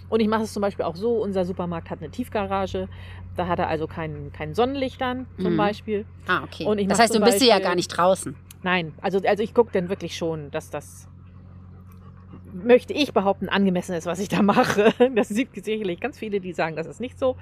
Und 0.09 0.19
ich 0.19 0.27
mache 0.27 0.43
es 0.43 0.53
zum 0.53 0.61
Beispiel 0.61 0.85
auch 0.85 0.95
so, 0.95 1.21
unser 1.21 1.45
Supermarkt 1.45 1.89
hat 1.89 1.99
eine 2.01 2.09
Tiefgarage. 2.11 2.87
Da 3.37 3.47
hat 3.47 3.59
er 3.59 3.67
also 3.69 3.87
kein, 3.87 4.31
kein 4.33 4.53
Sonnenlicht 4.53 5.01
an, 5.01 5.25
zum 5.39 5.53
Mhm. 5.53 5.57
Beispiel. 5.57 6.05
Ah, 6.27 6.43
okay. 6.43 6.85
Das 6.87 6.99
heißt, 6.99 7.15
du 7.15 7.21
bist 7.21 7.41
ja 7.41 7.47
Beispiel- 7.55 7.63
gar 7.65 7.75
nicht 7.75 7.87
draußen. 7.87 8.35
Nein, 8.63 8.93
also, 9.01 9.19
also 9.25 9.41
ich 9.41 9.53
gucke 9.53 9.71
dann 9.71 9.89
wirklich 9.89 10.15
schon, 10.15 10.51
dass 10.51 10.69
das, 10.69 11.07
möchte 12.53 12.93
ich 12.93 13.13
behaupten, 13.13 13.49
angemessen 13.49 13.93
ist, 13.95 14.05
was 14.05 14.19
ich 14.19 14.29
da 14.29 14.41
mache. 14.41 14.93
Das 15.15 15.29
gibt 15.29 15.63
sicherlich 15.63 15.99
ganz 15.99 16.17
viele, 16.17 16.39
die 16.39 16.53
sagen, 16.53 16.75
das 16.75 16.87
ist 16.87 17.01
nicht 17.01 17.19
so. 17.19 17.35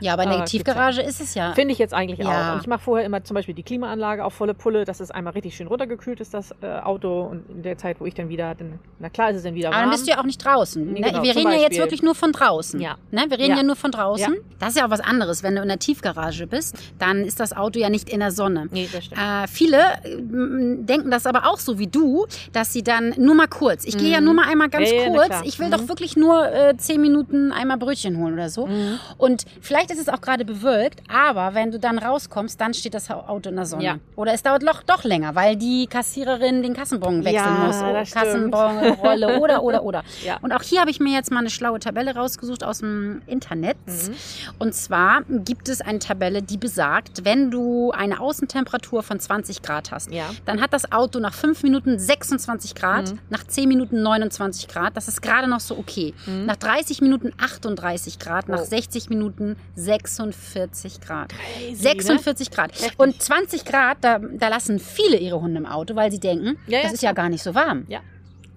Ja, 0.00 0.12
aber 0.12 0.24
in 0.24 0.30
der 0.30 0.40
Ah, 0.40 0.44
Tiefgarage 0.44 1.00
ist 1.02 1.20
es 1.20 1.34
ja. 1.34 1.52
Finde 1.54 1.72
ich 1.72 1.78
jetzt 1.78 1.94
eigentlich 1.94 2.18
Ja. 2.18 2.50
auch. 2.50 2.54
Und 2.54 2.60
ich 2.62 2.66
mache 2.66 2.80
vorher 2.80 3.06
immer 3.06 3.22
zum 3.24 3.34
Beispiel 3.34 3.54
die 3.54 3.62
Klimaanlage 3.62 4.24
auf 4.24 4.34
volle 4.34 4.54
Pulle, 4.54 4.84
dass 4.84 5.00
es 5.00 5.10
einmal 5.10 5.32
richtig 5.32 5.56
schön 5.56 5.66
runtergekühlt 5.66 6.20
ist, 6.20 6.34
das 6.34 6.54
äh, 6.62 6.66
Auto. 6.82 7.22
Und 7.22 7.48
in 7.48 7.62
der 7.62 7.78
Zeit, 7.78 8.00
wo 8.00 8.06
ich 8.06 8.14
dann 8.14 8.28
wieder, 8.28 8.54
dann, 8.54 8.78
na 8.98 9.08
klar 9.08 9.30
ist 9.30 9.36
es 9.38 9.42
dann 9.44 9.54
wieder 9.54 9.68
Aber 9.68 9.76
warm. 9.76 9.84
dann 9.84 9.90
bist 9.92 10.06
du 10.06 10.10
ja 10.12 10.18
auch 10.20 10.24
nicht 10.24 10.44
draußen. 10.44 10.84
Nee, 10.92 11.00
Ne? 11.00 11.06
genau, 11.10 11.22
wir 11.22 11.34
reden 11.36 11.50
ja 11.52 11.58
jetzt 11.58 11.78
wirklich 11.78 12.02
nur 12.02 12.14
von 12.14 12.32
draußen. 12.32 12.80
Ja. 12.80 12.96
Ne? 13.10 13.24
Wir 13.28 13.38
reden 13.38 13.50
ja. 13.52 13.56
Ja. 13.58 13.62
nur 13.62 13.76
von 13.76 13.90
draußen. 13.90 14.34
Ja. 14.34 14.40
Das 14.58 14.70
ist 14.70 14.76
ja 14.78 14.86
auch 14.86 14.90
was 14.90 15.00
anderes. 15.00 15.42
Wenn 15.42 15.54
du 15.56 15.62
in 15.62 15.68
der 15.68 15.78
Tiefgarage 15.78 16.46
bist, 16.46 16.76
dann 16.98 17.24
ist 17.24 17.40
das 17.40 17.54
Auto 17.56 17.78
ja 17.78 17.88
nicht 17.90 18.10
in 18.10 18.20
der 18.20 18.30
Sonne. 18.32 18.68
Nee, 18.70 18.88
das 18.92 19.04
stimmt. 19.06 19.20
Äh, 19.20 19.46
viele 19.48 19.78
äh, 20.04 20.12
m- 20.14 20.86
denken 20.86 21.10
das 21.10 21.26
aber 21.26 21.46
auch 21.46 21.58
so 21.58 21.78
wie 21.78 21.86
du, 21.86 22.26
dass 22.52 22.72
sie 22.72 22.82
dann 22.82 23.14
nur 23.18 23.34
mal 23.34 23.48
kurz. 23.48 23.84
Ich 23.84 23.96
gehe 23.96 24.10
ja 24.10 24.18
Mhm. 24.20 24.24
nur 24.26 24.34
mal 24.34 24.48
einmal 24.48 24.68
ganz 24.68 24.90
kurz. 24.90 25.40
Ich 25.44 25.58
will 25.58 25.68
Mhm. 25.68 25.72
doch 25.72 25.88
wirklich 25.88 26.16
nur 26.16 26.46
äh, 26.52 26.76
zehn 26.76 27.00
Minuten 27.00 27.52
einmal 27.52 27.76
Brötchen 27.78 28.18
holen 28.18 28.34
oder 28.34 28.48
so. 28.48 28.66
Mhm. 28.66 28.98
Und 29.18 29.44
vielleicht 29.60 29.85
ist 29.90 30.00
es 30.00 30.08
auch 30.08 30.20
gerade 30.20 30.44
bewölkt, 30.44 31.02
aber 31.08 31.54
wenn 31.54 31.70
du 31.70 31.78
dann 31.78 31.98
rauskommst, 31.98 32.60
dann 32.60 32.74
steht 32.74 32.94
das 32.94 33.10
Auto 33.10 33.48
in 33.50 33.56
der 33.56 33.66
Sonne. 33.66 33.84
Ja. 33.84 33.96
Oder 34.16 34.32
es 34.34 34.42
dauert 34.42 34.62
doch, 34.62 34.82
doch 34.82 35.04
länger, 35.04 35.34
weil 35.34 35.56
die 35.56 35.86
Kassiererin 35.86 36.62
den 36.62 36.74
Kassenbon 36.74 37.24
wechseln 37.24 37.34
Ja, 37.56 37.66
muss. 37.66 37.76
stimmt. 38.08 38.24
Kassenbonrolle 38.24 39.38
oder, 39.40 39.62
oder, 39.62 39.82
oder. 39.82 40.02
Ja. 40.24 40.38
Und 40.42 40.52
auch 40.52 40.62
hier 40.62 40.80
habe 40.80 40.90
ich 40.90 41.00
mir 41.00 41.12
jetzt 41.12 41.30
mal 41.30 41.40
eine 41.40 41.50
schlaue 41.50 41.78
Tabelle 41.80 42.14
rausgesucht 42.14 42.64
aus 42.64 42.78
dem 42.78 43.22
Internet. 43.26 43.76
Mhm. 43.86 44.14
Und 44.58 44.74
zwar 44.74 45.22
gibt 45.28 45.68
es 45.68 45.80
eine 45.80 45.98
Tabelle, 45.98 46.42
die 46.42 46.56
besagt, 46.58 47.24
wenn 47.24 47.50
du 47.50 47.90
eine 47.92 48.20
Außentemperatur 48.20 49.02
von 49.02 49.20
20 49.20 49.62
Grad 49.62 49.90
hast, 49.92 50.10
Ja. 50.12 50.24
dann 50.44 50.60
hat 50.60 50.72
das 50.72 50.92
Auto 50.92 51.18
nach 51.18 51.34
5 51.34 51.62
Minuten 51.62 51.98
26 51.98 52.74
Grad, 52.74 53.12
Mhm. 53.12 53.18
nach 53.30 53.44
10 53.46 53.68
Minuten 53.68 54.02
29 54.02 54.68
Grad. 54.68 54.96
Das 54.96 55.08
ist 55.08 55.22
gerade 55.22 55.48
noch 55.48 55.60
so 55.60 55.76
okay. 55.78 56.14
Mhm. 56.26 56.46
Nach 56.46 56.56
30 56.56 57.00
Minuten 57.00 57.32
38 57.38 58.18
Grad, 58.18 58.48
nach 58.48 58.60
Oh. 58.60 58.64
60 58.64 59.08
Minuten 59.10 59.56
46 59.76 61.00
Grad. 61.00 61.32
Crazy, 61.32 61.74
46 61.74 62.50
Grad. 62.50 62.72
Heftig. 62.72 62.98
Und 62.98 63.22
20 63.22 63.64
Grad, 63.64 63.98
da, 64.00 64.18
da 64.18 64.48
lassen 64.48 64.78
viele 64.78 65.16
ihre 65.18 65.40
Hunde 65.40 65.58
im 65.58 65.66
Auto, 65.66 65.94
weil 65.94 66.10
sie 66.10 66.20
denken, 66.20 66.58
Ja, 66.66 66.78
ja, 66.78 66.82
das 66.84 66.94
ist 66.94 67.02
ja 67.02 67.12
gar 67.12 67.28
nicht 67.28 67.42
so 67.42 67.54
warm. 67.54 67.84
Ja. 67.88 68.00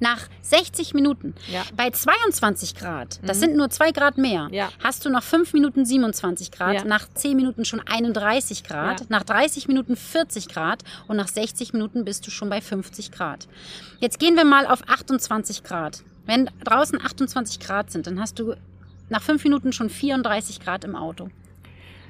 Nach 0.02 0.30
60 0.44 0.94
Minuten, 0.94 1.36
Ja. 1.52 1.64
bei 1.76 1.90
22 1.90 2.74
Grad, 2.76 3.20
das 3.22 3.36
Mhm. 3.38 3.42
sind 3.42 3.58
nur 3.58 3.70
2 3.70 3.92
Grad 3.92 4.18
mehr, 4.18 4.48
Ja. 4.50 4.70
hast 4.82 5.04
du 5.06 5.10
nach 5.10 5.24
5 5.24 5.52
Minuten 5.52 5.86
27 5.86 6.52
Grad, 6.52 6.74
Ja. 6.76 6.84
nach 6.86 7.10
10 7.14 7.36
Minuten 7.36 7.66
schon 7.66 7.82
31 7.86 8.64
Grad, 8.64 9.10
nach 9.10 9.24
30 9.24 9.68
Minuten 9.68 9.98
40 9.98 10.48
Grad 10.48 10.84
und 11.10 11.18
nach 11.18 11.28
60 11.28 11.74
Minuten 11.74 12.06
bist 12.06 12.26
du 12.26 12.32
schon 12.32 12.50
bei 12.50 12.62
50 12.62 13.12
Grad. 13.12 13.50
Jetzt 14.00 14.20
gehen 14.20 14.36
wir 14.38 14.46
mal 14.46 14.66
auf 14.68 14.88
28 14.88 15.64
Grad. 15.64 16.02
Wenn 16.26 16.50
draußen 16.64 17.02
28 17.04 17.60
Grad 17.60 17.92
sind, 17.92 18.08
dann 18.08 18.22
hast 18.22 18.40
du 18.40 18.54
nach 19.10 19.22
5 19.22 19.44
Minuten 19.44 19.72
schon 19.74 19.90
34 19.90 20.60
Grad 20.60 20.84
im 20.84 20.96
Auto. 20.96 21.30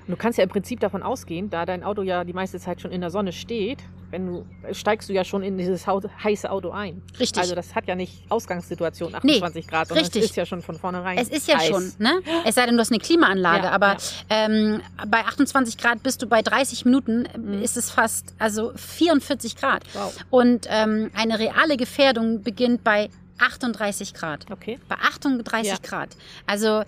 Du 0.07 0.15
kannst 0.15 0.39
ja 0.39 0.43
im 0.43 0.49
Prinzip 0.49 0.79
davon 0.79 1.03
ausgehen, 1.03 1.51
da 1.51 1.67
dein 1.67 1.83
Auto 1.83 2.01
ja 2.01 2.23
die 2.23 2.33
meiste 2.33 2.59
Zeit 2.59 2.81
schon 2.81 2.89
in 2.91 2.99
der 3.01 3.11
Sonne 3.11 3.31
steht, 3.31 3.77
wenn 4.09 4.25
du 4.25 4.45
steigst 4.71 5.07
du 5.07 5.13
ja 5.13 5.23
schon 5.23 5.43
in 5.43 5.55
dieses 5.55 5.85
heiße 5.85 6.49
Auto 6.49 6.71
ein. 6.71 7.03
Richtig. 7.19 7.39
Also 7.39 7.53
das 7.53 7.75
hat 7.75 7.85
ja 7.87 7.93
nicht 7.93 8.23
Ausgangssituation 8.27 9.13
28 9.13 9.67
Grad, 9.67 9.87
sondern 9.87 10.03
richtig. 10.05 10.23
es 10.23 10.29
ist 10.31 10.35
ja 10.35 10.47
schon 10.47 10.63
von 10.63 10.79
vornherein. 10.79 11.15
Es 11.19 11.29
ist 11.29 11.47
ja 11.47 11.59
heiß. 11.59 11.67
schon, 11.67 11.91
ne? 11.99 12.11
Es 12.43 12.55
sei 12.55 12.65
denn, 12.65 12.73
du 12.75 12.81
hast 12.81 12.91
eine 12.91 12.97
Klimaanlage, 12.99 13.65
Ja, 13.65 13.71
aber 13.71 13.97
ja. 13.97 13.97
Ähm, 14.31 14.81
bei 15.07 15.19
28 15.19 15.77
Grad 15.77 16.01
bist 16.01 16.23
du 16.23 16.27
bei 16.27 16.41
30 16.41 16.85
Minuten, 16.85 17.27
Mhm. 17.37 17.61
ist 17.61 17.77
es 17.77 17.91
fast, 17.91 18.33
also 18.39 18.71
44 18.75 19.57
Grad. 19.57 19.83
Wow. 19.93 20.15
Und 20.31 20.65
ähm, 20.71 21.11
eine 21.13 21.37
reale 21.37 21.77
Gefährdung 21.77 22.41
beginnt 22.41 22.83
bei 22.83 23.09
38 23.39 24.13
Grad. 24.13 24.45
Okay. 24.51 24.79
Bei 24.87 24.95
38 24.95 25.71
Ja. 25.71 25.77
Grad. 25.81 26.15
Also 26.45 26.83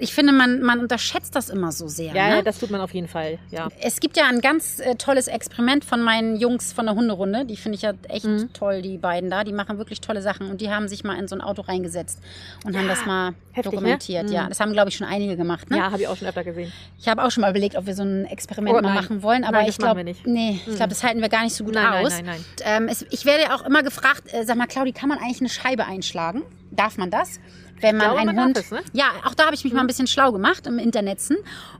ich 0.00 0.12
finde, 0.14 0.32
man, 0.32 0.60
man 0.62 0.80
unterschätzt 0.80 1.34
das 1.34 1.48
immer 1.48 1.72
so 1.72 1.88
sehr. 1.88 2.14
Ja, 2.14 2.28
ne? 2.28 2.34
ja, 2.36 2.42
das 2.42 2.58
tut 2.58 2.70
man 2.70 2.80
auf 2.80 2.92
jeden 2.94 3.08
Fall. 3.08 3.38
Ja. 3.50 3.68
Es 3.80 4.00
gibt 4.00 4.16
ja 4.16 4.24
ein 4.28 4.40
ganz 4.40 4.80
äh, 4.80 4.94
tolles 4.96 5.28
Experiment 5.28 5.84
von 5.84 6.02
meinen 6.02 6.36
Jungs 6.36 6.72
von 6.72 6.86
der 6.86 6.94
Hunderunde. 6.94 7.44
Die 7.44 7.56
finde 7.56 7.76
ich 7.76 7.82
ja 7.82 7.92
echt 8.08 8.24
Mhm. 8.26 8.52
toll, 8.52 8.82
die 8.82 8.98
beiden 8.98 9.30
da. 9.30 9.44
Die 9.44 9.52
machen 9.52 9.78
wirklich 9.78 10.00
tolle 10.00 10.22
Sachen. 10.22 10.50
Und 10.50 10.60
die 10.60 10.70
haben 10.70 10.88
sich 10.88 11.04
mal 11.04 11.18
in 11.18 11.28
so 11.28 11.34
ein 11.36 11.40
Auto 11.40 11.62
reingesetzt 11.62 12.18
und 12.64 12.76
haben 12.76 12.88
das 12.88 13.06
mal 13.06 13.34
heftig, 13.52 13.72
ne? 13.72 13.76
dokumentiert. 13.78 14.30
Ja, 14.30 14.44
Mhm. 14.44 14.48
das 14.50 14.60
haben, 14.60 14.72
glaube 14.72 14.90
ich, 14.90 14.96
schon 14.96 15.06
einige 15.06 15.36
gemacht. 15.36 15.70
Ne? 15.70 15.78
Ja, 15.78 15.90
habe 15.90 16.02
ich 16.02 16.08
auch 16.08 16.16
schon 16.16 16.28
öfter 16.28 16.44
gesehen. 16.44 16.72
Ich 16.98 17.08
habe 17.08 17.22
auch 17.24 17.30
schon 17.30 17.40
mal 17.42 17.50
überlegt, 17.50 17.76
ob 17.76 17.86
wir 17.86 17.94
so 17.94 18.02
ein 18.02 18.24
Experiment 18.26 18.76
Oh, 18.76 18.80
mal 18.82 18.88
nein. 18.94 18.94
machen 18.94 19.22
wollen. 19.22 19.44
Aber 19.44 19.58
Nein, 19.58 19.68
ich 19.68 19.78
glaube, 19.78 19.94
machen 20.02 20.06
wir 20.06 20.12
nicht. 20.12 20.26
nee, 20.26 20.60
ich 20.66 20.76
glaube, 20.76 20.88
das 20.90 21.02
halten 21.02 21.20
wir 21.20 21.28
gar 21.28 21.42
nicht 21.44 21.54
so 21.54 21.64
gut 21.64 21.74
Nein, 21.74 21.84
nein, 21.90 22.04
aus. 22.06 22.12
nein, 22.12 22.24
nein. 22.26 22.44
Ähm, 22.64 22.88
es, 22.88 23.04
ich 23.10 23.24
werde 23.24 23.44
ja 23.44 23.54
auch 23.54 23.64
immer 23.64 23.82
gefragt, 23.82 24.32
äh, 24.32 24.44
sag 24.44 24.56
mal, 24.56 24.66
Claudi, 24.66 24.92
kann 24.92 25.08
man 25.08 25.18
eigentlich 25.18 25.40
eine 25.40 25.48
Scheibe 25.48 25.86
einschlagen? 25.86 26.42
Darf 26.70 26.98
man 26.98 27.10
das? 27.10 27.40
Wenn 27.80 27.96
man 27.98 28.06
glaube, 28.06 28.20
einen 28.20 28.36
man 28.36 28.44
Hund. 28.46 28.58
es, 28.58 28.70
ne? 28.70 28.80
Ja, 28.94 29.06
auch 29.24 29.34
da 29.34 29.44
habe 29.46 29.54
ich 29.54 29.62
mich 29.62 29.72
mal 29.74 29.82
ein 29.82 29.86
bisschen 29.86 30.06
schlau 30.06 30.32
gemacht 30.32 30.66
im 30.66 30.78
Internetzen. 30.78 31.36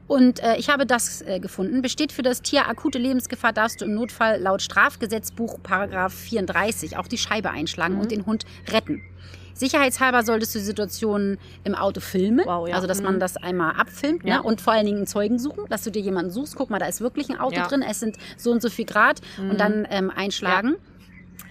Und 0.06 0.40
äh, 0.42 0.56
ich 0.56 0.68
habe 0.68 0.84
das 0.86 1.22
äh, 1.22 1.40
gefunden. 1.40 1.80
Besteht 1.80 2.12
für 2.12 2.22
das 2.22 2.42
Tier 2.42 2.68
akute 2.68 2.98
Lebensgefahr, 2.98 3.52
darfst 3.54 3.80
du 3.80 3.86
im 3.86 3.94
Notfall 3.94 4.40
laut 4.40 4.60
Strafgesetzbuch 4.60 5.58
Paragraph 5.62 6.12
34 6.12 6.98
auch 6.98 7.08
die 7.08 7.16
Scheibe 7.18 7.50
einschlagen 7.50 7.94
Mhm. 7.94 8.00
und 8.00 8.10
den 8.10 8.26
Hund 8.26 8.44
retten. 8.70 9.02
Sicherheitshalber 9.54 10.22
solltest 10.22 10.54
du 10.54 10.58
die 10.58 10.64
Situation 10.66 11.38
im 11.64 11.74
Auto 11.74 12.00
filmen, 12.00 12.42
Wow, 12.44 12.68
ja. 12.68 12.74
also 12.74 12.86
dass 12.86 13.00
man 13.02 13.14
Mhm. 13.14 13.20
das 13.20 13.38
einmal 13.38 13.72
abfilmt 13.76 14.22
Ja. 14.22 14.36
ne? 14.36 14.42
und 14.42 14.60
vor 14.60 14.74
allen 14.74 14.84
Dingen 14.84 14.98
einen 14.98 15.06
Zeugen 15.06 15.38
suchen, 15.38 15.64
dass 15.70 15.82
du 15.82 15.90
dir 15.90 16.02
jemanden 16.02 16.30
suchst. 16.30 16.56
Guck 16.56 16.68
mal, 16.68 16.78
da 16.78 16.86
ist 16.86 17.00
wirklich 17.00 17.30
ein 17.30 17.40
Auto 17.40 17.54
Ja. 17.56 17.64
Mhm. 17.64 17.68
drin, 17.68 17.82
es 17.88 18.00
sind 18.00 18.16
so 18.36 18.50
und 18.50 18.60
so 18.60 18.68
viel 18.68 18.84
Grad 18.84 19.22
und 19.38 19.58
dann 19.58 19.86
ähm, 19.90 20.10
einschlagen. 20.14 20.76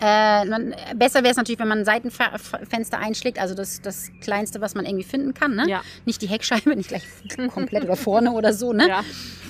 Äh, 0.02 0.46
man, 0.46 0.76
besser 0.96 1.24
wäre 1.24 1.32
es 1.32 1.38
natürlich, 1.38 1.60
wenn 1.60 1.68
man 1.68 1.80
ein 1.80 1.86
Seitenfenster 1.86 3.00
einschlägt, 3.00 3.40
also 3.40 3.56
das, 3.56 3.82
das 3.82 4.12
Kleinste, 4.22 4.62
was 4.62 4.76
man 4.76 4.86
irgendwie 4.86 5.06
finden 5.06 5.34
kann. 5.34 5.56
Ne? 5.56 5.66
Ja. 5.68 5.82
Nicht 6.06 6.22
die 6.22 6.28
Heckscheibe, 6.28 6.76
nicht 6.76 6.90
gleich 6.90 7.04
komplett 7.54 7.84
oder 7.84 7.96
vorne 7.96 8.32
oder 8.32 8.54
so. 8.54 8.74
Ne? 8.74 8.88
Ja. 8.88 9.04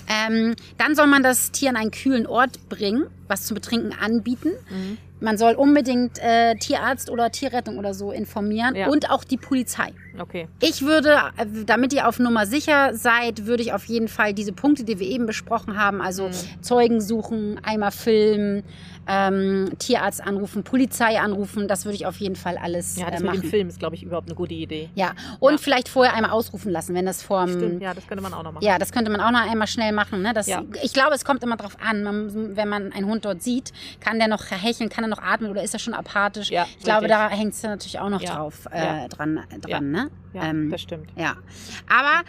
Ähm, 0.08 0.56
dann 0.78 0.96
soll 0.96 1.08
man 1.08 1.24
das 1.24 1.52
Tier 1.52 1.70
an 1.70 1.76
einen 1.76 1.92
kühlen 1.92 2.28
Ort 2.28 2.70
bringen, 2.70 3.08
was 3.28 3.46
zum 3.46 3.56
Betrinken 3.56 3.94
anbieten. 3.94 4.52
Mhm. 4.70 4.98
Man 5.26 5.40
soll 5.40 5.56
unbedingt 5.56 6.20
äh, 6.20 6.54
Tierarzt 6.56 7.10
oder 7.10 7.32
Tierrettung 7.32 7.80
oder 7.80 7.96
so 7.96 8.12
informieren 8.12 8.76
Ja. 8.76 8.90
und 8.90 9.10
auch 9.10 9.24
die 9.24 9.38
Polizei. 9.38 9.92
Okay. 10.20 10.48
Ich 10.62 10.84
würde, 10.84 11.16
äh, 11.36 11.46
damit 11.66 11.92
ihr 11.94 12.08
auf 12.08 12.20
Nummer 12.20 12.46
sicher 12.46 12.94
seid, 12.94 13.48
würde 13.48 13.64
ich 13.64 13.74
auf 13.74 13.86
jeden 13.86 14.08
Fall 14.08 14.34
diese 14.36 14.54
Punkte, 14.54 14.84
die 14.84 15.00
wir 15.00 15.08
eben 15.08 15.26
besprochen 15.26 15.78
haben, 15.82 16.00
also 16.00 16.28
Mhm. 16.28 16.62
Zeugen 16.62 17.02
suchen, 17.02 17.60
einmal 17.64 17.90
filmen, 17.92 18.64
ähm, 19.08 19.72
Tierarzt 19.78 20.22
anrufen, 20.26 20.64
Polizei 20.64 21.20
anrufen, 21.20 21.68
das 21.68 21.86
würde 21.86 21.96
ich 21.96 22.06
auf 22.06 22.18
jeden 22.18 22.36
Fall 22.36 22.58
alles 22.58 22.96
Ja, 22.98 23.10
das 23.12 23.20
äh, 23.22 23.24
mit 23.24 23.32
machen. 23.34 23.42
dem 23.42 23.50
Film 23.50 23.68
ist, 23.68 23.80
glaube 23.80 23.96
ich, 23.96 24.04
überhaupt 24.04 24.28
eine 24.28 24.36
gute 24.36 24.54
Idee. 24.54 24.90
Ja, 24.96 25.14
und 25.40 25.54
Ja. 25.54 25.58
vielleicht 25.58 25.90
vorher 25.90 26.14
einmal 26.16 26.32
ausrufen 26.32 26.72
lassen, 26.72 26.94
wenn 26.96 27.06
das 27.06 27.22
vorm. 27.22 27.50
Stimmt, 27.50 27.82
ja, 27.82 27.94
das 27.94 28.08
könnte 28.08 28.24
man 28.24 28.34
auch 28.34 28.44
noch 28.44 28.54
machen. 28.54 28.64
Ja, 28.66 28.78
das 28.80 28.92
könnte 28.92 29.12
man 29.12 29.22
auch 29.22 29.32
noch 29.32 29.42
einmal 29.52 29.68
schnell 29.68 29.92
machen. 29.92 30.22
Ne? 30.22 30.34
Das, 30.34 30.48
Ja. 30.48 30.64
Ich 30.84 30.94
glaube, 30.94 31.14
es 31.16 31.26
kommt 31.26 31.44
immer 31.44 31.58
drauf 31.58 31.78
an. 31.84 32.04
Man, 32.04 32.56
wenn 32.56 32.70
man 32.70 32.92
einen 32.94 33.06
Hund 33.08 33.26
dort 33.26 33.44
sieht, 33.44 33.74
kann 34.00 34.18
der 34.20 34.28
noch 34.28 34.44
hecheln, 34.50 34.90
kann 34.90 35.04
er 35.04 35.08
noch 35.10 35.15
atmen 35.20 35.50
oder 35.52 35.64
ist 35.64 35.74
er 35.74 35.80
schon 35.80 35.94
apathisch? 35.94 36.50
Ja, 36.52 36.66
ich 36.78 36.84
glaube, 36.84 37.04
richtig. 37.04 37.18
da 37.18 37.30
hängt 37.30 37.54
es 37.54 37.64
natürlich 37.64 38.00
auch 38.00 38.10
noch 38.10 38.22
Ja. 38.22 38.36
drauf 38.36 38.68
äh, 38.72 39.08
dran. 39.10 39.40
dran 39.62 39.62
Ja. 39.68 39.82
Ne? 39.82 40.12
Ja, 40.34 40.44
Ähm, 40.46 40.70
das 40.72 40.82
stimmt. 40.82 41.10
ja. 41.16 41.36
Aber 41.90 42.22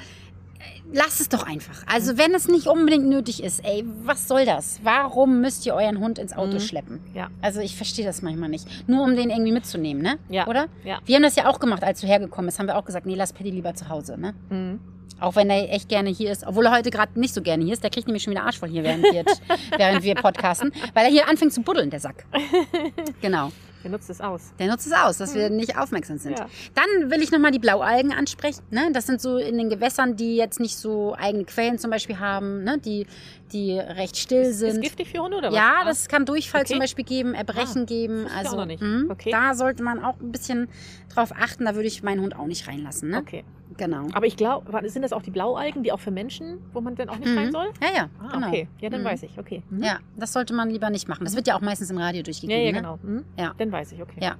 äh, 0.59 0.63
lasst 0.93 1.21
es 1.21 1.29
doch 1.29 1.47
einfach. 1.47 1.83
Also, 1.87 2.17
wenn 2.19 2.35
es 2.35 2.49
nicht 2.49 2.67
unbedingt 2.67 3.07
nötig 3.07 3.43
ist, 3.43 3.65
ey, 3.65 3.85
was 4.05 4.27
soll 4.29 4.45
das? 4.47 4.81
Warum 4.83 5.41
müsst 5.41 5.67
ihr 5.67 5.75
euren 5.75 5.99
Hund 5.99 6.19
ins 6.19 6.33
Auto 6.33 6.55
Mhm. 6.55 6.61
schleppen? 6.61 7.01
Ja. 7.15 7.29
Also, 7.43 7.61
ich 7.61 7.77
verstehe 7.77 8.05
das 8.07 8.23
manchmal 8.23 8.49
nicht. 8.49 8.67
Nur 8.89 9.03
um 9.05 9.15
den 9.17 9.31
irgendwie 9.31 9.53
mitzunehmen, 9.53 10.03
ne? 10.03 10.19
Ja. 10.29 10.47
Oder? 10.47 10.67
Ja. 10.85 10.99
Wir 11.05 11.17
haben 11.17 11.23
das 11.23 11.37
ja 11.37 11.49
auch 11.49 11.61
gemacht, 11.61 11.85
als 11.85 12.01
du 12.01 12.07
hergekommen 12.07 12.47
bist. 12.47 12.59
Haben 12.59 12.67
wir 12.69 12.77
auch 12.79 12.85
gesagt, 12.85 13.07
nee, 13.07 13.15
lass 13.15 13.33
Paddy 13.33 13.51
lieber 13.51 13.75
zu 13.75 13.89
Hause, 13.89 14.19
ne? 14.19 14.35
Mhm. 14.51 14.81
Auch 15.19 15.35
wenn 15.37 15.49
er 15.51 15.73
echt 15.73 15.89
gerne 15.89 16.11
hier 16.11 16.31
ist, 16.31 16.47
obwohl 16.47 16.67
er 16.67 16.73
heute 16.73 16.91
gerade 16.91 17.19
nicht 17.19 17.33
so 17.35 17.41
gerne 17.43 17.65
hier 17.65 17.73
ist, 17.73 17.83
der 17.83 17.91
kriegt 17.91 18.07
nämlich 18.07 18.23
schon 18.23 18.33
wieder 18.33 18.45
Arsch 18.45 18.59
voll 18.59 18.69
hier, 18.69 18.83
während 18.85 19.03
wir, 19.05 19.25
während 19.79 20.03
wir 20.03 20.15
podcasten, 20.15 20.73
weil 20.95 21.07
er 21.07 21.11
hier 21.11 21.29
anfängt 21.29 21.53
zu 21.53 21.63
buddeln, 21.63 21.91
der 21.91 22.01
Sack. 22.01 22.25
Genau. 23.21 23.51
Der 23.85 23.93
nutzt 23.93 24.11
es 24.11 24.21
aus. 24.21 24.53
Der 24.59 24.67
nutzt 24.67 24.87
es 24.89 24.93
aus, 24.93 25.19
dass 25.19 25.35
wir 25.37 25.49
nicht 25.49 25.79
aufmerksam 25.79 26.19
sind. 26.19 26.37
Ja. 26.39 26.49
Dann 26.75 27.09
will 27.11 27.23
ich 27.23 27.31
nochmal 27.31 27.53
die 27.53 27.61
Blaualgen 27.61 28.13
ansprechen. 28.13 28.63
Ne? 28.71 28.91
Das 28.93 29.07
sind 29.07 29.21
so 29.21 29.37
in 29.37 29.57
den 29.59 29.69
Gewässern, 29.71 30.17
die 30.17 30.35
jetzt 30.37 30.59
nicht 30.59 30.77
so 30.77 31.15
eigene 31.17 31.45
Quellen 31.45 31.79
zum 31.79 31.93
Beispiel 31.93 32.19
haben, 32.19 32.65
ne? 32.65 32.79
die, 32.79 33.07
die 33.53 33.79
recht 33.79 34.17
still 34.17 34.43
Ist 34.43 34.59
sind. 34.59 34.81
giftig 34.83 35.09
für 35.09 35.19
Hunde 35.21 35.37
oder 35.37 35.49
was? 35.51 35.57
Ja, 35.57 35.85
das 35.85 36.09
kann 36.09 36.27
Durchfall 36.27 36.63
Okay. 36.63 36.71
zum 36.73 36.79
Beispiel 36.81 37.05
geben, 37.05 37.35
Erbrechen 37.35 37.83
Ah, 37.83 37.85
geben. 37.85 38.27
Also 38.37 38.53
auch 38.53 38.57
noch 38.57 38.67
nicht. 38.67 38.83
mh, 38.83 39.05
Okay. 39.13 39.31
da 39.31 39.55
sollte 39.55 39.85
man 39.85 40.03
auch 40.05 40.19
ein 40.21 40.33
bisschen 40.33 40.69
drauf 41.15 41.31
achten. 41.39 41.65
Da 41.65 41.77
würde 41.77 41.87
ich 41.87 42.03
meinen 42.03 42.23
Hund 42.23 42.37
auch 42.37 42.47
nicht 42.47 42.67
reinlassen. 42.67 43.11
Ne? 43.11 43.19
Okay. 43.19 43.45
Genau. 43.77 44.07
Aber 44.13 44.27
ich 44.27 44.37
glaube, 44.37 44.71
sind 44.89 45.03
das 45.03 45.13
auch 45.13 45.23
die 45.23 45.31
Blaualgen, 45.31 45.83
die 45.83 45.93
auch 45.93 46.01
für 46.01 46.11
Menschen, 46.11 46.59
wo 46.73 46.81
man 46.81 46.95
dann 46.95 47.09
auch 47.09 47.19
nicht 47.19 47.37
rein 47.37 47.49
Mhm. 47.49 47.53
soll? 47.53 47.67
Ja, 47.83 47.89
ja, 47.95 48.09
Ah, 48.23 48.33
genau. 48.33 48.49
okay. 48.49 48.69
Ja, 48.81 48.89
dann 48.91 49.03
Mhm. 49.03 49.05
weiß 49.07 49.23
ich. 49.25 49.39
Okay. 49.39 49.63
Mhm. 49.71 49.83
Ja, 49.83 49.99
das 50.17 50.33
sollte 50.33 50.55
man 50.55 50.71
lieber 50.71 50.89
nicht 50.91 51.09
machen. 51.09 51.25
Das 51.25 51.35
wird 51.37 51.47
ja 51.47 51.57
auch 51.57 51.61
meistens 51.61 51.91
im 51.91 51.99
Radio 51.99 52.19
Ja, 52.21 52.23
durchgegeben. 52.25 52.61
ja, 52.65 52.73
ne? 52.73 52.79
genau. 52.79 52.99
Mhm. 53.03 53.25
Ja. 53.39 53.55
Dann 53.59 53.73
weiß 53.73 53.93
ich, 53.93 54.01
okay. 54.03 54.19
Ja. 54.23 54.37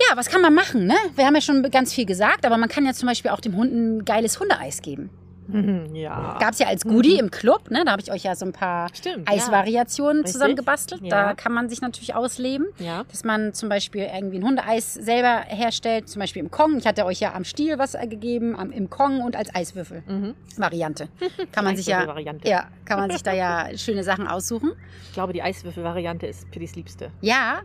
Ja, 0.00 0.16
was 0.16 0.28
kann 0.30 0.40
man 0.40 0.54
machen? 0.54 0.86
Ne? 0.86 0.94
Wir 1.16 1.26
haben 1.26 1.34
ja 1.34 1.40
schon 1.42 1.62
ganz 1.70 1.92
viel 1.92 2.06
gesagt, 2.06 2.46
aber 2.46 2.56
man 2.56 2.68
kann 2.68 2.86
ja 2.86 2.92
zum 2.94 3.06
Beispiel 3.08 3.30
auch 3.30 3.40
dem 3.40 3.54
Hund 3.56 3.72
ein 3.72 4.04
geiles 4.04 4.40
Hundeeis 4.40 4.80
geben. 4.82 5.10
Mhm, 5.48 5.94
ja. 5.94 6.36
Gab 6.38 6.52
es 6.52 6.58
ja 6.58 6.68
als 6.68 6.84
Goodie 6.84 7.18
im 7.18 7.30
Club, 7.30 7.70
ne? 7.70 7.82
da 7.84 7.92
habe 7.92 8.02
ich 8.02 8.10
euch 8.12 8.22
ja 8.24 8.34
so 8.34 8.44
ein 8.46 8.52
paar 8.52 8.88
Stimmt. 8.94 9.28
Eisvariationen 9.28 10.18
Richtig. 10.22 10.32
zusammengebastelt. 10.32 11.02
Da 11.10 11.26
Ja. 11.28 11.34
kann 11.34 11.52
man 11.52 11.68
sich 11.68 11.80
natürlich 11.80 12.14
ausleben. 12.14 12.66
Ja. 12.78 12.84
ja. 12.86 13.04
Dass 13.04 13.24
man 13.24 13.52
zum 13.54 13.68
Beispiel 13.68 14.08
irgendwie 14.12 14.38
ein 14.38 14.44
Hundeeis 14.44 14.94
selber 14.94 15.42
herstellt, 15.46 16.08
zum 16.08 16.20
Beispiel 16.20 16.42
im 16.42 16.50
Kong. 16.50 16.78
Ich 16.78 16.86
hatte 16.86 17.04
euch 17.04 17.20
ja 17.20 17.34
am 17.34 17.44
Stiel 17.44 17.78
was 17.78 17.94
äh, 17.94 18.06
gegeben, 18.06 18.56
am, 18.56 18.70
im 18.70 18.88
Kong 18.90 19.20
und 19.22 19.36
als 19.36 19.54
Eiswürfel-Variante. 19.54 21.04
Mhm. 21.20 21.28
Kann 21.52 21.64
man 21.64 21.76
sich 21.76 21.86
ja, 21.86 21.98
Eiswürfel-Variante. 21.98 22.48
ja, 22.48 22.64
kann 22.84 22.98
man 23.00 23.10
sich 23.10 23.22
da 23.22 23.32
ja 23.32 23.68
schöne 23.76 24.04
Sachen 24.04 24.26
aussuchen. 24.26 24.72
Ich 25.06 25.12
glaube, 25.12 25.32
die 25.32 25.42
Eiswürfel-Variante 25.42 26.26
ist 26.26 26.50
Pittys 26.50 26.74
Liebste. 26.76 27.10
Ja. 27.20 27.60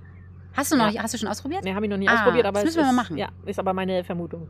Hast 0.53 0.71
du 0.71 0.75
noch, 0.75 0.89
Ja. 0.89 1.03
hast 1.03 1.13
du 1.13 1.17
schon 1.19 1.27
ausprobiert? 1.29 1.63
Ne, 1.63 1.75
habe 1.75 1.85
ich 1.85 1.89
noch 1.89 1.97
nie 1.97 2.07
Ah, 2.07 2.15
ausprobiert, 2.15 2.45
aber 2.45 2.61
das 2.61 2.69
es 2.69 2.75
müssen 2.75 2.77
wir 2.77 2.89
ist, 2.89 2.95
mal 2.95 3.01
machen. 3.03 3.17
Ja, 3.17 3.29
ist 3.45 3.59
aber 3.59 3.73
meine 3.73 4.03
Vermutung. 4.03 4.47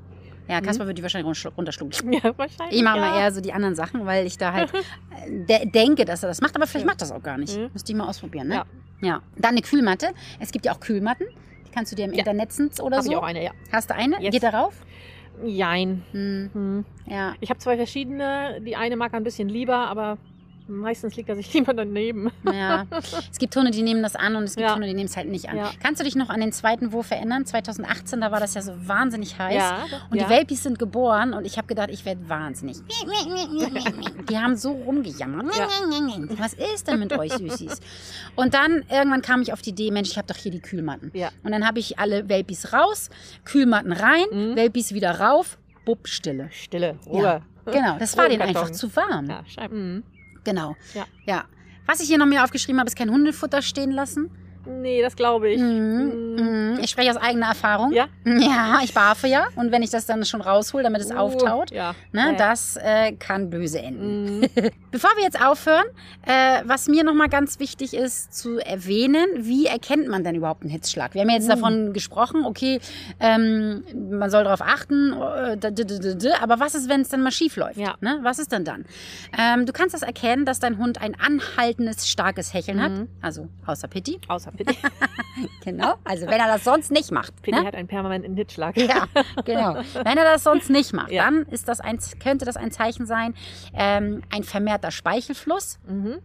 Ja, 0.47 0.61
Kasper 0.61 0.87
wird 0.87 0.97
die 0.97 1.03
wahrscheinlich 1.03 1.29
runterschlu- 1.31 1.53
runterschlucken. 1.55 2.13
Ja, 2.13 2.37
wahrscheinlich. 2.37 2.77
Ich 2.77 2.83
mache 2.83 2.97
ja. 2.99 3.05
mal 3.09 3.19
eher 3.19 3.31
so 3.31 3.41
die 3.41 3.51
anderen 3.53 3.75
Sachen, 3.75 4.05
weil 4.05 4.25
ich 4.25 4.37
da 4.37 4.53
halt 4.53 4.73
äh, 5.25 5.45
de 5.45 5.69
denke, 5.69 6.05
dass 6.05 6.23
er 6.23 6.29
das 6.29 6.41
macht, 6.41 6.55
aber 6.55 6.67
vielleicht 6.67 6.85
macht 6.85 7.01
das 7.01 7.11
auch 7.11 7.21
gar 7.23 7.37
nicht. 7.37 7.57
Mhm. 7.57 7.69
Müsste 7.73 7.91
ich 7.91 7.97
mal 7.97 8.07
ausprobieren, 8.07 8.47
ne? 8.47 8.55
Ja. 8.55 8.65
ja. 9.01 9.21
Dann 9.37 9.51
eine 9.51 9.61
Kühlmatte. 9.61 10.09
Es 10.39 10.51
gibt 10.51 10.65
ja 10.65 10.73
auch 10.73 10.79
Kühlmatten. 10.79 11.27
Die 11.67 11.71
kannst 11.71 11.91
du 11.91 11.95
dir 11.95 12.05
im 12.05 12.13
Ja. 12.13 12.19
Internet 12.19 12.51
oder 12.81 12.97
Habe 12.97 13.05
so. 13.05 13.11
ich 13.11 13.17
auch 13.17 13.23
eine, 13.23 13.43
ja. 13.43 13.51
Hast 13.71 13.89
du 13.89 13.95
eine? 13.95 14.21
Yes. 14.21 14.31
Geht 14.31 14.43
darauf? 14.43 14.73
Jein. 15.45 16.03
Hm, 16.11 16.49
Hm. 16.53 16.85
ja. 17.05 17.33
Ich 17.41 17.49
habe 17.49 17.59
zwei 17.59 17.75
verschiedene. 17.77 18.59
Die 18.65 18.75
eine 18.75 18.95
mag 18.95 19.13
er 19.13 19.17
ein 19.19 19.23
bisschen 19.23 19.49
lieber, 19.49 19.75
aber 19.77 20.17
meistens 20.67 21.15
liegt 21.15 21.29
er 21.29 21.35
sich 21.35 21.53
lieber 21.53 21.73
daneben. 21.73 22.31
Ja, 22.43 22.85
es 23.31 23.37
gibt 23.39 23.55
Hunde, 23.55 23.71
die 23.71 23.81
nehmen 23.83 24.03
das 24.03 24.15
an 24.15 24.35
und 24.35 24.43
es 24.43 24.55
gibt 24.55 24.67
Ja. 24.67 24.73
Hunde, 24.75 24.87
die 24.87 24.93
nehmen 24.93 25.07
es 25.07 25.17
halt 25.17 25.27
nicht 25.29 25.49
an. 25.49 25.57
Ja. 25.57 25.71
Kannst 25.81 25.99
du 25.99 26.03
dich 26.05 26.15
noch 26.15 26.29
an 26.29 26.39
den 26.41 26.51
zweiten 26.51 26.91
Wurf 26.91 27.11
erinnern? 27.11 27.45
2018, 27.45 28.21
da 28.21 28.31
war 28.31 28.39
das 28.39 28.53
ja 28.53 28.61
so 28.61 28.73
wahnsinnig 28.87 29.37
heiß. 29.39 29.55
Ja, 29.55 29.85
Und 30.09 30.19
die 30.21 30.29
Welpis 30.29 30.63
sind 30.63 30.79
geboren 30.79 31.33
und 31.33 31.45
ich 31.45 31.57
habe 31.57 31.67
gedacht, 31.67 31.89
ich 31.91 32.05
werde 32.05 32.27
wahnsinnig. 32.29 32.77
Die 34.29 34.37
haben 34.37 34.55
so 34.55 34.71
rumgejammert. 34.71 35.45
Was 36.37 36.53
ist 36.53 36.87
denn 36.87 36.99
mit 36.99 37.13
euch 37.17 37.31
Süßis? 37.33 37.79
Und 38.35 38.53
dann 38.53 38.83
irgendwann 38.89 39.21
kam 39.21 39.41
ich 39.41 39.53
auf 39.53 39.61
die 39.61 39.69
Idee, 39.71 39.91
Mensch, 39.91 40.09
ich 40.11 40.17
habe 40.17 40.27
doch 40.27 40.35
hier 40.35 40.51
die 40.51 40.59
Kühlmatten. 40.61 41.11
Und 41.43 41.51
dann 41.51 41.65
habe 41.65 41.79
ich 41.79 41.99
alle 41.99 42.27
Welpis 42.29 42.73
raus, 42.73 43.09
Kühlmatten 43.45 43.91
rein, 43.93 44.25
Mhm. 44.31 44.55
Welpis 44.55 44.93
wieder 44.93 45.19
rauf, 45.19 45.57
bupp, 45.85 46.07
Stille. 46.07 46.49
Stille, 46.51 46.97
Ruhe. 47.05 47.41
Genau, 47.65 47.97
das 47.99 48.17
war 48.17 48.29
denen 48.29 48.41
einfach 48.41 48.71
zu 48.71 48.93
warm. 48.95 49.29
Ja, 49.29 49.43
Scheiben. 49.45 49.95
Mhm. 49.95 50.03
Genau. 50.47 50.77
Ja. 50.93 51.05
ja. 51.25 51.43
Was 51.87 51.99
ich 51.99 52.07
hier 52.07 52.17
noch 52.17 52.25
mir 52.25 52.41
aufgeschrieben 52.41 52.79
habe, 52.79 52.87
ist 52.87 52.95
kein 52.95 53.11
Hundefutter 53.11 53.61
stehen 53.61 53.91
lassen. 53.91 54.31
Nee, 54.67 55.01
das 55.01 55.15
glaube 55.15 55.49
ich. 55.49 55.59
Mhm. 55.59 56.35
Mhm. 56.37 56.79
Ich 56.81 56.89
spreche 56.91 57.09
aus 57.09 57.17
eigener 57.17 57.47
Erfahrung. 57.47 57.91
Ja? 57.91 58.07
Ja, 58.25 58.79
ich 58.83 58.93
barfe 58.93 59.27
ja. 59.27 59.47
Und 59.55 59.71
wenn 59.71 59.81
ich 59.81 59.89
das 59.89 60.05
dann 60.05 60.23
schon 60.25 60.41
raushole, 60.41 60.83
damit 60.83 61.01
es 61.01 61.11
Uh, 61.11 61.15
auftaut, 61.15 61.71
Ja. 61.71 61.95
ne, 62.11 62.31
Ja. 62.31 62.33
das 62.33 62.77
äh, 62.77 63.13
kann 63.13 63.49
böse 63.49 63.79
enden. 63.81 64.41
Mhm. 64.41 64.47
Bevor 64.91 65.09
wir 65.15 65.23
jetzt 65.23 65.41
aufhören, 65.43 65.85
äh, 66.25 66.61
was 66.65 66.87
mir 66.87 67.03
nochmal 67.03 67.29
ganz 67.29 67.59
wichtig 67.59 67.93
ist 67.95 68.33
zu 68.35 68.59
erwähnen, 68.59 69.25
wie 69.37 69.65
erkennt 69.65 70.07
man 70.07 70.23
denn 70.23 70.35
überhaupt 70.35 70.61
einen 70.61 70.69
Hitzschlag? 70.69 71.13
Wir 71.13 71.21
haben 71.21 71.29
ja 71.29 71.35
jetzt 71.35 71.45
Mhm. 71.47 71.51
davon 71.51 71.93
gesprochen, 71.93 72.45
okay, 72.45 72.79
ähm, 73.19 73.83
man 74.09 74.29
soll 74.29 74.43
darauf 74.43 74.61
achten, 74.61 75.13
äh, 75.13 75.57
aber 76.41 76.59
was 76.59 76.75
ist, 76.75 76.89
wenn 76.89 77.01
es 77.01 77.09
dann 77.09 77.21
mal 77.23 77.31
schief 77.31 77.55
läuft? 77.55 77.77
Ja. 77.77 77.95
Ne? 78.01 78.19
Was 78.21 78.39
ist 78.39 78.51
denn 78.51 78.63
dann? 78.65 78.85
Ähm, 79.37 79.65
du 79.65 79.73
kannst 79.73 79.93
das 79.95 80.01
erkennen, 80.03 80.45
dass 80.45 80.59
dein 80.59 80.77
Hund 80.77 81.01
ein 81.01 81.15
anhaltendes, 81.19 82.07
starkes 82.07 82.53
Hecheln 82.53 82.81
hat, 82.81 82.91
Mhm. 82.91 83.07
also 83.21 83.47
außer 83.65 83.87
Pitti. 83.87 84.19
Außer 84.27 84.51
Pitti. 84.57 84.77
Genau, 85.63 85.95
also 86.03 86.25
wenn 86.25 86.39
er 86.39 86.47
das 86.47 86.63
sonst 86.63 86.91
nicht 86.91 87.11
macht. 87.11 87.41
Pitti 87.43 87.59
ne? 87.59 87.65
hat 87.67 87.75
einen 87.75 87.87
permanenten 87.87 88.35
Hitzschlag. 88.35 88.75
Ja, 88.77 89.05
genau. 89.45 89.75
Wenn 89.75 90.17
er 90.17 90.23
das 90.23 90.43
sonst 90.43 90.69
nicht 90.69 90.93
macht, 90.93 91.11
Ja. 91.11 91.25
dann 91.25 91.43
ist 91.43 91.67
das 91.67 91.79
ein, 91.79 91.99
könnte 92.23 92.45
das 92.45 92.57
ein 92.57 92.71
Zeichen 92.71 93.05
sein, 93.05 93.35
ähm, 93.73 94.23
ein 94.33 94.43
vermehrter 94.43 94.89
Speichelfluss. 94.91 95.77
Mhm. 95.87 96.19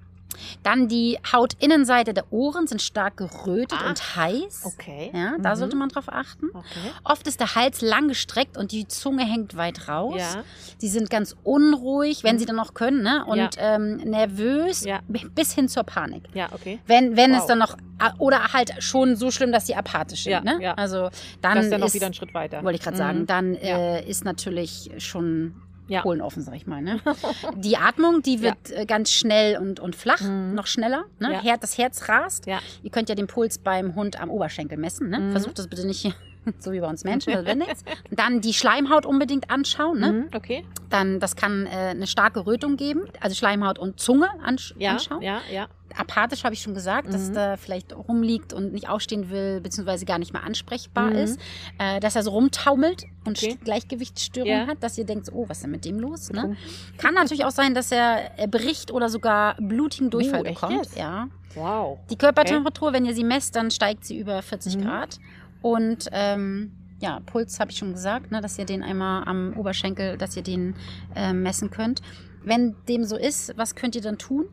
Dann 0.63 0.89
die 0.89 1.19
Hautinnenseite 1.33 2.15
der 2.15 2.33
Ohren 2.33 2.67
sind 2.67 2.83
stark 2.83 3.17
gerötet 3.17 3.79
Ah, 3.83 3.89
und 3.89 4.17
heiß. 4.17 4.63
Okay. 4.65 5.11
Ja, 5.15 5.37
da 5.39 5.51
Mhm. 5.51 5.57
sollte 5.59 5.77
man 5.77 5.89
drauf 5.89 6.05
achten. 6.09 6.49
Okay. 6.55 6.91
Oft 7.05 7.27
ist 7.27 7.41
der 7.41 7.55
Hals 7.55 7.81
lang 7.81 8.09
gestreckt 8.09 8.57
und 8.57 8.73
die 8.73 8.87
Zunge 8.89 9.25
hängt 9.25 9.57
weit 9.57 9.89
raus. 9.89 10.15
Ja. 10.19 10.45
Sie 10.79 10.89
sind 10.89 11.11
ganz 11.11 11.37
unruhig, 11.45 12.25
wenn 12.25 12.39
sie 12.39 12.47
dann 12.47 12.57
noch 12.57 12.75
können, 12.75 13.03
ne? 13.03 13.25
und 13.27 13.37
Ja. 13.39 13.51
ähm, 13.59 13.97
nervös 13.99 14.85
Ja. 14.85 15.01
bis 15.09 15.53
hin 15.53 15.69
zur 15.69 15.85
Panik. 15.85 16.25
Ja, 16.35 16.49
okay. 16.53 16.79
Wenn, 16.87 17.17
wenn 17.17 17.33
es 17.35 17.41
Wow. 17.43 17.47
dann 17.49 17.59
noch, 17.59 17.77
oder 18.19 18.53
halt 18.53 18.73
schon 18.83 19.17
so 19.17 19.31
schlimm, 19.31 19.53
dass 19.53 19.67
sie 19.67 19.75
apathisch 19.77 20.25
sind. 20.25 20.33
Ja, 20.33 20.41
ne? 20.41 20.59
ja. 20.61 20.75
Also 20.75 21.11
dann 21.41 21.57
das 21.57 21.67
ist 21.67 21.73
ja 21.73 21.79
noch 21.79 21.95
wieder 21.95 22.07
ein 22.07 22.15
Schritt 22.15 22.35
weiter. 22.35 22.63
wollte 22.65 22.77
ich 22.77 22.83
gerade 22.83 22.97
Mhm. 22.97 22.99
sagen, 22.99 23.27
dann 23.27 23.55
Ja. 23.55 23.61
äh, 23.97 24.09
ist 24.09 24.25
natürlich 24.25 24.91
schon 24.99 25.55
Ja. 25.89 26.03
Polen 26.03 26.21
offen, 26.21 26.43
sag 26.43 26.55
ich 26.55 26.67
mal. 26.67 26.81
Ne? 26.81 27.01
Die 27.57 27.77
Atmung, 27.77 28.23
die 28.23 28.41
wird 28.41 28.71
äh, 28.71 28.87
ganz 28.87 29.11
schnell 29.11 29.59
und, 29.59 29.81
und 29.81 29.97
flach, 29.97 30.21
Mhm. 30.21 30.55
noch 30.55 30.67
schneller. 30.67 31.05
Ne? 31.19 31.41
Ja. 31.43 31.57
Das 31.57 31.77
Herz 31.77 32.09
rast. 32.09 32.47
Ja. 32.47 32.61
Ihr 32.83 32.91
könnt 32.91 33.09
ja 33.09 33.15
den 33.15 33.27
Puls 33.27 33.59
beim 33.59 33.95
Hund 33.95 34.21
am 34.21 34.31
Oberschenkel 34.31 34.79
messen. 34.79 35.11
Ne? 35.11 35.19
Mhm. 35.19 35.33
Versucht 35.33 35.59
das 35.59 35.67
bitte 35.69 35.87
nicht 35.87 36.01
hier, 36.01 36.15
so 36.59 36.73
wie 36.73 36.81
bei 36.81 36.89
uns 36.89 37.05
Menschen, 37.05 37.33
das 37.33 37.45
wird 37.45 37.59
nichts. 37.59 37.85
Dann 38.11 38.41
die 38.41 38.53
Schleimhaut 38.55 39.07
unbedingt 39.07 39.51
anschauen. 39.51 40.01
Ne? 40.01 40.13
Mhm. 40.13 40.29
Okay. 40.35 40.65
Dann, 40.91 41.21
das 41.21 41.37
kann 41.37 41.67
äh, 41.67 41.71
eine 41.71 42.07
starke 42.07 42.47
Rötung 42.47 42.77
geben. 42.77 43.03
Also 43.21 43.35
Schleimhaut 43.35 43.79
und 43.79 43.99
Zunge 44.01 44.29
ansch 44.45 44.75
Ja, 44.79 44.93
anschauen. 44.93 45.23
ja, 45.23 45.41
ja. 45.53 45.69
Apathisch 45.95 46.43
habe 46.45 46.55
ich 46.55 46.63
schon 46.63 46.73
gesagt, 46.75 47.13
dass 47.13 47.29
Mhm. 47.31 47.35
da 47.35 47.57
vielleicht 47.59 47.95
rumliegt 47.95 48.55
und 48.55 48.73
nicht 48.73 48.89
aufstehen 48.89 49.29
will, 49.31 49.61
beziehungsweise 49.61 50.07
gar 50.07 50.19
nicht 50.19 50.33
mehr 50.33 50.43
ansprechbar 50.43 51.11
Mhm. 51.11 51.17
ist. 51.17 51.41
Äh, 51.79 52.01
dass 52.01 52.17
er 52.17 52.23
so 52.23 52.31
rumtaumelt 52.31 53.05
und 53.27 53.37
Okay. 53.39 53.53
St- 53.61 53.65
Gleichgewichtsstörungen 53.65 54.61
Ja. 54.61 54.67
hat, 54.67 54.83
dass 54.83 54.97
ihr 54.97 55.05
denkt, 55.05 55.29
oh, 55.33 55.45
was 55.49 55.59
ist 55.59 55.65
denn 55.65 55.71
mit 55.71 55.85
dem 55.85 55.99
los? 56.01 56.31
Ne? 56.31 56.57
Kann 56.97 57.13
natürlich 57.15 57.45
auch 57.45 57.51
sein, 57.51 57.75
dass 57.75 57.93
er 57.93 58.31
bricht 58.49 58.91
oder 58.91 59.09
sogar 59.11 59.55
blutigen 59.61 60.09
Durchfall 60.11 60.41
Uh, 60.41 60.45
echt 60.45 60.61
bekommt. 60.61 60.77
jetzt? 60.79 60.97
Ja. 60.97 61.29
Wow. 61.55 61.99
Die 62.11 62.17
Körpertemperatur, 62.17 62.95
wenn 62.95 63.05
ihr 63.05 63.15
sie 63.15 63.25
messt, 63.25 63.55
dann 63.57 63.71
steigt 63.71 64.07
sie 64.07 64.19
über 64.19 64.41
40 64.41 64.79
Mhm. 64.79 64.83
Grad. 64.85 65.19
Und 65.63 66.09
ähm, 66.13 66.73
ja, 67.01 67.21
Puls 67.27 67.59
habe 67.59 67.71
ich 67.71 67.79
schon 67.79 67.93
gesagt, 67.93 68.31
ne, 68.31 68.41
dass 68.41 68.59
ihr 68.59 68.65
den 68.65 68.83
einmal 68.83 69.25
am 69.27 69.55
Oberschenkel, 69.57 70.17
dass 70.19 70.37
ihr 70.37 70.43
den 70.43 70.75
äh, 71.17 71.33
messen 71.33 71.71
könnt. 71.71 72.01
Wenn 72.45 72.75
dem 72.89 73.05
so 73.05 73.17
ist, 73.17 73.57
was 73.57 73.75
könnt 73.75 73.95
ihr 73.95 74.03
dann 74.03 74.19
tun? 74.19 74.47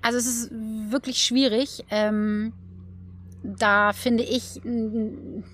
Also 0.00 0.18
es 0.18 0.26
ist 0.26 0.50
wirklich 0.52 1.18
schwierig. 1.18 1.84
Ähm, 1.90 2.52
da 3.44 3.92
finde 3.92 4.22
ich 4.22 4.60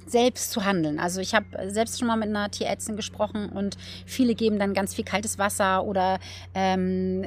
selbst 0.07 0.51
zu 0.51 0.65
handeln. 0.65 0.99
Also 0.99 1.21
ich 1.21 1.35
habe 1.35 1.47
selbst 1.71 1.99
schon 1.99 2.09
mal 2.09 2.17
mit 2.17 2.29
einer 2.29 2.51
Tierärztin 2.51 2.97
gesprochen 2.97 3.49
und 3.49 3.77
viele 4.07 4.35
geben 4.35 4.59
dann 4.59 4.75
ganz 4.75 4.95
viel 4.95 5.05
kaltes 5.05 5.39
Wasser 5.39 5.85
oder 5.85 6.19
ähm, 6.55 7.25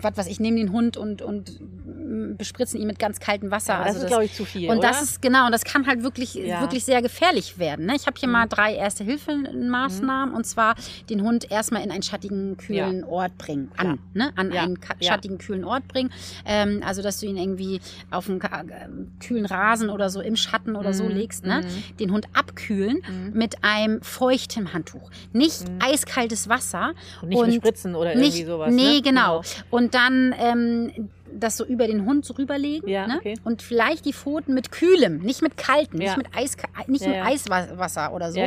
was 0.00 0.16
weiß 0.16 0.26
ich, 0.28 0.40
nehmen 0.40 0.56
den 0.56 0.72
Hund 0.72 0.96
und, 0.96 1.22
und 1.22 1.60
m, 1.60 2.36
bespritzen 2.38 2.80
ihn 2.80 2.86
mit 2.86 2.98
ganz 2.98 3.20
kaltem 3.20 3.50
Wasser. 3.50 3.74
Ja, 3.74 3.78
das 3.84 3.86
also 3.94 4.00
ist, 4.00 4.08
glaube 4.08 4.24
ich, 4.24 4.32
zu 4.32 4.44
viel. 4.44 4.70
und 4.70 4.78
oder? 4.78 4.88
das 4.88 5.02
ist 5.02 5.22
genau, 5.22 5.46
und 5.46 5.52
das 5.52 5.64
kann 5.64 5.86
halt 5.86 6.02
wirklich, 6.02 6.34
Ja. 6.34 6.60
wirklich 6.60 6.84
sehr 6.84 7.02
gefährlich 7.02 7.58
werden. 7.58 7.86
Ne? 7.86 7.94
Ich 7.96 8.06
habe 8.06 8.18
hier 8.18 8.28
Mhm. 8.28 8.32
mal 8.32 8.46
drei 8.46 8.74
Erste-Hilfe-Maßnahmen 8.74 10.34
und 10.34 10.44
zwar 10.46 10.74
den 11.10 11.22
Hund 11.22 11.50
erstmal 11.50 11.82
in 11.82 11.90
einen 11.90 12.02
schattigen, 12.02 12.56
kühlen 12.56 13.04
Ort 13.04 13.36
bringen. 13.38 13.70
An, 13.76 13.86
Ja. 13.86 13.96
ne? 14.14 14.32
An 14.36 14.52
Ja. 14.52 14.62
einen 14.62 14.78
Ja. 15.00 15.08
schattigen, 15.12 15.38
kühlen 15.38 15.64
Ort 15.64 15.86
bringen. 15.88 16.10
Ähm, 16.46 16.82
also, 16.84 17.02
dass 17.02 17.20
du 17.20 17.26
ihn 17.26 17.36
irgendwie 17.36 17.80
auf 18.10 18.28
einen 18.28 18.40
äh, 18.40 19.24
kühlen 19.24 19.46
Rasen 19.46 19.73
oder 19.82 20.10
so 20.10 20.20
im 20.20 20.36
Schatten 20.36 20.76
oder 20.76 20.92
so 20.94 21.04
Mhm. 21.04 21.10
legst. 21.10 21.44
Ne? 21.44 21.62
Mhm. 21.62 21.96
Den 21.98 22.12
Hund 22.12 22.26
abkühlen 22.32 23.02
Mhm. 23.08 23.38
mit 23.38 23.56
einem 23.62 24.02
feuchten 24.02 24.72
Handtuch. 24.72 25.10
Nicht 25.32 25.68
Mhm. 25.68 25.78
eiskaltes 25.82 26.48
Wasser, 26.48 26.94
Und 27.22 27.28
nicht 27.28 27.38
und 27.38 27.46
mit 27.48 27.56
Spritzen 27.56 27.94
oder 27.94 28.14
nicht, 28.14 28.36
irgendwie 28.36 28.44
sowas. 28.44 28.72
nee, 28.72 28.94
ne? 28.96 29.02
genau. 29.02 29.42
Und 29.70 29.94
dann 29.94 30.34
ähm, 30.38 31.08
das 31.36 31.56
so 31.56 31.64
über 31.64 31.88
den 31.88 32.04
Hund 32.06 32.24
so 32.24 32.34
rüberlegen. 32.34 32.88
Ja, 32.88 33.08
ne? 33.08 33.16
okay. 33.18 33.34
Und 33.42 33.60
vielleicht 33.60 34.04
die 34.04 34.12
Pfoten 34.12 34.54
mit 34.54 34.70
kühlem, 34.70 35.18
nicht 35.18 35.42
mit 35.42 35.56
kaltem, 35.56 36.00
Ja. 36.00 36.14
nicht 36.14 36.16
mit 36.16 36.36
Eis, 36.36 36.56
nicht 36.86 37.02
Ja, 37.04 37.08
mit. 37.08 37.24
Eiswasser 37.24 38.12
oder 38.12 38.30
so. 38.30 38.38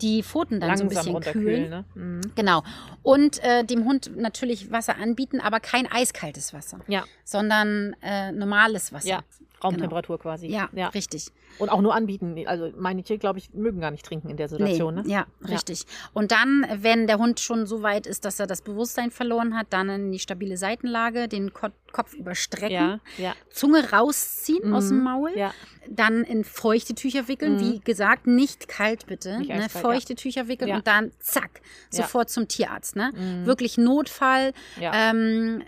Die 0.00 0.24
Pfoten 0.24 0.58
dann 0.58 0.70
Langsam 0.70 0.90
so 0.90 0.98
ein 1.14 1.20
bisschen 1.20 1.32
kühlen. 1.44 1.70
Ne? 1.70 1.84
Mhm. 1.94 2.20
Genau. 2.34 2.64
Und 3.04 3.38
äh, 3.44 3.62
dem 3.64 3.84
Hund 3.84 4.10
natürlich 4.16 4.72
Wasser 4.72 4.96
anbieten, 4.98 5.40
aber 5.40 5.60
kein 5.60 5.86
eiskaltes 5.90 6.52
Wasser, 6.52 6.80
Ja, 6.88 7.04
sondern 7.24 7.94
äh, 8.02 8.32
normales 8.32 8.92
Wasser. 8.92 9.22
Ja. 9.62 9.68
Raumtemperatur 9.68 10.18
quasi. 10.18 10.46
Ja, 10.48 10.68
ja. 10.72 10.88
richtig. 10.88 11.26
Und 11.58 11.68
auch 11.68 11.80
nur 11.80 11.94
anbieten. 11.94 12.36
Also 12.46 12.70
meine 12.76 13.02
Tiere, 13.02 13.18
glaube 13.18 13.38
ich, 13.38 13.52
mögen 13.54 13.80
gar 13.80 13.90
nicht 13.90 14.04
trinken 14.04 14.28
in 14.30 14.36
der 14.36 14.48
Situation. 14.48 14.94
nee, 14.96 15.02
ne? 15.02 15.08
Ja, 15.08 15.26
richtig. 15.48 15.84
Und 16.12 16.32
dann, 16.32 16.66
wenn 16.76 17.06
der 17.06 17.18
Hund 17.18 17.40
schon 17.40 17.66
so 17.66 17.82
weit 17.82 18.06
ist, 18.06 18.24
dass 18.24 18.40
er 18.40 18.46
das 18.46 18.62
Bewusstsein 18.62 19.10
verloren 19.10 19.56
hat, 19.56 19.66
dann 19.70 19.88
in 19.88 20.12
die 20.12 20.18
stabile 20.18 20.56
Seitenlage, 20.56 21.28
den 21.28 21.52
Ko 21.52 21.68
Kopf 21.92 22.14
überstrecken, 22.14 22.70
Ja, 22.72 23.00
ja. 23.18 23.34
Zunge 23.50 23.90
rausziehen 23.92 24.72
aus 24.72 24.88
dem 24.88 24.98
Mhm. 24.98 25.04
Maul, 25.04 25.30
Ja, 25.36 25.52
dann 25.90 26.24
in 26.24 26.42
feuchte 26.42 26.94
Tücher 26.94 27.28
wickeln. 27.28 27.56
Mhm. 27.56 27.60
Wie 27.60 27.80
gesagt, 27.80 28.26
nicht 28.26 28.66
kalt 28.66 29.06
bitte. 29.06 29.38
Nicht 29.40 29.48
ne? 29.50 29.56
eiskalt, 29.64 29.82
Feuchte 29.84 30.14
Tücher 30.14 30.48
wickeln 30.48 30.68
Ja. 30.70 30.76
und 30.76 30.86
dann 30.86 31.12
zack, 31.18 31.60
Ja. 31.92 32.02
sofort 32.02 32.30
zum 32.30 32.48
Tierarzt. 32.48 32.96
Ne? 32.96 33.10
Mhm. 33.14 33.44
Wirklich 33.44 33.76
Notfall. 33.76 34.54
ja. 34.80 34.90
Ähm, 34.94 35.62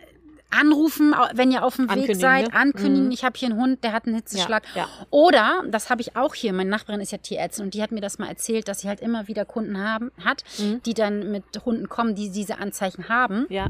anrufen, 0.59 1.14
wenn 1.34 1.50
ihr 1.50 1.64
auf 1.64 1.76
dem 1.76 1.88
Weg 1.94 2.14
seid, 2.16 2.48
ne? 2.48 2.55
ankündigen, 2.55 3.07
Mhm. 3.07 3.11
ich 3.12 3.24
habe 3.24 3.38
hier 3.38 3.48
einen 3.50 3.59
Hund, 3.61 3.82
der 3.84 3.92
hat 3.92 4.07
einen 4.07 4.14
Hitzeschlag. 4.16 4.62
Ja, 4.74 4.88
Oder, 5.11 5.62
das 5.68 5.90
habe 5.90 6.00
ich 6.02 6.16
auch 6.16 6.34
hier, 6.34 6.52
meine 6.52 6.70
Nachbarin 6.70 7.00
ist 7.00 7.12
ja 7.12 7.18
Tierärztin 7.18 7.64
und 7.66 7.74
die 7.74 7.82
hat 7.82 7.92
mir 7.92 8.00
das 8.00 8.18
mal 8.18 8.28
erzählt, 8.28 8.68
dass 8.68 8.80
sie 8.80 8.88
halt 8.88 9.00
immer 9.00 9.28
wieder 9.28 9.44
Kunden 9.44 9.78
haben, 9.82 10.11
hat, 10.24 10.44
Mhm. 10.59 10.82
die 10.84 10.94
dann 10.94 11.30
mit 11.30 11.44
Hunden 11.64 11.88
kommen, 11.88 12.14
die 12.14 12.30
diese 12.30 12.59
Anzeichen 12.59 13.09
haben 13.09 13.46
ja. 13.50 13.66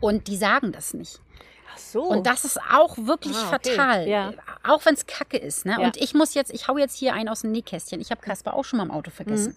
und 0.00 0.28
die 0.28 0.36
sagen 0.36 0.72
das 0.72 0.94
nicht. 0.94 1.20
Ach 1.74 1.78
so. 1.78 2.02
Und 2.04 2.26
das 2.26 2.44
ist 2.44 2.58
auch 2.72 2.96
wirklich 2.98 3.36
Ah, 3.36 3.52
okay. 3.54 3.70
fatal. 3.76 4.08
Ja. 4.08 4.32
Auch 4.66 4.84
wenn 4.84 4.94
es 4.94 5.06
kacke 5.06 5.36
ist. 5.38 5.64
Ne? 5.66 5.72
Ja. 5.78 5.86
Und 5.86 5.96
ich 5.96 6.14
muss 6.14 6.34
jetzt, 6.34 6.52
ich 6.52 6.68
hau 6.68 6.76
jetzt 6.78 6.96
hier 6.96 7.14
einen 7.14 7.28
aus 7.28 7.42
dem 7.42 7.52
Nähkästchen. 7.52 8.00
Ich 8.00 8.10
habe 8.10 8.20
Kasper 8.20 8.54
auch 8.54 8.64
schon 8.64 8.78
mal 8.78 8.84
im 8.84 8.90
Auto 8.90 9.10
vergessen. 9.10 9.56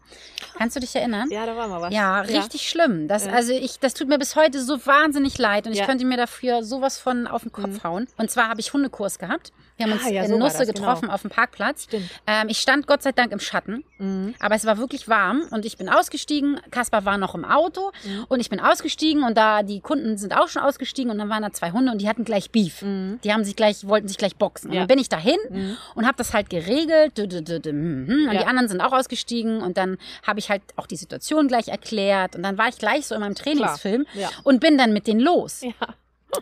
Kannst 0.57 0.75
du 0.75 0.79
dich 0.79 0.95
erinnern? 0.95 1.27
Mhm. 1.27 1.31
ja, 1.33 1.45
da 1.45 1.55
war 1.55 1.67
mal 1.67 1.81
was. 1.81 1.93
Ja, 1.93 2.21
richtig 2.21 2.67
schlimm. 2.69 3.07
Das, 3.07 3.25
Ja. 3.25 3.31
Also 3.33 3.53
ich, 3.53 3.79
das 3.79 3.93
tut 3.93 4.07
mir 4.07 4.17
bis 4.19 4.35
heute 4.35 4.61
so 4.61 4.85
wahnsinnig 4.85 5.37
leid 5.37 5.65
und 5.67 5.73
ich 5.73 5.79
Ja. 5.79 5.85
könnte 5.85 6.05
mir 6.05 6.17
dafür 6.17 6.63
sowas 6.63 6.97
von 6.99 7.27
auf 7.27 7.43
den 7.43 7.51
Kopf 7.51 7.83
hauen. 7.83 8.07
Und 8.17 8.29
zwar 8.31 8.49
habe 8.49 8.59
ich 8.61 8.73
Hundekurs 8.73 9.19
gehabt. 9.19 9.51
Wir 9.77 9.85
haben 9.87 9.93
Ah, 9.93 10.03
uns 10.03 10.11
ja, 10.11 10.21
in 10.23 10.27
so 10.27 10.33
war 10.33 10.39
Nusse 10.39 10.59
das, 10.59 10.67
getroffen 10.67 11.01
genau. 11.03 11.13
auf 11.13 11.21
dem 11.21 11.31
Parkplatz. 11.31 11.87
Ähm, 12.27 12.49
ich 12.49 12.59
stand 12.59 12.85
Gott 12.85 13.01
sei 13.01 13.11
Dank 13.13 13.31
im 13.31 13.39
Schatten, 13.39 13.83
Mhm. 13.97 14.35
aber 14.39 14.53
es 14.55 14.65
war 14.65 14.77
wirklich 14.77 15.07
warm 15.07 15.43
und 15.49 15.65
ich 15.65 15.77
bin 15.77 15.89
ausgestiegen. 15.89 16.59
Kaspar 16.69 17.05
war 17.05 17.17
noch 17.17 17.33
im 17.33 17.45
Auto 17.45 17.91
Mhm. 18.05 18.25
und 18.29 18.39
ich 18.39 18.49
bin 18.51 18.59
ausgestiegen 18.59 19.23
und 19.23 19.35
da 19.37 19.63
die 19.63 19.79
Kunden 19.79 20.17
sind 20.17 20.37
auch 20.37 20.47
schon 20.49 20.61
ausgestiegen 20.61 21.11
und 21.11 21.17
dann 21.17 21.29
waren 21.29 21.41
da 21.41 21.51
zwei 21.51 21.71
Hunde 21.71 21.91
und 21.91 21.97
die 21.99 22.07
hatten 22.07 22.25
gleich 22.25 22.51
Beef. 22.51 22.83
Mhm. 22.83 23.19
Die 23.23 23.33
haben 23.33 23.43
sich 23.43 23.55
gleich, 23.55 23.87
wollten 23.87 24.07
sich 24.07 24.17
gleich 24.17 24.35
boxen. 24.35 24.71
Ja. 24.71 24.87
Bin 24.91 24.99
ich 24.99 25.07
dahin 25.07 25.37
Mhm. 25.49 25.77
und 25.95 26.05
habe 26.05 26.17
das 26.17 26.33
halt 26.33 26.49
geregelt. 26.49 27.17
Dü- 27.17 27.71
mhm. 27.71 28.27
Und 28.29 28.33
die 28.33 28.45
anderen 28.45 28.67
sind 28.67 28.81
auch 28.81 28.91
ausgestiegen 28.91 29.61
und 29.61 29.77
dann 29.77 29.97
habe 30.27 30.39
ich 30.39 30.49
halt 30.49 30.61
auch 30.75 30.85
die 30.85 30.97
Situation 30.97 31.47
gleich 31.47 31.69
erklärt 31.69 32.35
und 32.35 32.43
dann 32.43 32.57
war 32.57 32.67
ich 32.67 32.77
gleich 32.77 33.07
so 33.07 33.15
in 33.15 33.21
meinem 33.21 33.35
Trainingsfilm 33.35 34.05
und 34.43 34.59
bin 34.59 34.77
dann 34.77 34.91
mit 34.91 35.07
denen 35.07 35.21
los. 35.21 35.61
Ja. 35.61 35.71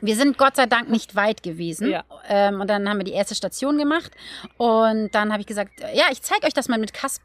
Wir 0.02 0.16
sind 0.16 0.38
Gott 0.39 0.56
sei 0.56 0.66
Dank 0.66 0.89
nicht 0.89 1.16
weit 1.16 1.41
gewesen. 1.43 1.89
Ja. 1.91 2.04
Ähm, 2.28 2.60
und 2.62 2.68
dann 2.70 2.89
haben 2.89 2.97
wir 2.97 3.04
die 3.04 3.12
erste 3.14 3.36
Station 3.36 3.78
gemacht 3.78 4.12
und 4.58 5.10
dann 5.14 5.32
habe 5.32 5.41
ich 5.41 5.47
gesagt, 5.47 5.72
ja, 5.93 6.06
ich 6.12 6.22
zeige 6.24 6.47
euch 6.47 6.54
das 6.54 6.68
mal 6.70 6.80
mit 6.80 6.91
Kasper. 6.93 7.24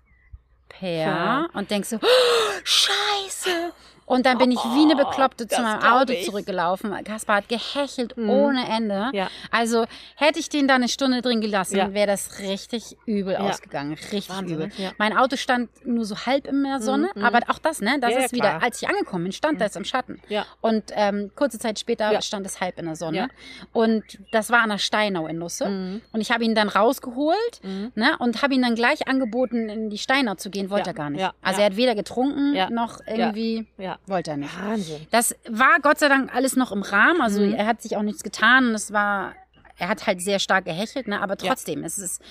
Ja. 0.81 1.47
Und 1.55 1.71
denk 1.71 1.85
so, 1.87 1.97
oh, 1.97 2.07
scheiße. 2.65 3.73
Und 4.07 4.27
dann 4.27 4.39
bin 4.39 4.51
ich 4.51 4.59
wie 4.59 4.83
eine 4.83 4.97
Bekloppte 4.97 5.47
zu 5.47 5.57
das 5.57 5.61
meinem 5.65 5.83
Auto 5.83 6.13
ich. 6.13 6.25
zurückgelaufen. 6.27 6.93
Kaspar 7.05 7.37
hat 7.37 7.49
gehechelt 7.49 8.17
Mhm. 8.17 8.31
ohne 8.31 8.69
Ende. 8.69 9.11
Ja. 9.13 9.29
Also 9.51 9.87
hätte 10.17 10.39
ich 10.39 10.49
den 10.49 10.69
da 10.69 10.75
eine 10.75 10.89
Stunde 10.89 11.23
drin 11.23 11.41
gelassen, 11.41 11.77
Ja. 11.77 11.95
wäre 11.95 12.07
das 12.09 12.39
richtig 12.41 12.97
übel 13.07 13.33
Ja. 13.35 13.41
ausgegangen. 13.41 13.95
Richtig 13.95 14.29
Wahnsinn, 14.31 14.57
übel. 14.57 14.67
ne? 14.79 14.93
Mein 14.99 15.17
Auto 15.17 15.37
stand 15.37 15.71
nur 15.87 16.05
so 16.05 16.17
halb 16.27 16.47
in 16.47 16.63
der 16.65 16.81
Sonne, 16.81 17.09
mhm. 17.15 17.25
aber 17.25 17.41
auch 17.49 17.59
das, 17.59 17.81
ne? 17.81 17.99
Das 18.01 18.11
ist 18.15 18.33
wieder, 18.33 18.49
klar. 18.49 18.59
Mhm. 18.59 18.65
als 18.65 18.83
ich 18.83 18.89
angekommen 18.89 19.25
bin, 19.25 19.33
stand 19.33 19.61
das 19.61 19.77
im 19.77 19.85
Schatten. 19.85 20.21
Ja. 20.29 20.45
Und 20.61 20.85
ähm, 20.95 21.31
kurze 21.35 21.59
Zeit 21.59 21.79
später 21.79 22.21
stand 22.23 22.45
es 22.47 22.61
halb 22.61 22.79
in 22.79 22.87
der 22.87 22.97
Sonne. 22.97 23.29
Und 23.73 24.05
das 24.33 24.51
war 24.51 24.61
an 24.63 24.69
der 24.71 24.79
Steinau 24.79 25.27
in 25.27 25.39
Nusse. 25.39 25.69
Mhm. 25.69 26.01
Und 26.13 26.21
ich 26.21 26.31
habe 26.31 26.45
ihn 26.45 26.55
dann 26.55 26.69
rausgeholt 26.69 27.61
Mhm. 27.63 27.93
ne, 27.95 28.17
und 28.19 28.43
habe 28.43 28.55
ihn 28.55 28.63
dann 28.63 28.75
gleich 28.75 29.09
angeboten, 29.09 29.69
in 29.69 29.91
die 29.91 29.99
Steinau 29.99 30.35
zu 30.35 30.51
gehen. 30.51 30.71
Wollte 30.71 30.91
er 30.91 30.95
gar 30.95 31.11
nicht. 31.11 31.21
ja, 31.21 31.33
also 31.43 31.61
er 31.61 31.67
hat 31.67 31.77
weder 31.77 31.95
getrunken 31.95 32.53
noch 32.75 33.01
irgendwie 33.07 33.67
Ja. 33.79 33.94
Wollte 34.07 34.33
er 34.33 34.37
nicht. 34.37 34.57
Wahnsinn. 34.61 35.07
Das 35.11 35.35
war 35.49 35.79
Gott 35.83 35.99
sei 35.99 36.09
Dank 36.09 36.35
alles 36.35 36.57
noch 36.57 36.73
im 36.73 36.83
Rahmen. 36.83 37.21
Also 37.21 37.41
Mhm. 37.41 37.55
er 37.55 37.67
hat 37.67 37.83
sich 37.83 37.97
auch 37.97 38.03
nichts 38.03 38.23
getan 38.23 38.69
und 38.69 38.75
es 38.75 38.93
war, 38.93 39.35
er 39.79 39.89
hat 39.89 40.07
halt 40.07 40.21
sehr 40.23 40.39
stark 40.39 40.65
gehechelt, 40.65 41.09
ne? 41.09 41.21
aber 41.21 41.37
Ja. 41.41 41.49
trotzdem, 41.49 41.85
es 41.85 41.99
ist, 41.99 42.23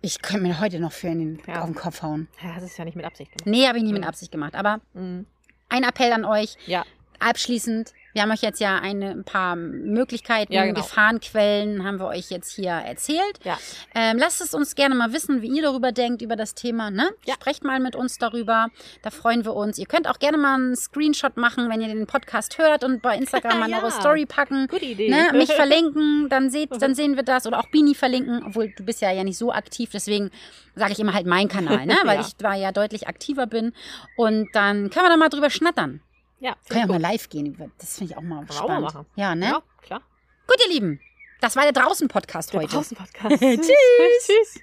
ich 0.00 0.20
könnte 0.22 0.42
mir 0.42 0.60
heute 0.60 0.78
noch 0.80 0.92
für 0.92 1.08
den, 1.08 1.40
Ja. 1.46 1.60
auf 1.60 1.66
den 1.66 1.74
Kopf 1.74 2.02
hauen. 2.02 2.28
Ja, 2.42 2.54
das 2.54 2.64
ist 2.64 2.76
ja 2.78 2.84
nicht 2.84 2.96
mit 2.96 3.04
Absicht 3.06 3.32
gemacht. 3.32 3.46
Nee, 3.46 3.66
habe 3.66 3.78
ich 3.78 3.84
nie 3.84 3.92
mit 3.92 4.02
Mhm. 4.02 4.08
Absicht 4.08 4.30
gemacht. 4.32 4.54
Aber 4.54 4.80
Mhm. 4.92 5.26
ein 5.70 5.82
Appell 5.84 6.12
an 6.12 6.24
euch, 6.24 6.56
Ja. 6.66 6.84
abschließend, 7.20 7.92
Wir 8.14 8.22
haben 8.22 8.30
euch 8.30 8.42
jetzt 8.42 8.60
ja 8.60 8.78
eine, 8.78 9.10
ein 9.10 9.24
paar 9.24 9.56
Möglichkeiten, 9.56 10.52
Ja, 10.52 10.64
genau. 10.64 10.80
Gefahrenquellen 10.80 11.84
haben 11.84 11.98
wir 11.98 12.06
euch 12.06 12.30
jetzt 12.30 12.52
hier 12.54 12.70
erzählt. 12.70 13.40
Ja. 13.44 13.58
Ähm, 13.94 14.16
lasst 14.18 14.40
es 14.40 14.54
uns 14.54 14.74
gerne 14.76 14.94
mal 14.94 15.12
wissen, 15.12 15.42
wie 15.42 15.48
ihr 15.48 15.62
darüber 15.62 15.92
denkt, 15.92 16.22
über 16.22 16.36
das 16.36 16.54
Thema. 16.54 16.90
Ne? 16.90 17.10
Ja. 17.26 17.34
Sprecht 17.34 17.64
mal 17.64 17.80
mit 17.80 17.96
uns 17.96 18.18
darüber. 18.18 18.68
Da 19.02 19.10
freuen 19.10 19.44
wir 19.44 19.54
uns. 19.54 19.78
Ihr 19.78 19.86
könnt 19.86 20.08
auch 20.08 20.18
gerne 20.20 20.38
mal 20.38 20.54
einen 20.54 20.76
Screenshot 20.76 21.36
machen, 21.36 21.68
wenn 21.68 21.80
ihr 21.82 21.88
den 21.88 22.06
Podcast 22.06 22.56
hört 22.56 22.84
und 22.84 23.02
bei 23.02 23.16
Instagram 23.18 23.58
mal 23.60 23.68
Ja. 23.68 23.80
eure 23.80 23.90
Story 23.90 24.26
packen. 24.26 24.68
Gute 24.68 24.84
Idee. 24.84 25.10
Ne, 25.10 25.30
mich 25.32 25.52
verlinken, 25.52 26.28
dann 26.30 26.50
seht, 26.50 26.70
dann 26.80 26.94
sehen 26.94 27.16
wir 27.16 27.24
das 27.24 27.46
oder 27.46 27.58
auch 27.58 27.68
Bini 27.68 27.94
verlinken, 27.94 28.44
obwohl 28.46 28.68
du 28.76 28.84
bist 28.84 29.00
ja 29.02 29.10
ja 29.10 29.24
nicht 29.24 29.38
so 29.38 29.52
aktiv, 29.52 29.90
deswegen 29.92 30.30
sage 30.76 30.92
ich 30.92 31.00
immer 31.00 31.14
halt 31.14 31.26
meinen 31.26 31.48
Kanal, 31.48 31.84
ne, 31.86 31.96
weil 32.04 32.20
ich 32.20 32.36
da 32.36 32.54
ja 32.54 32.70
deutlich 32.72 33.08
aktiver 33.08 33.46
bin 33.46 33.72
und 34.16 34.48
dann 34.52 34.90
können 34.90 35.06
wir 35.06 35.10
da 35.10 35.16
mal 35.16 35.28
drüber 35.28 35.50
schnattern. 35.50 36.00
Ja, 36.40 36.56
Können 36.68 36.80
ja 36.80 36.86
mal 36.86 37.00
live 37.00 37.28
gehen, 37.28 37.72
das 37.78 37.98
finde 37.98 38.12
ich 38.12 38.18
auch 38.18 38.22
mal 38.22 38.44
Können 38.46 38.48
wir 38.50 38.64
auch 38.64 38.80
mal 38.80 38.90
spannend. 38.90 39.08
Ja, 39.16 39.34
ne? 39.34 39.46
Ja, 39.46 39.62
klar. 39.82 40.02
Gut, 40.46 40.56
ihr 40.66 40.72
Lieben, 40.72 41.00
das 41.40 41.56
war 41.56 41.64
der 41.64 41.72
draußen 41.72 42.08
Podcast 42.08 42.52
Der 42.52 42.60
heute. 42.60 42.72
Draußen-Podcast. 42.72 43.36
Tschüss. 43.40 44.26
Tschüss. 44.26 44.60